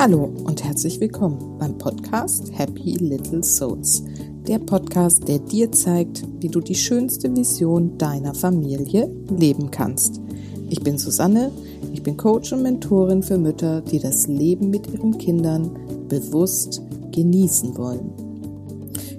Hallo 0.00 0.32
und 0.44 0.64
herzlich 0.64 0.98
willkommen 0.98 1.58
beim 1.58 1.76
Podcast 1.76 2.50
Happy 2.54 2.96
Little 2.96 3.44
Souls. 3.44 4.02
Der 4.48 4.58
Podcast, 4.58 5.28
der 5.28 5.40
dir 5.40 5.70
zeigt, 5.72 6.26
wie 6.40 6.48
du 6.48 6.62
die 6.62 6.74
schönste 6.74 7.36
Vision 7.36 7.98
deiner 7.98 8.32
Familie 8.32 9.14
leben 9.28 9.70
kannst. 9.70 10.22
Ich 10.70 10.82
bin 10.82 10.96
Susanne, 10.96 11.52
ich 11.92 12.02
bin 12.02 12.16
Coach 12.16 12.50
und 12.54 12.62
Mentorin 12.62 13.22
für 13.22 13.36
Mütter, 13.36 13.82
die 13.82 13.98
das 13.98 14.26
Leben 14.26 14.70
mit 14.70 14.90
ihren 14.90 15.18
Kindern 15.18 15.76
bewusst 16.08 16.80
genießen 17.12 17.76
wollen. 17.76 18.10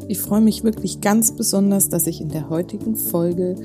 Ich 0.08 0.18
freue 0.18 0.42
mich 0.42 0.64
wirklich 0.64 1.00
ganz 1.00 1.32
besonders, 1.32 1.90
dass 1.90 2.08
ich 2.08 2.22
in 2.22 2.30
der 2.30 2.50
heutigen 2.50 2.96
Folge 2.96 3.56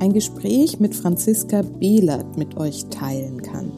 ein 0.00 0.12
Gespräch 0.12 0.80
mit 0.80 0.96
Franziska 0.96 1.62
Behlert 1.62 2.36
mit 2.36 2.56
euch 2.56 2.86
teilen 2.86 3.42
kann. 3.42 3.70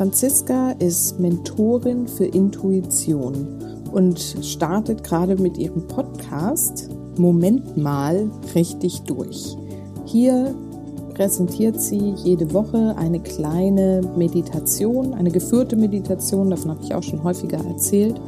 Franziska 0.00 0.70
ist 0.78 1.20
Mentorin 1.20 2.08
für 2.08 2.24
Intuition 2.24 3.46
und 3.92 4.18
startet 4.40 5.04
gerade 5.04 5.36
mit 5.36 5.58
ihrem 5.58 5.86
Podcast 5.88 6.88
Moment 7.18 7.76
mal 7.76 8.30
richtig 8.54 9.02
durch. 9.02 9.58
Hier 10.06 10.54
präsentiert 11.12 11.78
sie 11.82 12.14
jede 12.24 12.54
Woche 12.54 12.96
eine 12.96 13.20
kleine 13.20 14.00
Meditation, 14.16 15.12
eine 15.12 15.30
geführte 15.30 15.76
Meditation, 15.76 16.48
davon 16.48 16.70
habe 16.70 16.80
ich 16.82 16.94
auch 16.94 17.02
schon 17.02 17.22
häufiger 17.22 17.58
erzählt. 17.58 18.18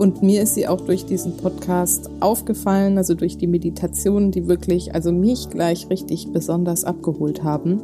Und 0.00 0.24
mir 0.24 0.42
ist 0.42 0.56
sie 0.56 0.66
auch 0.66 0.80
durch 0.80 1.06
diesen 1.06 1.36
Podcast 1.36 2.10
aufgefallen, 2.18 2.98
also 2.98 3.14
durch 3.14 3.38
die 3.38 3.46
Meditationen, 3.46 4.32
die 4.32 4.48
wirklich, 4.48 4.96
also 4.96 5.12
mich 5.12 5.48
gleich 5.48 5.88
richtig 5.90 6.32
besonders 6.32 6.82
abgeholt 6.82 7.44
haben. 7.44 7.82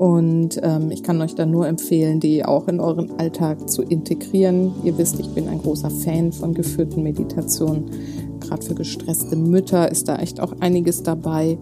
Und 0.00 0.58
ähm, 0.62 0.90
ich 0.90 1.02
kann 1.02 1.20
euch 1.20 1.34
da 1.34 1.44
nur 1.44 1.68
empfehlen, 1.68 2.20
die 2.20 2.42
auch 2.42 2.68
in 2.68 2.80
euren 2.80 3.20
Alltag 3.20 3.68
zu 3.68 3.82
integrieren. 3.82 4.72
Ihr 4.82 4.96
wisst, 4.96 5.20
ich 5.20 5.28
bin 5.34 5.46
ein 5.46 5.58
großer 5.58 5.90
Fan 5.90 6.32
von 6.32 6.54
geführten 6.54 7.02
Meditationen. 7.02 7.90
Gerade 8.40 8.64
für 8.64 8.74
gestresste 8.74 9.36
Mütter 9.36 9.90
ist 9.90 10.08
da 10.08 10.16
echt 10.16 10.40
auch 10.40 10.54
einiges 10.60 11.02
dabei. 11.02 11.58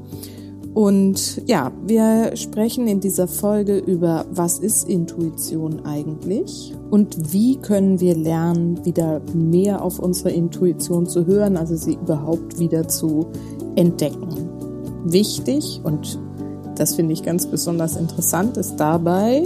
Und 0.72 1.42
ja, 1.48 1.72
wir 1.84 2.36
sprechen 2.36 2.86
in 2.86 3.00
dieser 3.00 3.26
Folge 3.26 3.78
über, 3.78 4.24
was 4.30 4.60
ist 4.60 4.88
Intuition 4.88 5.84
eigentlich 5.84 6.72
und 6.92 7.32
wie 7.32 7.56
können 7.56 7.98
wir 7.98 8.14
lernen, 8.14 8.84
wieder 8.84 9.20
mehr 9.34 9.82
auf 9.82 9.98
unsere 9.98 10.30
Intuition 10.30 11.06
zu 11.06 11.26
hören, 11.26 11.56
also 11.56 11.74
sie 11.74 11.94
überhaupt 11.94 12.60
wieder 12.60 12.86
zu 12.86 13.26
entdecken. 13.74 14.28
Wichtig 15.06 15.80
und 15.82 16.20
das 16.78 16.94
finde 16.94 17.12
ich 17.12 17.22
ganz 17.22 17.46
besonders 17.46 17.96
interessant, 17.96 18.56
ist 18.56 18.76
dabei 18.76 19.44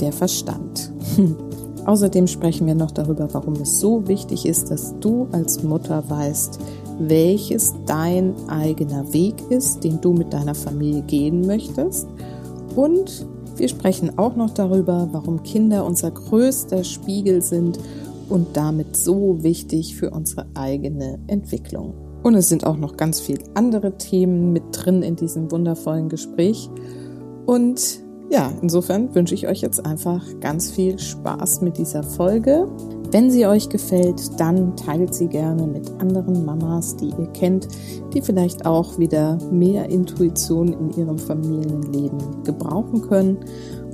der 0.00 0.12
Verstand. 0.12 0.92
Außerdem 1.84 2.26
sprechen 2.26 2.66
wir 2.66 2.74
noch 2.74 2.92
darüber, 2.92 3.28
warum 3.32 3.54
es 3.54 3.80
so 3.80 4.06
wichtig 4.06 4.46
ist, 4.46 4.70
dass 4.70 4.94
du 5.00 5.28
als 5.32 5.62
Mutter 5.62 6.04
weißt, 6.08 6.58
welches 6.98 7.74
dein 7.86 8.34
eigener 8.48 9.12
Weg 9.12 9.34
ist, 9.50 9.82
den 9.82 10.00
du 10.00 10.12
mit 10.12 10.32
deiner 10.32 10.54
Familie 10.54 11.02
gehen 11.02 11.46
möchtest. 11.46 12.06
Und 12.76 13.26
wir 13.56 13.68
sprechen 13.68 14.16
auch 14.18 14.36
noch 14.36 14.50
darüber, 14.50 15.08
warum 15.12 15.42
Kinder 15.42 15.84
unser 15.84 16.10
größter 16.10 16.84
Spiegel 16.84 17.42
sind 17.42 17.78
und 18.28 18.56
damit 18.56 18.96
so 18.96 19.42
wichtig 19.42 19.96
für 19.96 20.10
unsere 20.10 20.46
eigene 20.54 21.18
Entwicklung. 21.26 21.94
Und 22.22 22.34
es 22.34 22.48
sind 22.48 22.66
auch 22.66 22.76
noch 22.76 22.96
ganz 22.96 23.20
viele 23.20 23.42
andere 23.54 23.96
Themen 23.98 24.52
mit 24.52 24.62
drin 24.72 25.02
in 25.02 25.16
diesem 25.16 25.50
wundervollen 25.50 26.08
Gespräch. 26.08 26.70
Und 27.46 28.00
ja, 28.30 28.50
insofern 28.62 29.14
wünsche 29.14 29.34
ich 29.34 29.46
euch 29.46 29.60
jetzt 29.60 29.84
einfach 29.84 30.24
ganz 30.40 30.70
viel 30.70 30.98
Spaß 30.98 31.60
mit 31.60 31.76
dieser 31.76 32.02
Folge. 32.02 32.66
Wenn 33.10 33.30
sie 33.30 33.46
euch 33.46 33.68
gefällt, 33.68 34.40
dann 34.40 34.74
teilt 34.74 35.14
sie 35.14 35.26
gerne 35.26 35.66
mit 35.66 35.90
anderen 36.00 36.46
Mamas, 36.46 36.96
die 36.96 37.08
ihr 37.08 37.26
kennt, 37.34 37.68
die 38.14 38.22
vielleicht 38.22 38.64
auch 38.64 38.98
wieder 38.98 39.36
mehr 39.50 39.90
Intuition 39.90 40.72
in 40.72 40.90
ihrem 40.96 41.18
Familienleben 41.18 42.42
gebrauchen 42.44 43.02
können. 43.02 43.36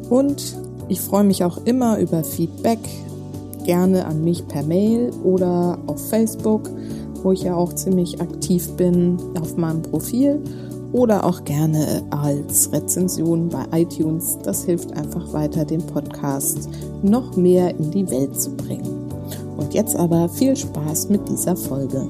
Und 0.08 0.56
ich 0.88 1.00
freue 1.00 1.24
mich 1.24 1.42
auch 1.42 1.58
immer 1.64 1.98
über 1.98 2.22
Feedback, 2.22 2.78
gerne 3.64 4.06
an 4.06 4.22
mich 4.22 4.46
per 4.46 4.62
Mail 4.62 5.10
oder 5.24 5.78
auf 5.88 6.08
Facebook 6.08 6.70
wo 7.22 7.32
ich 7.32 7.42
ja 7.42 7.54
auch 7.54 7.72
ziemlich 7.72 8.20
aktiv 8.20 8.70
bin 8.76 9.18
auf 9.40 9.56
meinem 9.56 9.82
Profil 9.82 10.40
oder 10.92 11.24
auch 11.24 11.44
gerne 11.44 12.02
als 12.10 12.72
Rezension 12.72 13.48
bei 13.48 13.64
iTunes. 13.72 14.38
Das 14.42 14.64
hilft 14.64 14.96
einfach 14.96 15.32
weiter, 15.32 15.64
den 15.64 15.84
Podcast 15.86 16.68
noch 17.02 17.36
mehr 17.36 17.70
in 17.78 17.90
die 17.90 18.10
Welt 18.10 18.40
zu 18.40 18.50
bringen. 18.56 19.10
Und 19.56 19.74
jetzt 19.74 19.96
aber 19.96 20.28
viel 20.28 20.56
Spaß 20.56 21.08
mit 21.08 21.28
dieser 21.28 21.56
Folge. 21.56 22.08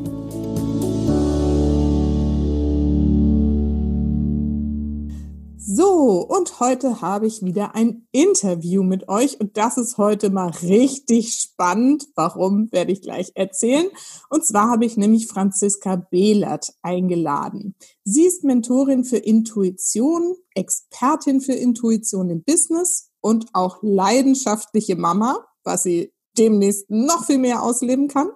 Und 6.17 6.61
heute 6.61 7.03
habe 7.03 7.27
ich 7.27 7.43
wieder 7.43 7.75
ein 7.75 8.07
Interview 8.13 8.83
mit 8.83 9.11
euch 9.11 9.39
und 9.41 9.59
das 9.59 9.77
ist 9.77 9.99
heute 9.99 10.31
mal 10.31 10.49
richtig 10.63 11.35
spannend. 11.35 12.07
Warum, 12.15 12.73
werde 12.73 12.93
ich 12.93 13.03
gleich 13.03 13.33
erzählen. 13.35 13.91
Und 14.31 14.47
zwar 14.47 14.71
habe 14.71 14.87
ich 14.87 14.97
nämlich 14.97 15.27
Franziska 15.27 15.97
Behlert 15.97 16.73
eingeladen. 16.81 17.75
Sie 18.05 18.25
ist 18.25 18.43
Mentorin 18.43 19.05
für 19.05 19.19
Intuition, 19.19 20.35
Expertin 20.55 21.43
für 21.43 21.53
Intuition 21.53 22.31
im 22.31 22.43
Business 22.43 23.11
und 23.21 23.45
auch 23.53 23.77
leidenschaftliche 23.83 24.97
Mama, 24.97 25.45
was 25.63 25.83
sie 25.83 26.15
demnächst 26.39 26.89
noch 26.89 27.27
viel 27.27 27.37
mehr 27.37 27.63
ausleben 27.63 28.09
kann. 28.09 28.31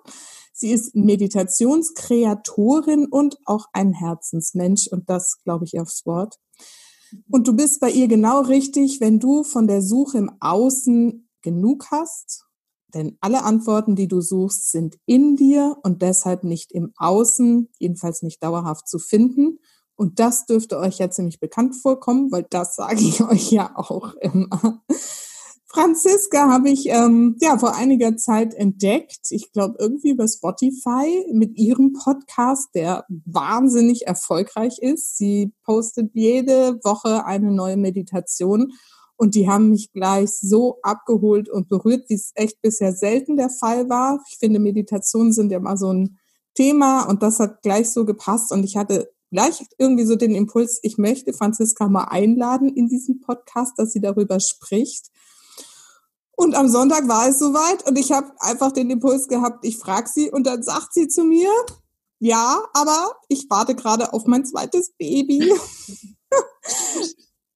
Sie 0.52 0.72
ist 0.72 0.94
Meditationskreatorin 0.94 3.06
und 3.06 3.38
auch 3.46 3.64
ein 3.72 3.94
Herzensmensch 3.94 4.88
und 4.88 5.08
das 5.08 5.38
glaube 5.42 5.64
ich 5.64 5.80
aufs 5.80 6.04
Wort. 6.04 6.36
Und 7.30 7.48
du 7.48 7.54
bist 7.54 7.80
bei 7.80 7.90
ihr 7.90 8.08
genau 8.08 8.40
richtig, 8.40 9.00
wenn 9.00 9.18
du 9.18 9.42
von 9.42 9.66
der 9.66 9.82
Suche 9.82 10.18
im 10.18 10.30
Außen 10.40 11.28
genug 11.42 11.86
hast. 11.90 12.46
Denn 12.94 13.16
alle 13.20 13.42
Antworten, 13.42 13.96
die 13.96 14.08
du 14.08 14.20
suchst, 14.20 14.70
sind 14.70 14.98
in 15.06 15.36
dir 15.36 15.76
und 15.82 16.02
deshalb 16.02 16.44
nicht 16.44 16.72
im 16.72 16.92
Außen, 16.96 17.70
jedenfalls 17.78 18.22
nicht 18.22 18.42
dauerhaft 18.42 18.88
zu 18.88 18.98
finden. 18.98 19.58
Und 19.94 20.18
das 20.18 20.46
dürfte 20.46 20.78
euch 20.78 20.98
ja 20.98 21.10
ziemlich 21.10 21.40
bekannt 21.40 21.76
vorkommen, 21.76 22.30
weil 22.32 22.46
das 22.50 22.76
sage 22.76 23.00
ich 23.00 23.22
euch 23.22 23.50
ja 23.50 23.72
auch 23.76 24.14
immer. 24.14 24.82
Franziska 25.74 26.50
habe 26.50 26.68
ich 26.68 26.86
ähm, 26.90 27.36
ja 27.40 27.56
vor 27.56 27.74
einiger 27.74 28.14
Zeit 28.18 28.52
entdeckt. 28.52 29.28
Ich 29.30 29.52
glaube 29.52 29.76
irgendwie 29.78 30.10
über 30.10 30.28
Spotify 30.28 31.24
mit 31.32 31.56
ihrem 31.56 31.94
Podcast, 31.94 32.68
der 32.74 33.06
wahnsinnig 33.08 34.06
erfolgreich 34.06 34.78
ist. 34.80 35.16
Sie 35.16 35.54
postet 35.64 36.10
jede 36.12 36.78
Woche 36.84 37.24
eine 37.24 37.50
neue 37.50 37.78
Meditation 37.78 38.72
und 39.16 39.34
die 39.34 39.48
haben 39.48 39.70
mich 39.70 39.92
gleich 39.92 40.38
so 40.38 40.78
abgeholt 40.82 41.48
und 41.48 41.70
berührt, 41.70 42.04
wie 42.10 42.14
es 42.14 42.32
echt 42.34 42.60
bisher 42.60 42.92
selten 42.92 43.36
der 43.36 43.48
Fall 43.48 43.88
war. 43.88 44.22
Ich 44.28 44.36
finde 44.38 44.58
Meditationen 44.58 45.32
sind 45.32 45.52
ja 45.52 45.60
mal 45.60 45.78
so 45.78 45.90
ein 45.90 46.18
Thema 46.54 47.04
und 47.04 47.22
das 47.22 47.40
hat 47.40 47.62
gleich 47.62 47.90
so 47.90 48.04
gepasst 48.04 48.52
und 48.52 48.62
ich 48.64 48.76
hatte 48.76 49.10
gleich 49.30 49.64
irgendwie 49.78 50.04
so 50.04 50.16
den 50.16 50.34
Impuls, 50.34 50.80
ich 50.82 50.98
möchte 50.98 51.32
Franziska 51.32 51.88
mal 51.88 52.04
einladen 52.10 52.68
in 52.68 52.88
diesen 52.88 53.20
Podcast, 53.20 53.78
dass 53.78 53.92
sie 53.92 54.00
darüber 54.00 54.38
spricht. 54.38 55.11
Und 56.42 56.56
am 56.56 56.69
Sonntag 56.69 57.06
war 57.06 57.28
es 57.28 57.38
soweit 57.38 57.86
und 57.86 57.97
ich 57.97 58.10
habe 58.10 58.32
einfach 58.41 58.72
den 58.72 58.91
Impuls 58.91 59.28
gehabt, 59.28 59.64
ich 59.64 59.78
frage 59.78 60.10
sie 60.12 60.28
und 60.28 60.44
dann 60.44 60.64
sagt 60.64 60.92
sie 60.92 61.06
zu 61.06 61.22
mir, 61.22 61.48
ja, 62.19 62.64
aber 62.72 63.12
ich 63.28 63.47
warte 63.48 63.76
gerade 63.76 64.12
auf 64.12 64.26
mein 64.26 64.44
zweites 64.44 64.91
Baby. 64.98 65.48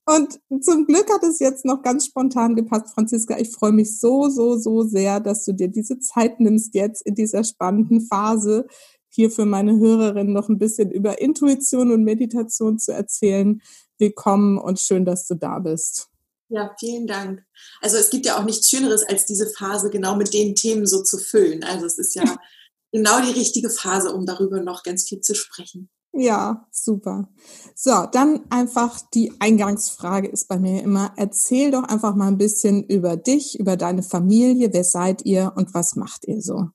und 0.07 0.39
zum 0.63 0.87
Glück 0.87 1.13
hat 1.13 1.25
es 1.25 1.41
jetzt 1.41 1.65
noch 1.65 1.83
ganz 1.83 2.07
spontan 2.07 2.55
gepasst, 2.55 2.95
Franziska. 2.95 3.37
Ich 3.39 3.51
freue 3.51 3.72
mich 3.72 3.99
so, 3.99 4.28
so, 4.28 4.57
so 4.57 4.84
sehr, 4.84 5.19
dass 5.19 5.45
du 5.45 5.53
dir 5.53 5.66
diese 5.66 5.99
Zeit 5.99 6.39
nimmst 6.39 6.72
jetzt 6.77 7.05
in 7.05 7.16
dieser 7.16 7.43
spannenden 7.43 8.03
Phase, 8.03 8.69
hier 9.09 9.33
für 9.33 9.47
meine 9.47 9.81
Hörerinnen 9.81 10.33
noch 10.33 10.49
ein 10.49 10.59
bisschen 10.59 10.93
über 10.93 11.21
Intuition 11.21 11.91
und 11.91 12.05
Meditation 12.05 12.78
zu 12.78 12.93
erzählen. 12.93 13.60
Willkommen 13.99 14.59
und 14.59 14.78
schön, 14.78 15.05
dass 15.05 15.27
du 15.27 15.34
da 15.34 15.59
bist. 15.59 16.09
Ja, 16.48 16.75
vielen 16.78 17.07
Dank. 17.07 17.45
Also 17.81 17.97
es 17.97 18.10
gibt 18.10 18.27
ja 18.27 18.39
auch 18.39 18.45
nichts 18.45 18.71
Schöneres, 18.71 19.03
als 19.03 19.27
diese 19.27 19.51
Phase 19.51 19.91
genau 19.91 20.16
mit 20.16 20.33
den 20.33 20.54
Themen 20.54 20.87
so 20.87 21.03
zu 21.03 21.19
füllen. 21.19 21.65
Also 21.65 21.87
es 21.87 21.98
ist 21.98 22.15
ja 22.15 22.22
genau 22.93 23.21
die 23.21 23.33
richtige 23.33 23.71
Phase, 23.71 24.15
um 24.15 24.27
darüber 24.27 24.60
noch 24.60 24.83
ganz 24.83 25.09
viel 25.09 25.21
zu 25.21 25.34
sprechen. 25.34 25.91
Ja, 26.19 26.66
super. 26.71 27.28
So, 27.75 28.07
dann 28.10 28.51
einfach 28.51 29.01
die 29.13 29.34
Eingangsfrage 29.39 30.28
ist 30.28 30.48
bei 30.48 30.59
mir 30.59 30.83
immer, 30.83 31.13
erzähl 31.16 31.71
doch 31.71 31.83
einfach 31.83 32.15
mal 32.15 32.28
ein 32.28 32.39
bisschen 32.39 32.84
über 32.84 33.19
dich, 33.19 33.59
über 33.60 33.77
deine 33.77 34.03
Familie, 34.03 34.72
wer 34.72 34.84
seid 34.84 35.27
ihr 35.27 35.53
und 35.57 35.75
was 35.75 35.95
macht 35.95 36.27
ihr 36.27 36.41
so? 36.41 36.71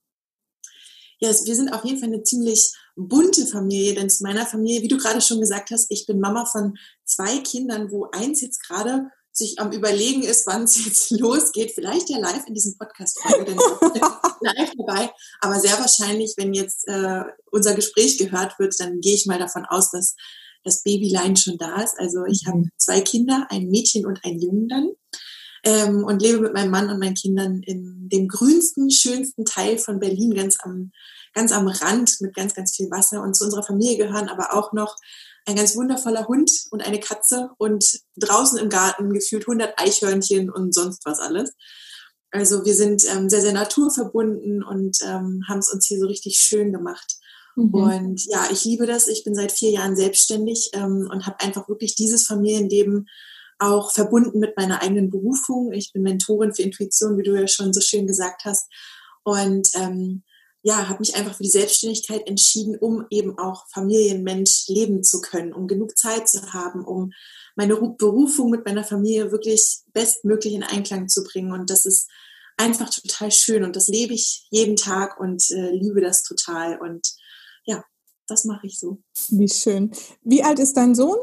Ja, 1.18 1.30
wir 1.30 1.56
sind 1.56 1.70
auf 1.72 1.84
jeden 1.84 1.98
Fall 1.98 2.10
eine 2.10 2.22
ziemlich 2.22 2.72
bunte 2.94 3.46
Familie, 3.46 3.94
denn 3.94 4.10
zu 4.10 4.22
meiner 4.22 4.46
Familie, 4.46 4.82
wie 4.82 4.88
du 4.88 4.96
gerade 4.96 5.20
schon 5.20 5.40
gesagt 5.40 5.70
hast, 5.70 5.86
ich 5.90 6.06
bin 6.06 6.20
Mama 6.20 6.44
von 6.46 6.76
zwei 7.04 7.38
Kindern, 7.38 7.90
wo 7.90 8.10
eins 8.12 8.42
jetzt 8.42 8.62
gerade 8.64 9.10
sich 9.32 9.58
am 9.58 9.72
Überlegen 9.72 10.22
ist, 10.22 10.46
wann 10.46 10.64
es 10.64 10.84
jetzt 10.84 11.10
losgeht. 11.18 11.72
Vielleicht 11.74 12.10
ja 12.10 12.18
live 12.18 12.46
in 12.46 12.54
diesem 12.54 12.76
Podcast-Folge, 12.76 13.44
denn 13.46 13.56
live 14.40 14.72
dabei. 14.78 15.10
Aber 15.40 15.58
sehr 15.58 15.78
wahrscheinlich, 15.78 16.34
wenn 16.36 16.54
jetzt 16.54 16.86
äh, 16.88 17.22
unser 17.50 17.74
Gespräch 17.74 18.18
gehört 18.18 18.58
wird, 18.58 18.78
dann 18.78 19.00
gehe 19.00 19.14
ich 19.14 19.26
mal 19.26 19.38
davon 19.38 19.64
aus, 19.64 19.90
dass 19.90 20.14
das 20.64 20.82
Babylein 20.82 21.36
schon 21.36 21.58
da 21.58 21.82
ist. 21.82 21.98
Also 21.98 22.24
ich 22.26 22.46
habe 22.46 22.58
mhm. 22.58 22.70
zwei 22.76 23.00
Kinder, 23.00 23.46
ein 23.50 23.68
Mädchen 23.68 24.06
und 24.06 24.20
ein 24.24 24.38
Jungen 24.38 24.68
dann. 24.68 24.90
Ähm, 25.64 26.04
und 26.04 26.20
lebe 26.20 26.40
mit 26.40 26.54
meinem 26.54 26.72
Mann 26.72 26.90
und 26.90 26.98
meinen 26.98 27.14
Kindern 27.14 27.62
in 27.62 28.08
dem 28.08 28.26
grünsten, 28.26 28.90
schönsten 28.90 29.44
Teil 29.44 29.78
von 29.78 30.00
Berlin, 30.00 30.34
ganz 30.34 30.56
am, 30.60 30.90
ganz 31.32 31.52
am 31.52 31.68
Rand 31.68 32.20
mit 32.20 32.34
ganz, 32.34 32.54
ganz 32.54 32.74
viel 32.76 32.90
Wasser. 32.90 33.22
Und 33.22 33.34
zu 33.34 33.44
unserer 33.44 33.62
Familie 33.62 33.96
gehören 33.96 34.28
aber 34.28 34.54
auch 34.54 34.72
noch 34.72 34.96
ein 35.46 35.56
ganz 35.56 35.74
wundervoller 35.76 36.28
Hund 36.28 36.50
und 36.70 36.86
eine 36.86 37.00
Katze 37.00 37.50
und 37.58 37.84
draußen 38.16 38.58
im 38.58 38.68
Garten 38.68 39.12
gefühlt 39.12 39.42
100 39.42 39.78
Eichhörnchen 39.78 40.50
und 40.50 40.74
sonst 40.74 41.04
was 41.04 41.18
alles. 41.18 41.52
Also 42.30 42.64
wir 42.64 42.74
sind 42.74 43.04
ähm, 43.10 43.28
sehr, 43.28 43.42
sehr 43.42 43.52
naturverbunden 43.52 44.62
und 44.62 44.98
ähm, 45.02 45.44
haben 45.48 45.58
es 45.58 45.68
uns 45.68 45.86
hier 45.86 45.98
so 45.98 46.06
richtig 46.06 46.38
schön 46.38 46.72
gemacht. 46.72 47.16
Mhm. 47.56 47.74
Und 47.74 48.24
ja, 48.26 48.46
ich 48.50 48.64
liebe 48.64 48.86
das. 48.86 49.08
Ich 49.08 49.24
bin 49.24 49.34
seit 49.34 49.52
vier 49.52 49.70
Jahren 49.70 49.96
selbstständig 49.96 50.70
ähm, 50.72 51.08
und 51.12 51.26
habe 51.26 51.40
einfach 51.40 51.68
wirklich 51.68 51.94
dieses 51.94 52.26
Familienleben 52.26 53.08
auch 53.58 53.92
verbunden 53.92 54.38
mit 54.38 54.56
meiner 54.56 54.82
eigenen 54.82 55.10
Berufung. 55.10 55.72
Ich 55.72 55.92
bin 55.92 56.02
Mentorin 56.02 56.54
für 56.54 56.62
Intuition, 56.62 57.18
wie 57.18 57.22
du 57.22 57.38
ja 57.38 57.46
schon 57.46 57.72
so 57.72 57.80
schön 57.80 58.06
gesagt 58.06 58.44
hast. 58.44 58.68
Und 59.24 59.68
ähm, 59.74 60.22
ja, 60.62 60.88
habe 60.88 61.00
mich 61.00 61.16
einfach 61.16 61.36
für 61.36 61.42
die 61.42 61.50
Selbstständigkeit 61.50 62.26
entschieden, 62.26 62.76
um 62.78 63.04
eben 63.10 63.36
auch 63.38 63.66
Familienmensch 63.68 64.68
leben 64.68 65.02
zu 65.02 65.20
können, 65.20 65.52
um 65.52 65.66
genug 65.66 65.98
Zeit 65.98 66.28
zu 66.28 66.52
haben, 66.52 66.84
um 66.84 67.12
meine 67.56 67.76
Berufung 67.76 68.50
mit 68.50 68.64
meiner 68.64 68.84
Familie 68.84 69.32
wirklich 69.32 69.80
bestmöglich 69.92 70.54
in 70.54 70.62
Einklang 70.62 71.08
zu 71.08 71.24
bringen. 71.24 71.52
Und 71.52 71.68
das 71.68 71.84
ist 71.84 72.08
einfach 72.56 72.90
total 72.90 73.32
schön 73.32 73.64
und 73.64 73.76
das 73.76 73.88
lebe 73.88 74.14
ich 74.14 74.46
jeden 74.50 74.76
Tag 74.76 75.18
und 75.18 75.50
äh, 75.50 75.70
liebe 75.72 76.00
das 76.00 76.22
total. 76.22 76.80
Und 76.80 77.12
ja, 77.64 77.84
das 78.28 78.44
mache 78.44 78.66
ich 78.66 78.78
so. 78.78 79.02
Wie 79.30 79.48
schön. 79.48 79.90
Wie 80.22 80.44
alt 80.44 80.60
ist 80.60 80.76
dein 80.76 80.94
Sohn? 80.94 81.18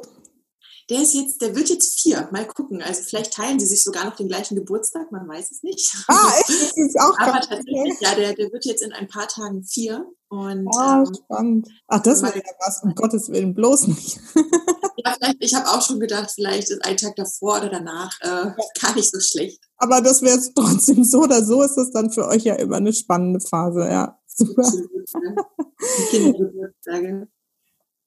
Der 0.89 1.03
ist 1.03 1.13
jetzt, 1.13 1.41
der 1.41 1.55
wird 1.55 1.69
jetzt 1.69 1.99
vier. 1.99 2.27
Mal 2.31 2.47
gucken. 2.47 2.81
Also 2.81 3.03
vielleicht 3.03 3.33
teilen 3.33 3.59
sie 3.59 3.67
sich 3.67 3.83
sogar 3.83 4.05
noch 4.05 4.15
den 4.15 4.27
gleichen 4.27 4.55
Geburtstag, 4.55 5.11
man 5.11 5.27
weiß 5.27 5.51
es 5.51 5.61
nicht. 5.61 5.93
Ah? 6.07 6.31
Das 6.47 6.71
ist 6.75 6.99
auch 6.99 7.17
Aber 7.19 7.39
tatsächlich, 7.41 7.99
ja, 7.99 8.15
der, 8.15 8.33
der 8.33 8.51
wird 8.51 8.65
jetzt 8.65 8.81
in 8.81 8.91
ein 8.93 9.07
paar 9.07 9.27
Tagen 9.27 9.63
vier. 9.63 10.05
Und, 10.29 10.67
ah, 10.75 11.03
ähm, 11.05 11.15
spannend. 11.15 11.67
Ach, 11.87 12.01
das 12.01 12.21
wäre 12.21 12.37
ja 12.37 12.43
was, 12.59 12.83
um 12.83 12.95
Gottes 12.95 13.29
Willen, 13.29 13.53
bloß 13.53 13.87
nicht. 13.87 14.19
ja, 14.97 15.15
vielleicht, 15.17 15.37
ich 15.39 15.53
habe 15.53 15.67
auch 15.69 15.81
schon 15.81 15.99
gedacht, 15.99 16.31
vielleicht 16.33 16.69
ist 16.69 16.85
ein 16.85 16.97
Tag 16.97 17.15
davor 17.15 17.57
oder 17.57 17.69
danach 17.69 18.19
äh, 18.21 18.51
gar 18.81 18.95
nicht 18.95 19.11
so 19.11 19.19
schlecht. 19.19 19.61
Aber 19.77 20.01
das 20.01 20.21
wäre 20.21 20.37
es 20.37 20.53
trotzdem 20.53 21.03
so 21.03 21.21
oder 21.21 21.43
so, 21.43 21.61
ist 21.61 21.75
das 21.75 21.91
dann 21.91 22.11
für 22.11 22.27
euch 22.27 22.43
ja 22.43 22.55
immer 22.55 22.77
eine 22.77 22.93
spannende 22.93 23.39
Phase, 23.39 23.81
ja. 23.81 24.19
Super. 24.27 24.63
Absolut, 24.63 25.09
ja. 25.13 25.45
Kindergeburtstage. 26.09 27.27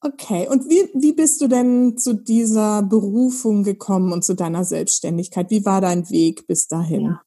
Okay, 0.05 0.49
und 0.49 0.69
wie, 0.69 0.91
wie 0.95 1.13
bist 1.13 1.41
du 1.41 1.47
denn 1.47 1.97
zu 1.97 2.13
dieser 2.13 2.83
Berufung 2.83 3.63
gekommen 3.63 4.13
und 4.13 4.25
zu 4.25 4.35
deiner 4.35 4.65
Selbstständigkeit? 4.65 5.49
Wie 5.51 5.65
war 5.65 5.81
dein 5.81 6.11
Weg 6.11 6.49
bis 6.49 6.67
dahin? 6.67 7.05
Ja. 7.05 7.23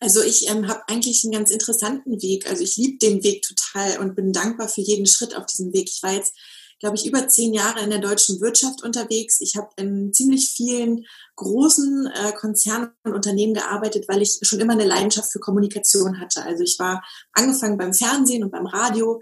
Also 0.00 0.22
ich 0.22 0.48
ähm, 0.48 0.68
habe 0.68 0.82
eigentlich 0.88 1.22
einen 1.24 1.32
ganz 1.32 1.50
interessanten 1.50 2.22
Weg. 2.22 2.48
Also 2.48 2.62
ich 2.62 2.76
liebe 2.78 2.98
den 2.98 3.22
Weg 3.22 3.42
total 3.42 3.98
und 3.98 4.14
bin 4.14 4.32
dankbar 4.32 4.68
für 4.68 4.80
jeden 4.80 5.06
Schritt 5.06 5.36
auf 5.36 5.44
diesem 5.46 5.72
Weg. 5.74 5.90
Ich 5.90 6.02
war 6.02 6.12
jetzt 6.12 6.34
glaube 6.78 6.96
ich, 6.96 7.06
über 7.06 7.26
zehn 7.28 7.54
Jahre 7.54 7.80
in 7.80 7.90
der 7.90 8.00
deutschen 8.00 8.40
Wirtschaft 8.40 8.82
unterwegs. 8.82 9.40
Ich 9.40 9.56
habe 9.56 9.68
in 9.76 10.12
ziemlich 10.12 10.52
vielen 10.54 11.06
großen 11.36 12.06
äh, 12.06 12.32
Konzernen 12.32 12.90
und 13.04 13.14
Unternehmen 13.14 13.54
gearbeitet, 13.54 14.06
weil 14.08 14.22
ich 14.22 14.38
schon 14.42 14.60
immer 14.60 14.74
eine 14.74 14.84
Leidenschaft 14.84 15.32
für 15.32 15.40
Kommunikation 15.40 16.20
hatte. 16.20 16.42
Also 16.42 16.62
ich 16.62 16.78
war 16.78 17.02
angefangen 17.32 17.78
beim 17.78 17.94
Fernsehen 17.94 18.44
und 18.44 18.50
beim 18.50 18.66
Radio, 18.66 19.20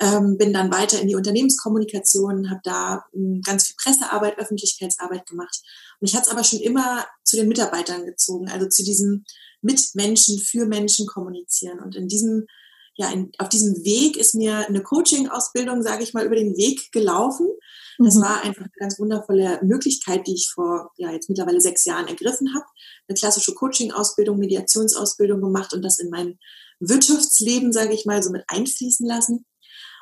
ähm, 0.00 0.36
bin 0.36 0.52
dann 0.52 0.72
weiter 0.72 1.00
in 1.00 1.08
die 1.08 1.14
Unternehmenskommunikation, 1.14 2.50
habe 2.50 2.60
da 2.64 3.04
ähm, 3.14 3.40
ganz 3.44 3.66
viel 3.66 3.76
Pressearbeit, 3.82 4.38
Öffentlichkeitsarbeit 4.38 5.26
gemacht. 5.26 5.62
Mich 6.00 6.14
hat 6.14 6.24
es 6.24 6.28
aber 6.28 6.44
schon 6.44 6.60
immer 6.60 7.06
zu 7.24 7.36
den 7.36 7.48
Mitarbeitern 7.48 8.04
gezogen, 8.04 8.48
also 8.50 8.68
zu 8.68 8.84
diesem 8.84 9.24
mit 9.62 9.80
Menschen, 9.94 10.38
für 10.38 10.66
Menschen 10.66 11.06
kommunizieren. 11.06 11.80
Und 11.80 11.96
in 11.96 12.08
diesem 12.08 12.46
ja, 12.96 13.10
in, 13.10 13.30
auf 13.38 13.48
diesem 13.48 13.84
Weg 13.84 14.16
ist 14.16 14.34
mir 14.34 14.66
eine 14.68 14.82
Coaching-Ausbildung, 14.82 15.82
sage 15.82 16.02
ich 16.02 16.14
mal, 16.14 16.24
über 16.24 16.36
den 16.36 16.56
Weg 16.56 16.92
gelaufen. 16.92 17.48
Das 17.98 18.14
mhm. 18.14 18.22
war 18.22 18.42
einfach 18.42 18.62
eine 18.62 18.72
ganz 18.78 18.98
wundervolle 18.98 19.60
Möglichkeit, 19.62 20.26
die 20.26 20.34
ich 20.34 20.50
vor 20.52 20.92
ja 20.96 21.12
jetzt 21.12 21.28
mittlerweile 21.28 21.60
sechs 21.60 21.84
Jahren 21.84 22.08
ergriffen 22.08 22.54
habe. 22.54 22.64
Eine 23.08 23.18
klassische 23.18 23.54
Coaching-Ausbildung, 23.54 24.38
Mediationsausbildung 24.38 25.40
gemacht 25.40 25.74
und 25.74 25.82
das 25.82 25.98
in 25.98 26.10
mein 26.10 26.38
Wirtschaftsleben, 26.80 27.72
sage 27.72 27.94
ich 27.94 28.06
mal, 28.06 28.22
so 28.22 28.30
mit 28.30 28.44
einfließen 28.48 29.06
lassen. 29.06 29.44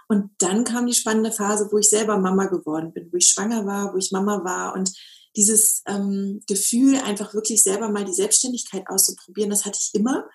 Und 0.08 0.30
dann 0.38 0.64
kam 0.64 0.86
die 0.86 0.94
spannende 0.94 1.32
Phase, 1.32 1.68
wo 1.72 1.78
ich 1.78 1.88
selber 1.88 2.18
Mama 2.18 2.46
geworden 2.46 2.92
bin, 2.92 3.08
wo 3.12 3.16
ich 3.16 3.28
schwanger 3.28 3.66
war, 3.66 3.94
wo 3.94 3.98
ich 3.98 4.12
Mama 4.12 4.44
war 4.44 4.74
und 4.74 4.92
dieses 5.36 5.82
ähm, 5.86 6.42
Gefühl, 6.46 6.96
einfach 6.98 7.34
wirklich 7.34 7.62
selber 7.62 7.88
mal 7.88 8.04
die 8.04 8.12
Selbstständigkeit 8.12 8.84
auszuprobieren, 8.86 9.50
das 9.50 9.64
hatte 9.64 9.78
ich 9.80 9.94
immer. 9.94 10.28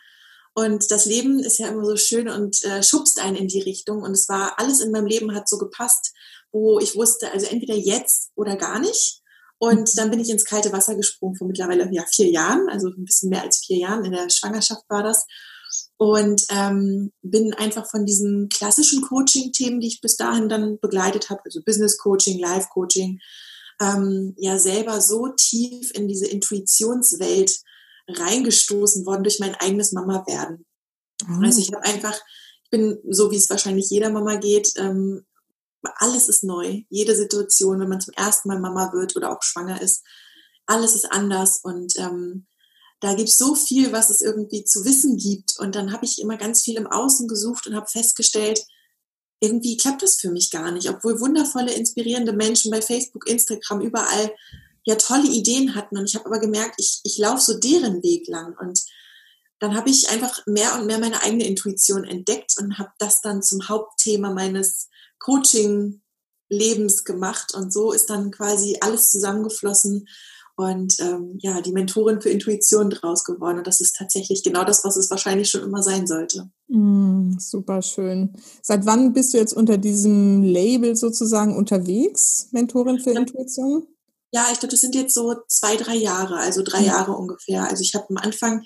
Und 0.59 0.91
das 0.91 1.05
Leben 1.05 1.39
ist 1.39 1.57
ja 1.57 1.69
immer 1.69 1.85
so 1.85 1.95
schön 1.95 2.27
und 2.27 2.63
äh, 2.65 2.83
schubst 2.83 3.21
einen 3.21 3.37
in 3.37 3.47
die 3.47 3.61
Richtung. 3.61 4.01
Und 4.01 4.11
es 4.11 4.27
war 4.27 4.59
alles 4.59 4.81
in 4.81 4.91
meinem 4.91 5.05
Leben 5.05 5.33
hat 5.33 5.47
so 5.47 5.57
gepasst, 5.57 6.13
wo 6.51 6.79
ich 6.79 6.97
wusste, 6.97 7.31
also 7.31 7.45
entweder 7.45 7.75
jetzt 7.75 8.31
oder 8.35 8.57
gar 8.57 8.79
nicht. 8.79 9.21
Und 9.57 9.97
dann 9.97 10.09
bin 10.09 10.19
ich 10.19 10.29
ins 10.29 10.43
kalte 10.43 10.73
Wasser 10.73 10.95
gesprungen 10.95 11.37
vor 11.37 11.47
mittlerweile 11.47 11.87
ja, 11.93 12.03
vier 12.11 12.29
Jahren, 12.29 12.67
also 12.69 12.89
ein 12.89 13.05
bisschen 13.05 13.29
mehr 13.29 13.43
als 13.43 13.59
vier 13.65 13.77
Jahren. 13.77 14.03
In 14.03 14.11
der 14.11 14.29
Schwangerschaft 14.29 14.83
war 14.89 15.01
das. 15.01 15.25
Und 15.95 16.43
ähm, 16.49 17.13
bin 17.21 17.53
einfach 17.53 17.89
von 17.89 18.05
diesen 18.05 18.49
klassischen 18.49 19.01
Coaching-Themen, 19.01 19.79
die 19.79 19.87
ich 19.87 20.01
bis 20.01 20.17
dahin 20.17 20.49
dann 20.49 20.77
begleitet 20.81 21.29
habe, 21.29 21.41
also 21.45 21.61
Business 21.63 21.97
Coaching, 21.97 22.37
Life 22.37 22.67
Coaching, 22.73 23.19
ähm, 23.79 24.33
ja 24.37 24.59
selber 24.59 24.99
so 24.99 25.29
tief 25.37 25.91
in 25.93 26.09
diese 26.09 26.27
Intuitionswelt 26.27 27.61
reingestoßen 28.15 29.05
worden 29.05 29.23
durch 29.23 29.39
mein 29.39 29.55
eigenes 29.55 29.91
Mama-Werden. 29.91 30.65
Mhm. 31.27 31.43
Also 31.43 31.61
ich 31.61 31.71
habe 31.73 31.83
einfach, 31.85 32.15
ich 32.63 32.69
bin 32.69 32.99
so, 33.09 33.31
wie 33.31 33.37
es 33.37 33.49
wahrscheinlich 33.49 33.89
jeder 33.89 34.09
Mama 34.09 34.35
geht, 34.35 34.73
ähm, 34.77 35.25
alles 35.95 36.27
ist 36.27 36.43
neu. 36.43 36.83
Jede 36.89 37.15
Situation, 37.15 37.79
wenn 37.79 37.89
man 37.89 38.01
zum 38.01 38.13
ersten 38.15 38.49
Mal 38.49 38.59
Mama 38.59 38.91
wird 38.93 39.15
oder 39.15 39.31
auch 39.31 39.41
schwanger 39.43 39.81
ist, 39.81 40.03
alles 40.65 40.93
ist 40.93 41.11
anders 41.11 41.61
und 41.63 41.93
ähm, 41.97 42.45
da 42.99 43.13
gibt 43.13 43.29
es 43.29 43.37
so 43.37 43.55
viel, 43.55 43.91
was 43.91 44.09
es 44.09 44.21
irgendwie 44.21 44.65
zu 44.65 44.83
wissen 44.83 45.17
gibt. 45.17 45.57
Und 45.57 45.75
dann 45.75 45.93
habe 45.93 46.05
ich 46.05 46.19
immer 46.19 46.37
ganz 46.37 46.63
viel 46.63 46.75
im 46.75 46.87
Außen 46.87 47.27
gesucht 47.27 47.65
und 47.65 47.75
habe 47.75 47.87
festgestellt, 47.87 48.61
irgendwie 49.39 49.77
klappt 49.77 50.03
das 50.03 50.17
für 50.17 50.31
mich 50.31 50.51
gar 50.51 50.71
nicht, 50.71 50.89
obwohl 50.89 51.21
wundervolle, 51.21 51.73
inspirierende 51.73 52.33
Menschen 52.33 52.71
bei 52.71 52.81
Facebook, 52.81 53.27
Instagram, 53.29 53.79
überall 53.79 54.31
ja 54.85 54.95
tolle 54.95 55.27
Ideen 55.27 55.75
hatten. 55.75 55.97
Und 55.97 56.05
ich 56.05 56.15
habe 56.15 56.25
aber 56.25 56.39
gemerkt, 56.39 56.75
ich, 56.77 57.01
ich 57.03 57.17
laufe 57.17 57.41
so 57.41 57.57
deren 57.57 58.03
Weg 58.03 58.27
lang. 58.27 58.55
Und 58.59 58.81
dann 59.59 59.75
habe 59.75 59.89
ich 59.89 60.09
einfach 60.09 60.45
mehr 60.45 60.79
und 60.79 60.85
mehr 60.85 60.99
meine 60.99 61.21
eigene 61.21 61.45
Intuition 61.45 62.03
entdeckt 62.03 62.55
und 62.59 62.77
habe 62.77 62.91
das 62.97 63.21
dann 63.21 63.43
zum 63.43 63.67
Hauptthema 63.67 64.31
meines 64.31 64.87
Coaching-Lebens 65.19 67.03
gemacht. 67.03 67.53
Und 67.53 67.73
so 67.73 67.91
ist 67.91 68.09
dann 68.09 68.31
quasi 68.31 68.77
alles 68.81 69.09
zusammengeflossen 69.11 70.07
und 70.59 70.99
ähm, 70.99 71.37
ja, 71.39 71.61
die 71.61 71.71
Mentorin 71.71 72.19
für 72.19 72.29
Intuition 72.29 72.89
draus 72.89 73.23
geworden. 73.23 73.59
Und 73.59 73.67
das 73.67 73.79
ist 73.79 73.95
tatsächlich 73.95 74.43
genau 74.43 74.65
das, 74.65 74.83
was 74.83 74.97
es 74.97 75.09
wahrscheinlich 75.09 75.49
schon 75.49 75.63
immer 75.63 75.81
sein 75.81 76.05
sollte. 76.05 76.49
Mm, 76.67 77.37
super 77.39 77.81
schön. 77.81 78.33
Seit 78.61 78.85
wann 78.85 79.13
bist 79.13 79.33
du 79.33 79.37
jetzt 79.37 79.53
unter 79.53 79.77
diesem 79.77 80.43
Label 80.43 80.97
sozusagen 80.97 81.55
unterwegs, 81.55 82.49
Mentorin 82.51 82.99
für 82.99 83.11
Intuition? 83.11 83.87
Ja, 84.31 84.47
ich 84.51 84.59
glaube, 84.59 84.71
das 84.71 84.81
sind 84.81 84.95
jetzt 84.95 85.13
so 85.13 85.35
zwei, 85.47 85.75
drei 85.75 85.95
Jahre, 85.95 86.37
also 86.37 86.61
drei 86.63 86.81
mhm. 86.81 86.87
Jahre 86.87 87.11
ungefähr. 87.13 87.63
Also 87.63 87.81
ich 87.81 87.95
habe 87.95 88.05
am 88.09 88.17
Anfang 88.17 88.63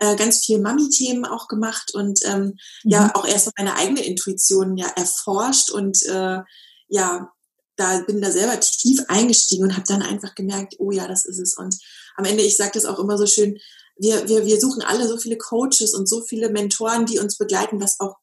äh, 0.00 0.16
ganz 0.16 0.44
viel 0.44 0.58
Mami-Themen 0.60 1.24
auch 1.24 1.48
gemacht 1.48 1.94
und 1.94 2.20
ähm, 2.24 2.56
mhm. 2.82 2.90
ja 2.90 3.10
auch 3.14 3.26
erst 3.26 3.50
meine 3.56 3.76
eigene 3.76 4.04
Intuition 4.04 4.76
ja 4.76 4.88
erforscht 4.96 5.70
und 5.70 6.02
äh, 6.06 6.40
ja, 6.88 7.32
da 7.76 8.00
bin 8.00 8.20
da 8.20 8.30
selber 8.30 8.58
tief 8.60 9.02
eingestiegen 9.08 9.64
und 9.64 9.72
habe 9.72 9.86
dann 9.86 10.02
einfach 10.02 10.34
gemerkt, 10.34 10.76
oh 10.78 10.90
ja, 10.90 11.08
das 11.08 11.24
ist 11.24 11.38
es. 11.38 11.56
Und 11.56 11.76
am 12.16 12.24
Ende, 12.24 12.42
ich 12.42 12.56
sage 12.56 12.72
das 12.74 12.84
auch 12.84 12.98
immer 12.98 13.18
so 13.18 13.26
schön, 13.26 13.58
wir, 13.96 14.28
wir, 14.28 14.44
wir 14.46 14.60
suchen 14.60 14.82
alle 14.82 15.08
so 15.08 15.18
viele 15.18 15.38
Coaches 15.38 15.94
und 15.94 16.08
so 16.08 16.22
viele 16.22 16.50
Mentoren, 16.50 17.06
die 17.06 17.18
uns 17.18 17.36
begleiten, 17.36 17.80
was 17.80 18.00
auch 18.00 18.16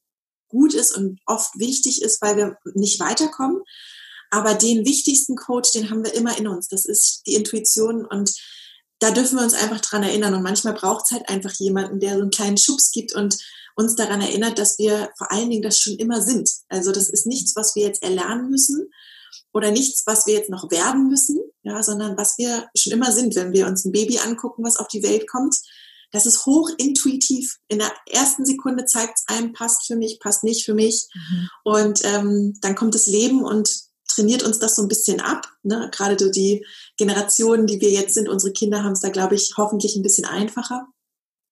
gut 0.47 0.73
ist 0.73 0.95
und 0.95 1.19
oft 1.25 1.57
wichtig 1.57 2.01
ist, 2.01 2.21
weil 2.21 2.35
wir 2.35 2.57
nicht 2.73 2.99
weiterkommen. 2.99 3.61
Aber 4.31 4.55
den 4.55 4.85
wichtigsten 4.85 5.35
Coach, 5.35 5.71
den 5.73 5.89
haben 5.89 6.03
wir 6.03 6.13
immer 6.13 6.37
in 6.37 6.47
uns. 6.47 6.67
Das 6.67 6.85
ist 6.85 7.21
die 7.27 7.35
Intuition 7.35 8.05
und 8.05 8.33
da 8.99 9.11
dürfen 9.11 9.37
wir 9.37 9.43
uns 9.43 9.53
einfach 9.53 9.81
dran 9.81 10.03
erinnern. 10.03 10.33
Und 10.33 10.43
manchmal 10.43 10.73
braucht 10.73 11.05
es 11.05 11.11
halt 11.11 11.29
einfach 11.29 11.51
jemanden, 11.53 11.99
der 11.99 12.15
so 12.15 12.21
einen 12.21 12.31
kleinen 12.31 12.57
Schubs 12.57 12.91
gibt 12.91 13.13
und 13.13 13.37
uns 13.75 13.95
daran 13.95 14.21
erinnert, 14.21 14.57
dass 14.57 14.77
wir 14.79 15.09
vor 15.17 15.31
allen 15.31 15.49
Dingen 15.49 15.63
das 15.63 15.79
schon 15.79 15.95
immer 15.95 16.21
sind. 16.21 16.49
Also 16.69 16.91
das 16.91 17.09
ist 17.09 17.25
nichts, 17.25 17.55
was 17.55 17.75
wir 17.75 17.83
jetzt 17.83 18.03
erlernen 18.03 18.49
müssen. 18.49 18.89
oder 19.53 19.71
nichts, 19.71 20.03
was 20.05 20.27
wir 20.27 20.33
jetzt 20.33 20.49
noch 20.49 20.71
werden 20.71 21.07
müssen, 21.07 21.39
ja, 21.63 21.83
sondern 21.83 22.17
was 22.17 22.37
wir 22.37 22.69
schon 22.75 22.93
immer 22.93 23.11
sind, 23.11 23.35
wenn 23.35 23.53
wir 23.53 23.67
uns 23.67 23.85
ein 23.85 23.91
Baby 23.91 24.19
angucken, 24.19 24.63
was 24.63 24.77
auf 24.77 24.87
die 24.87 25.03
Welt 25.03 25.27
kommt. 25.29 25.55
Das 26.11 26.25
ist 26.25 26.45
hochintuitiv. 26.45 27.57
In 27.67 27.79
der 27.79 27.91
ersten 28.09 28.45
Sekunde 28.45 28.85
zeigt 28.85 29.19
es 29.19 29.33
einem, 29.33 29.53
passt 29.53 29.87
für 29.87 29.95
mich, 29.95 30.19
passt 30.19 30.43
nicht 30.43 30.65
für 30.65 30.73
mich. 30.73 31.07
Mhm. 31.13 31.49
Und 31.63 32.01
ähm, 32.03 32.53
dann 32.61 32.75
kommt 32.75 32.95
das 32.95 33.07
Leben 33.07 33.43
und 33.43 33.69
trainiert 34.13 34.43
uns 34.43 34.59
das 34.59 34.75
so 34.75 34.81
ein 34.81 34.87
bisschen 34.87 35.19
ab. 35.19 35.47
Ne? 35.63 35.89
Gerade 35.91 36.17
so 36.19 36.31
die 36.31 36.65
Generationen, 36.97 37.67
die 37.67 37.81
wir 37.81 37.89
jetzt 37.89 38.13
sind, 38.13 38.29
unsere 38.29 38.53
Kinder 38.53 38.83
haben 38.83 38.93
es 38.93 39.01
da, 39.01 39.09
glaube 39.09 39.35
ich, 39.35 39.53
hoffentlich 39.57 39.95
ein 39.95 40.03
bisschen 40.03 40.25
einfacher, 40.25 40.87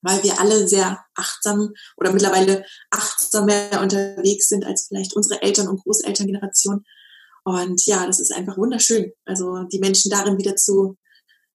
weil 0.02 0.24
wir 0.24 0.40
alle 0.40 0.68
sehr 0.68 1.04
achtsam 1.16 1.74
oder 1.98 2.12
mittlerweile 2.12 2.66
achtsamer 2.92 3.82
unterwegs 3.82 4.48
sind 4.48 4.66
als 4.66 4.88
vielleicht 4.88 5.16
unsere 5.16 5.42
Eltern- 5.42 5.68
und 5.68 5.82
Großelterngeneration. 5.84 6.86
Und 7.44 7.86
ja, 7.86 8.06
das 8.06 8.20
ist 8.20 8.34
einfach 8.34 8.58
wunderschön. 8.58 9.12
Also 9.26 9.64
die 9.64 9.80
Menschen 9.80 10.12
darin 10.12 10.38
wieder 10.38 10.56
zu 10.56 10.98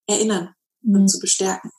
erinnern 0.06 0.54
mhm. 0.82 0.96
und 0.96 1.08
zu 1.08 1.18
bestärken. 1.18 1.70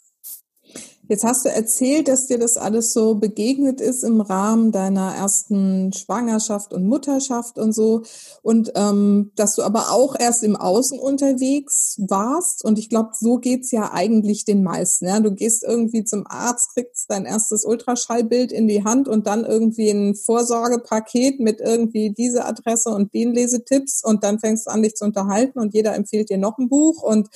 Jetzt 1.07 1.23
hast 1.23 1.45
du 1.45 1.49
erzählt, 1.49 2.07
dass 2.07 2.25
dir 2.25 2.39
das 2.39 2.57
alles 2.57 2.91
so 2.91 3.15
begegnet 3.15 3.79
ist 3.79 4.03
im 4.03 4.21
Rahmen 4.21 4.71
deiner 4.71 5.13
ersten 5.13 5.93
Schwangerschaft 5.93 6.73
und 6.73 6.87
Mutterschaft 6.87 7.59
und 7.59 7.73
so. 7.73 8.01
Und 8.41 8.71
ähm, 8.75 9.31
dass 9.35 9.55
du 9.55 9.61
aber 9.61 9.91
auch 9.91 10.15
erst 10.19 10.43
im 10.43 10.55
Außen 10.55 10.97
unterwegs 10.97 12.01
warst. 12.07 12.65
Und 12.65 12.79
ich 12.79 12.89
glaube, 12.89 13.09
so 13.13 13.37
geht's 13.37 13.71
ja 13.71 13.91
eigentlich 13.93 14.45
den 14.45 14.63
meisten. 14.63 15.05
Ja? 15.05 15.19
Du 15.19 15.31
gehst 15.31 15.63
irgendwie 15.63 16.03
zum 16.03 16.25
Arzt, 16.27 16.73
kriegst 16.73 17.09
dein 17.09 17.25
erstes 17.25 17.65
Ultraschallbild 17.65 18.51
in 18.51 18.67
die 18.67 18.83
Hand 18.83 19.07
und 19.07 19.27
dann 19.27 19.45
irgendwie 19.45 19.91
ein 19.91 20.15
Vorsorgepaket 20.15 21.39
mit 21.39 21.61
irgendwie 21.61 22.11
diese 22.11 22.45
Adresse 22.45 22.89
und 22.89 23.13
den 23.13 23.33
Lesetipps. 23.33 24.03
Und 24.03 24.23
dann 24.23 24.39
fängst 24.39 24.65
du 24.65 24.71
an, 24.71 24.81
dich 24.81 24.95
zu 24.95 25.05
unterhalten 25.05 25.59
und 25.59 25.75
jeder 25.75 25.93
empfiehlt 25.93 26.29
dir 26.29 26.39
noch 26.39 26.57
ein 26.57 26.67
Buch 26.67 27.03
und 27.03 27.29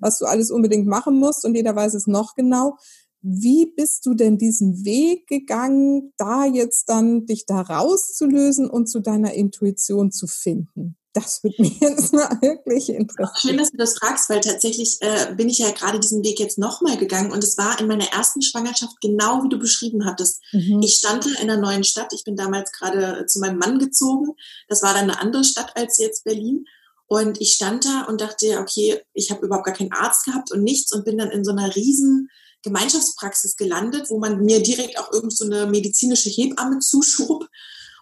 was 0.00 0.18
du 0.18 0.26
alles 0.26 0.50
unbedingt 0.50 0.86
machen 0.86 1.18
musst 1.18 1.44
und 1.44 1.54
jeder 1.54 1.74
weiß 1.74 1.94
es 1.94 2.06
noch 2.06 2.34
genau. 2.34 2.76
Wie 3.20 3.66
bist 3.76 4.06
du 4.06 4.14
denn 4.14 4.38
diesen 4.38 4.84
Weg 4.84 5.26
gegangen, 5.26 6.12
da 6.16 6.44
jetzt 6.44 6.88
dann 6.88 7.26
dich 7.26 7.46
da 7.46 7.60
rauszulösen 7.60 8.70
und 8.70 8.88
zu 8.88 9.00
deiner 9.00 9.34
Intuition 9.34 10.12
zu 10.12 10.26
finden? 10.26 10.96
Das 11.14 11.42
würde 11.42 11.60
mich 11.60 11.78
jetzt 11.80 12.12
mal 12.12 12.30
wirklich 12.40 12.90
interessieren. 12.90 13.36
Schön, 13.36 13.56
dass 13.58 13.70
du 13.70 13.76
das 13.76 13.98
fragst, 13.98 14.30
weil 14.30 14.40
tatsächlich 14.40 14.98
äh, 15.00 15.34
bin 15.34 15.48
ich 15.48 15.58
ja 15.58 15.70
gerade 15.72 15.98
diesen 15.98 16.22
Weg 16.22 16.38
jetzt 16.38 16.58
nochmal 16.58 16.96
gegangen 16.96 17.32
und 17.32 17.42
es 17.42 17.58
war 17.58 17.80
in 17.80 17.88
meiner 17.88 18.06
ersten 18.12 18.42
Schwangerschaft 18.42 19.00
genau 19.00 19.42
wie 19.42 19.48
du 19.48 19.58
beschrieben 19.58 20.04
hattest. 20.04 20.40
Mhm. 20.52 20.80
Ich 20.82 20.94
stand 20.94 21.26
da 21.26 21.30
in 21.42 21.50
einer 21.50 21.60
neuen 21.60 21.82
Stadt. 21.82 22.12
Ich 22.12 22.24
bin 22.24 22.36
damals 22.36 22.70
gerade 22.72 23.26
zu 23.26 23.40
meinem 23.40 23.58
Mann 23.58 23.78
gezogen. 23.78 24.34
Das 24.68 24.82
war 24.82 24.94
dann 24.94 25.10
eine 25.10 25.20
andere 25.20 25.44
Stadt 25.44 25.76
als 25.76 25.98
jetzt 25.98 26.24
Berlin. 26.24 26.66
Und 27.06 27.40
ich 27.40 27.52
stand 27.52 27.86
da 27.86 28.02
und 28.02 28.20
dachte, 28.20 28.58
okay, 28.60 29.00
ich 29.14 29.30
habe 29.30 29.46
überhaupt 29.46 29.64
gar 29.64 29.74
keinen 29.74 29.92
Arzt 29.92 30.26
gehabt 30.26 30.52
und 30.52 30.62
nichts 30.62 30.92
und 30.92 31.06
bin 31.06 31.16
dann 31.16 31.30
in 31.30 31.42
so 31.42 31.52
einer 31.52 31.74
riesen 31.74 32.28
Gemeinschaftspraxis 32.62 33.56
gelandet, 33.56 34.10
wo 34.10 34.18
man 34.18 34.44
mir 34.44 34.62
direkt 34.62 34.98
auch 34.98 35.12
irgend 35.12 35.36
so 35.36 35.44
eine 35.44 35.66
medizinische 35.66 36.30
Hebamme 36.30 36.80
zuschob 36.80 37.46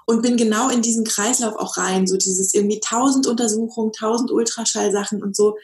und 0.06 0.22
bin 0.22 0.36
genau 0.36 0.70
in 0.70 0.82
diesen 0.82 1.04
Kreislauf 1.04 1.56
auch 1.56 1.76
rein, 1.76 2.06
so 2.06 2.16
dieses 2.16 2.54
irgendwie 2.54 2.80
tausend 2.80 3.26
Untersuchungen, 3.26 3.92
tausend 3.92 4.30
Ultraschallsachen 4.30 5.22
und 5.22 5.36
so. 5.36 5.56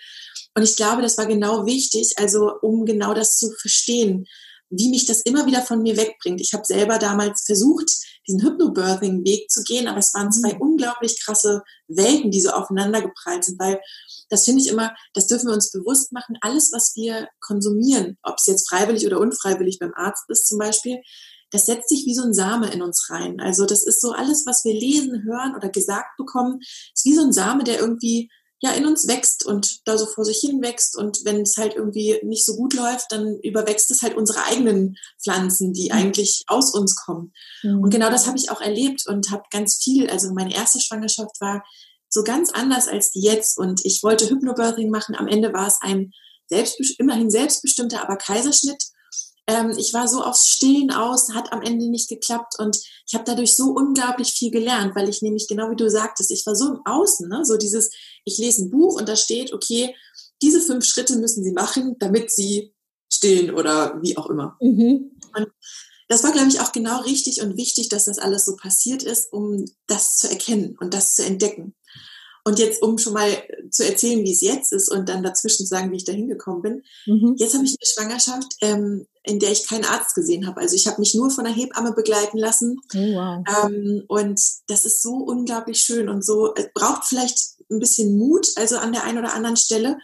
Und 0.54 0.62
ich 0.62 0.76
glaube, 0.76 1.00
das 1.00 1.16
war 1.16 1.26
genau 1.26 1.64
wichtig, 1.64 2.14
also 2.18 2.52
um 2.60 2.84
genau 2.84 3.14
das 3.14 3.36
zu 3.38 3.50
verstehen, 3.52 4.26
wie 4.72 4.88
mich 4.88 5.04
das 5.04 5.20
immer 5.22 5.46
wieder 5.46 5.62
von 5.62 5.82
mir 5.82 5.96
wegbringt. 5.96 6.40
Ich 6.40 6.54
habe 6.54 6.64
selber 6.64 6.98
damals 6.98 7.44
versucht, 7.44 7.90
diesen 8.26 8.42
Hypnobirthing-Weg 8.42 9.50
zu 9.50 9.62
gehen, 9.62 9.86
aber 9.86 9.98
es 9.98 10.14
waren 10.14 10.32
zwei 10.32 10.54
mhm. 10.54 10.60
unglaublich 10.60 11.20
krasse 11.22 11.62
Welten, 11.88 12.30
die 12.30 12.40
so 12.40 12.50
aufeinander 12.50 13.02
geprallt 13.02 13.44
sind, 13.44 13.60
weil 13.60 13.80
das 14.30 14.44
finde 14.44 14.62
ich 14.62 14.68
immer, 14.68 14.94
das 15.12 15.26
dürfen 15.26 15.48
wir 15.48 15.54
uns 15.54 15.70
bewusst 15.70 16.12
machen, 16.12 16.38
alles, 16.40 16.72
was 16.72 16.92
wir 16.96 17.28
konsumieren, 17.40 18.16
ob 18.22 18.36
es 18.38 18.46
jetzt 18.46 18.68
freiwillig 18.68 19.06
oder 19.06 19.20
unfreiwillig 19.20 19.78
beim 19.78 19.92
Arzt 19.94 20.24
ist 20.28 20.46
zum 20.46 20.58
Beispiel, 20.58 21.02
das 21.50 21.66
setzt 21.66 21.90
sich 21.90 22.06
wie 22.06 22.14
so 22.14 22.22
ein 22.22 22.32
Same 22.32 22.70
in 22.72 22.80
uns 22.80 23.10
rein. 23.10 23.38
Also 23.38 23.66
das 23.66 23.82
ist 23.82 24.00
so 24.00 24.12
alles, 24.12 24.46
was 24.46 24.64
wir 24.64 24.72
lesen, 24.72 25.22
hören 25.24 25.54
oder 25.54 25.68
gesagt 25.68 26.16
bekommen, 26.16 26.60
ist 26.60 27.04
wie 27.04 27.14
so 27.14 27.22
ein 27.22 27.32
Same, 27.32 27.62
der 27.62 27.78
irgendwie 27.78 28.30
ja 28.62 28.70
in 28.72 28.86
uns 28.86 29.08
wächst 29.08 29.44
und 29.44 29.86
da 29.86 29.98
so 29.98 30.06
vor 30.06 30.24
sich 30.24 30.38
hin 30.38 30.62
wächst 30.62 30.96
und 30.96 31.24
wenn 31.24 31.42
es 31.42 31.56
halt 31.56 31.74
irgendwie 31.74 32.18
nicht 32.22 32.46
so 32.46 32.54
gut 32.54 32.74
läuft, 32.74 33.10
dann 33.10 33.38
überwächst 33.40 33.90
es 33.90 34.02
halt 34.02 34.16
unsere 34.16 34.44
eigenen 34.44 34.96
Pflanzen, 35.22 35.72
die 35.72 35.86
mhm. 35.86 35.98
eigentlich 35.98 36.44
aus 36.46 36.72
uns 36.72 36.94
kommen. 36.94 37.32
Mhm. 37.64 37.82
Und 37.82 37.90
genau 37.90 38.08
das 38.08 38.28
habe 38.28 38.38
ich 38.38 38.50
auch 38.50 38.60
erlebt 38.60 39.04
und 39.06 39.32
habe 39.32 39.42
ganz 39.50 39.82
viel, 39.82 40.08
also 40.08 40.32
meine 40.32 40.54
erste 40.54 40.80
Schwangerschaft 40.80 41.40
war 41.40 41.64
so 42.08 42.22
ganz 42.22 42.50
anders 42.50 42.86
als 42.86 43.10
die 43.10 43.22
jetzt 43.22 43.58
und 43.58 43.84
ich 43.84 44.02
wollte 44.04 44.30
Hypnobirthing 44.30 44.90
machen. 44.90 45.16
Am 45.16 45.26
Ende 45.26 45.52
war 45.52 45.66
es 45.66 45.78
ein 45.80 46.12
selbstbest 46.46 47.00
immerhin 47.00 47.30
selbstbestimmter, 47.30 48.02
aber 48.02 48.16
Kaiserschnitt 48.16 48.92
ähm, 49.48 49.74
ich 49.76 49.92
war 49.92 50.06
so 50.06 50.22
aufs 50.22 50.48
Stillen 50.48 50.92
aus, 50.92 51.34
hat 51.34 51.52
am 51.52 51.62
Ende 51.62 51.90
nicht 51.90 52.08
geklappt 52.08 52.54
und 52.58 52.76
ich 53.06 53.14
habe 53.14 53.24
dadurch 53.24 53.56
so 53.56 53.70
unglaublich 53.70 54.32
viel 54.32 54.50
gelernt, 54.50 54.94
weil 54.94 55.08
ich 55.08 55.20
nämlich 55.20 55.48
genau 55.48 55.70
wie 55.70 55.76
du 55.76 55.90
sagtest, 55.90 56.30
ich 56.30 56.46
war 56.46 56.54
so 56.54 56.68
im 56.68 56.80
Außen, 56.84 57.28
ne? 57.28 57.44
so 57.44 57.56
dieses, 57.56 57.90
ich 58.24 58.38
lese 58.38 58.64
ein 58.64 58.70
Buch 58.70 58.98
und 58.98 59.08
da 59.08 59.16
steht, 59.16 59.52
okay, 59.52 59.94
diese 60.40 60.60
fünf 60.60 60.84
Schritte 60.84 61.16
müssen 61.16 61.44
sie 61.44 61.52
machen, 61.52 61.96
damit 61.98 62.30
sie 62.30 62.74
stillen 63.12 63.54
oder 63.54 64.00
wie 64.02 64.16
auch 64.16 64.28
immer. 64.28 64.56
Mhm. 64.60 65.12
Und 65.36 65.48
das 66.08 66.24
war, 66.24 66.32
glaube 66.32 66.48
ich, 66.48 66.60
auch 66.60 66.72
genau 66.72 67.00
richtig 67.02 67.40
und 67.42 67.56
wichtig, 67.56 67.88
dass 67.88 68.06
das 68.06 68.18
alles 68.18 68.44
so 68.44 68.56
passiert 68.56 69.02
ist, 69.02 69.32
um 69.32 69.64
das 69.86 70.16
zu 70.16 70.28
erkennen 70.28 70.76
und 70.78 70.94
das 70.94 71.14
zu 71.14 71.24
entdecken. 71.24 71.74
Und 72.44 72.58
jetzt, 72.58 72.82
um 72.82 72.98
schon 72.98 73.12
mal 73.12 73.30
zu 73.70 73.84
erzählen, 73.84 74.24
wie 74.24 74.32
es 74.32 74.40
jetzt 74.40 74.72
ist 74.72 74.90
und 74.90 75.08
dann 75.08 75.22
dazwischen 75.22 75.64
zu 75.64 75.68
sagen, 75.68 75.92
wie 75.92 75.96
ich 75.96 76.04
da 76.04 76.12
hingekommen 76.12 76.62
bin. 76.62 76.82
Mhm. 77.06 77.36
Jetzt 77.38 77.54
habe 77.54 77.64
ich 77.64 77.76
eine 77.78 77.86
Schwangerschaft, 77.86 78.56
ähm, 78.60 79.06
in 79.22 79.38
der 79.38 79.52
ich 79.52 79.68
keinen 79.68 79.84
Arzt 79.84 80.16
gesehen 80.16 80.46
habe. 80.46 80.60
Also 80.60 80.74
ich 80.74 80.88
habe 80.88 81.00
mich 81.00 81.14
nur 81.14 81.30
von 81.30 81.46
einer 81.46 81.54
Hebamme 81.54 81.92
begleiten 81.92 82.38
lassen. 82.38 82.80
Oh, 82.94 82.98
wow. 82.98 83.44
ähm, 83.64 84.04
und 84.08 84.40
das 84.66 84.84
ist 84.84 85.02
so 85.02 85.14
unglaublich 85.14 85.78
schön 85.78 86.08
und 86.08 86.24
so, 86.24 86.52
es 86.56 86.66
braucht 86.74 87.04
vielleicht 87.04 87.38
ein 87.70 87.78
bisschen 87.78 88.18
Mut, 88.18 88.48
also 88.56 88.76
an 88.76 88.92
der 88.92 89.04
einen 89.04 89.18
oder 89.18 89.34
anderen 89.34 89.56
Stelle 89.56 89.96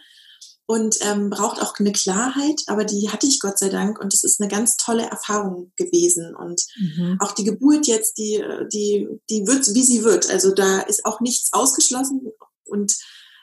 und 0.69 0.97
ähm, 1.01 1.31
braucht 1.31 1.59
auch 1.59 1.73
eine 1.79 1.91
Klarheit, 1.91 2.61
aber 2.67 2.85
die 2.85 3.09
hatte 3.09 3.25
ich 3.25 3.39
Gott 3.39 3.57
sei 3.57 3.69
Dank 3.69 3.99
und 3.99 4.13
es 4.13 4.23
ist 4.23 4.39
eine 4.39 4.51
ganz 4.51 4.77
tolle 4.77 5.01
Erfahrung 5.01 5.71
gewesen. 5.75 6.35
Und 6.35 6.63
mhm. 6.77 7.17
auch 7.19 7.31
die 7.31 7.43
Geburt 7.43 7.87
jetzt, 7.87 8.19
die 8.19 8.39
die 8.71 9.07
die 9.31 9.47
wird 9.47 9.73
wie 9.73 9.83
sie 9.83 10.03
wird, 10.03 10.29
also 10.29 10.53
da 10.53 10.81
ist 10.81 11.05
auch 11.05 11.21
nichts 11.21 11.53
ausgeschlossen 11.53 12.21
und 12.65 12.95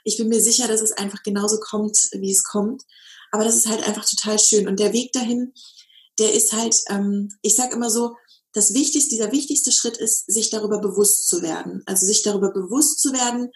ich 0.04 0.18
bin 0.18 0.28
mir 0.28 0.40
sicher, 0.40 0.68
dass 0.68 0.80
es 0.80 0.92
einfach 0.92 1.25
genauso 1.25 1.59
kommt, 1.59 1.99
wie 2.12 2.30
es 2.30 2.45
kommt, 2.45 2.85
aber 3.33 3.42
das 3.42 3.56
ist 3.56 3.66
halt 3.66 3.83
einfach 3.83 4.09
total 4.09 4.38
schön. 4.38 4.68
Und 4.68 4.78
der 4.78 4.92
Weg 4.92 5.11
dahin, 5.11 5.52
der 6.21 6.33
ist 6.33 6.52
halt, 6.52 6.76
ähm, 6.90 7.30
ich 7.42 7.56
sage 7.56 7.75
immer 7.75 7.90
so, 7.90 8.14
das 8.52 8.73
wichtigste, 8.73 9.11
dieser 9.11 9.33
wichtigste 9.33 9.73
Schritt 9.73 9.97
ist, 9.97 10.30
sich 10.30 10.50
darüber 10.50 10.80
bewusst 10.80 11.28
zu 11.28 11.42
werden, 11.42 11.83
also 11.87 12.06
sich 12.06 12.23
darüber 12.23 12.52
bewusst 12.52 13.00
zu 13.00 13.12
werden, 13.12 13.50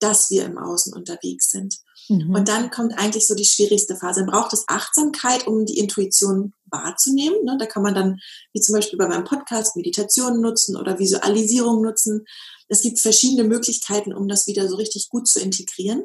dass 0.00 0.28
wir 0.30 0.44
im 0.44 0.58
Außen 0.58 0.92
unterwegs 0.92 1.52
sind. 1.52 1.76
Mhm. 2.08 2.34
Und 2.34 2.48
dann 2.48 2.70
kommt 2.70 2.98
eigentlich 2.98 3.26
so 3.26 3.34
die 3.34 3.44
schwierigste 3.44 3.96
Phase. 3.96 4.20
Dann 4.20 4.30
braucht 4.30 4.52
es 4.52 4.64
Achtsamkeit, 4.68 5.46
um 5.46 5.64
die 5.64 5.78
Intuition 5.78 6.52
wahrzunehmen. 6.66 7.44
Ne? 7.44 7.56
Da 7.58 7.66
kann 7.66 7.82
man 7.82 7.94
dann, 7.94 8.20
wie 8.52 8.60
zum 8.60 8.74
Beispiel 8.74 8.98
bei 8.98 9.08
meinem 9.08 9.24
Podcast, 9.24 9.76
Meditationen 9.76 10.40
nutzen 10.40 10.76
oder 10.76 10.98
Visualisierung 10.98 11.82
nutzen. 11.82 12.24
Es 12.68 12.82
gibt 12.82 13.00
verschiedene 13.00 13.44
Möglichkeiten, 13.44 14.12
um 14.12 14.28
das 14.28 14.46
wieder 14.46 14.68
so 14.68 14.76
richtig 14.76 15.08
gut 15.08 15.28
zu 15.28 15.40
integrieren. 15.40 16.04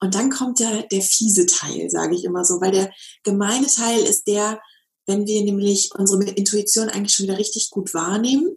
Und 0.00 0.14
dann 0.16 0.30
kommt 0.30 0.58
der, 0.58 0.82
der 0.84 1.00
fiese 1.00 1.46
Teil, 1.46 1.88
sage 1.88 2.16
ich 2.16 2.24
immer 2.24 2.44
so, 2.44 2.60
weil 2.60 2.72
der 2.72 2.90
gemeine 3.22 3.68
Teil 3.68 4.00
ist 4.00 4.26
der, 4.26 4.60
wenn 5.06 5.26
wir 5.26 5.44
nämlich 5.44 5.90
unsere 5.96 6.24
Intuition 6.24 6.88
eigentlich 6.88 7.14
schon 7.14 7.26
wieder 7.26 7.38
richtig 7.38 7.70
gut 7.70 7.94
wahrnehmen, 7.94 8.56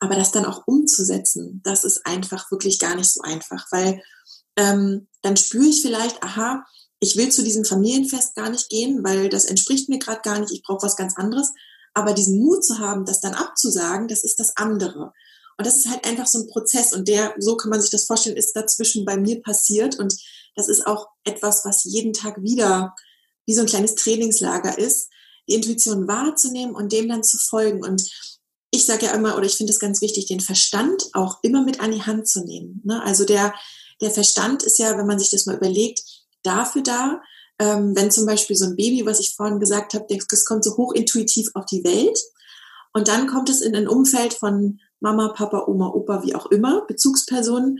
aber 0.00 0.16
das 0.16 0.32
dann 0.32 0.44
auch 0.44 0.66
umzusetzen, 0.66 1.60
das 1.62 1.84
ist 1.84 2.04
einfach 2.04 2.50
wirklich 2.50 2.80
gar 2.80 2.96
nicht 2.96 3.10
so 3.10 3.20
einfach, 3.20 3.66
weil 3.70 4.02
ähm, 4.56 5.08
dann 5.22 5.36
spüre 5.36 5.66
ich 5.66 5.82
vielleicht, 5.82 6.22
aha, 6.22 6.64
ich 7.00 7.16
will 7.16 7.30
zu 7.30 7.42
diesem 7.42 7.64
Familienfest 7.64 8.34
gar 8.34 8.50
nicht 8.50 8.68
gehen, 8.68 9.02
weil 9.02 9.28
das 9.28 9.44
entspricht 9.44 9.88
mir 9.88 9.98
gerade 9.98 10.20
gar 10.22 10.38
nicht, 10.38 10.52
ich 10.52 10.62
brauche 10.62 10.86
was 10.86 10.96
ganz 10.96 11.16
anderes. 11.16 11.50
Aber 11.94 12.14
diesen 12.14 12.38
Mut 12.38 12.64
zu 12.64 12.78
haben, 12.78 13.04
das 13.04 13.20
dann 13.20 13.34
abzusagen, 13.34 14.08
das 14.08 14.24
ist 14.24 14.38
das 14.38 14.56
andere. 14.56 15.12
Und 15.58 15.66
das 15.66 15.76
ist 15.76 15.90
halt 15.90 16.06
einfach 16.06 16.26
so 16.26 16.40
ein 16.40 16.48
Prozess 16.48 16.92
und 16.92 17.08
der, 17.08 17.34
so 17.38 17.56
kann 17.56 17.70
man 17.70 17.80
sich 17.80 17.90
das 17.90 18.06
vorstellen, 18.06 18.36
ist 18.36 18.54
dazwischen 18.54 19.04
bei 19.04 19.16
mir 19.16 19.42
passiert 19.42 19.98
und 19.98 20.14
das 20.54 20.68
ist 20.68 20.86
auch 20.86 21.08
etwas, 21.24 21.64
was 21.64 21.84
jeden 21.84 22.12
Tag 22.12 22.42
wieder 22.42 22.94
wie 23.46 23.54
so 23.54 23.62
ein 23.62 23.66
kleines 23.66 23.94
Trainingslager 23.96 24.78
ist, 24.78 25.10
die 25.48 25.54
Intuition 25.54 26.06
wahrzunehmen 26.06 26.74
und 26.74 26.92
dem 26.92 27.08
dann 27.08 27.24
zu 27.24 27.38
folgen. 27.38 27.84
Und 27.84 28.08
ich 28.70 28.86
sage 28.86 29.06
ja 29.06 29.12
immer, 29.12 29.36
oder 29.36 29.46
ich 29.46 29.56
finde 29.56 29.72
es 29.72 29.80
ganz 29.80 30.00
wichtig, 30.00 30.26
den 30.26 30.40
Verstand 30.40 31.10
auch 31.12 31.38
immer 31.42 31.62
mit 31.62 31.80
an 31.80 31.92
die 31.92 32.02
Hand 32.02 32.28
zu 32.28 32.44
nehmen. 32.44 32.80
Ne? 32.84 33.02
Also 33.02 33.24
der, 33.24 33.54
der 34.02 34.10
Verstand 34.10 34.62
ist 34.62 34.78
ja, 34.78 34.98
wenn 34.98 35.06
man 35.06 35.18
sich 35.18 35.30
das 35.30 35.46
mal 35.46 35.56
überlegt, 35.56 36.02
dafür 36.42 36.82
da, 36.82 37.22
ähm, 37.58 37.94
wenn 37.94 38.10
zum 38.10 38.26
Beispiel 38.26 38.56
so 38.56 38.66
ein 38.66 38.76
Baby, 38.76 39.06
was 39.06 39.20
ich 39.20 39.34
vorhin 39.34 39.60
gesagt 39.60 39.94
habe, 39.94 40.06
das 40.28 40.44
kommt 40.44 40.64
so 40.64 40.76
hochintuitiv 40.76 41.50
auf 41.54 41.64
die 41.66 41.84
Welt 41.84 42.18
und 42.92 43.08
dann 43.08 43.26
kommt 43.26 43.48
es 43.48 43.60
in 43.60 43.74
ein 43.74 43.88
Umfeld 43.88 44.34
von 44.34 44.80
Mama, 45.00 45.28
Papa, 45.28 45.64
Oma, 45.66 45.88
Opa, 45.88 46.22
wie 46.24 46.34
auch 46.34 46.46
immer, 46.46 46.84
Bezugspersonen, 46.86 47.78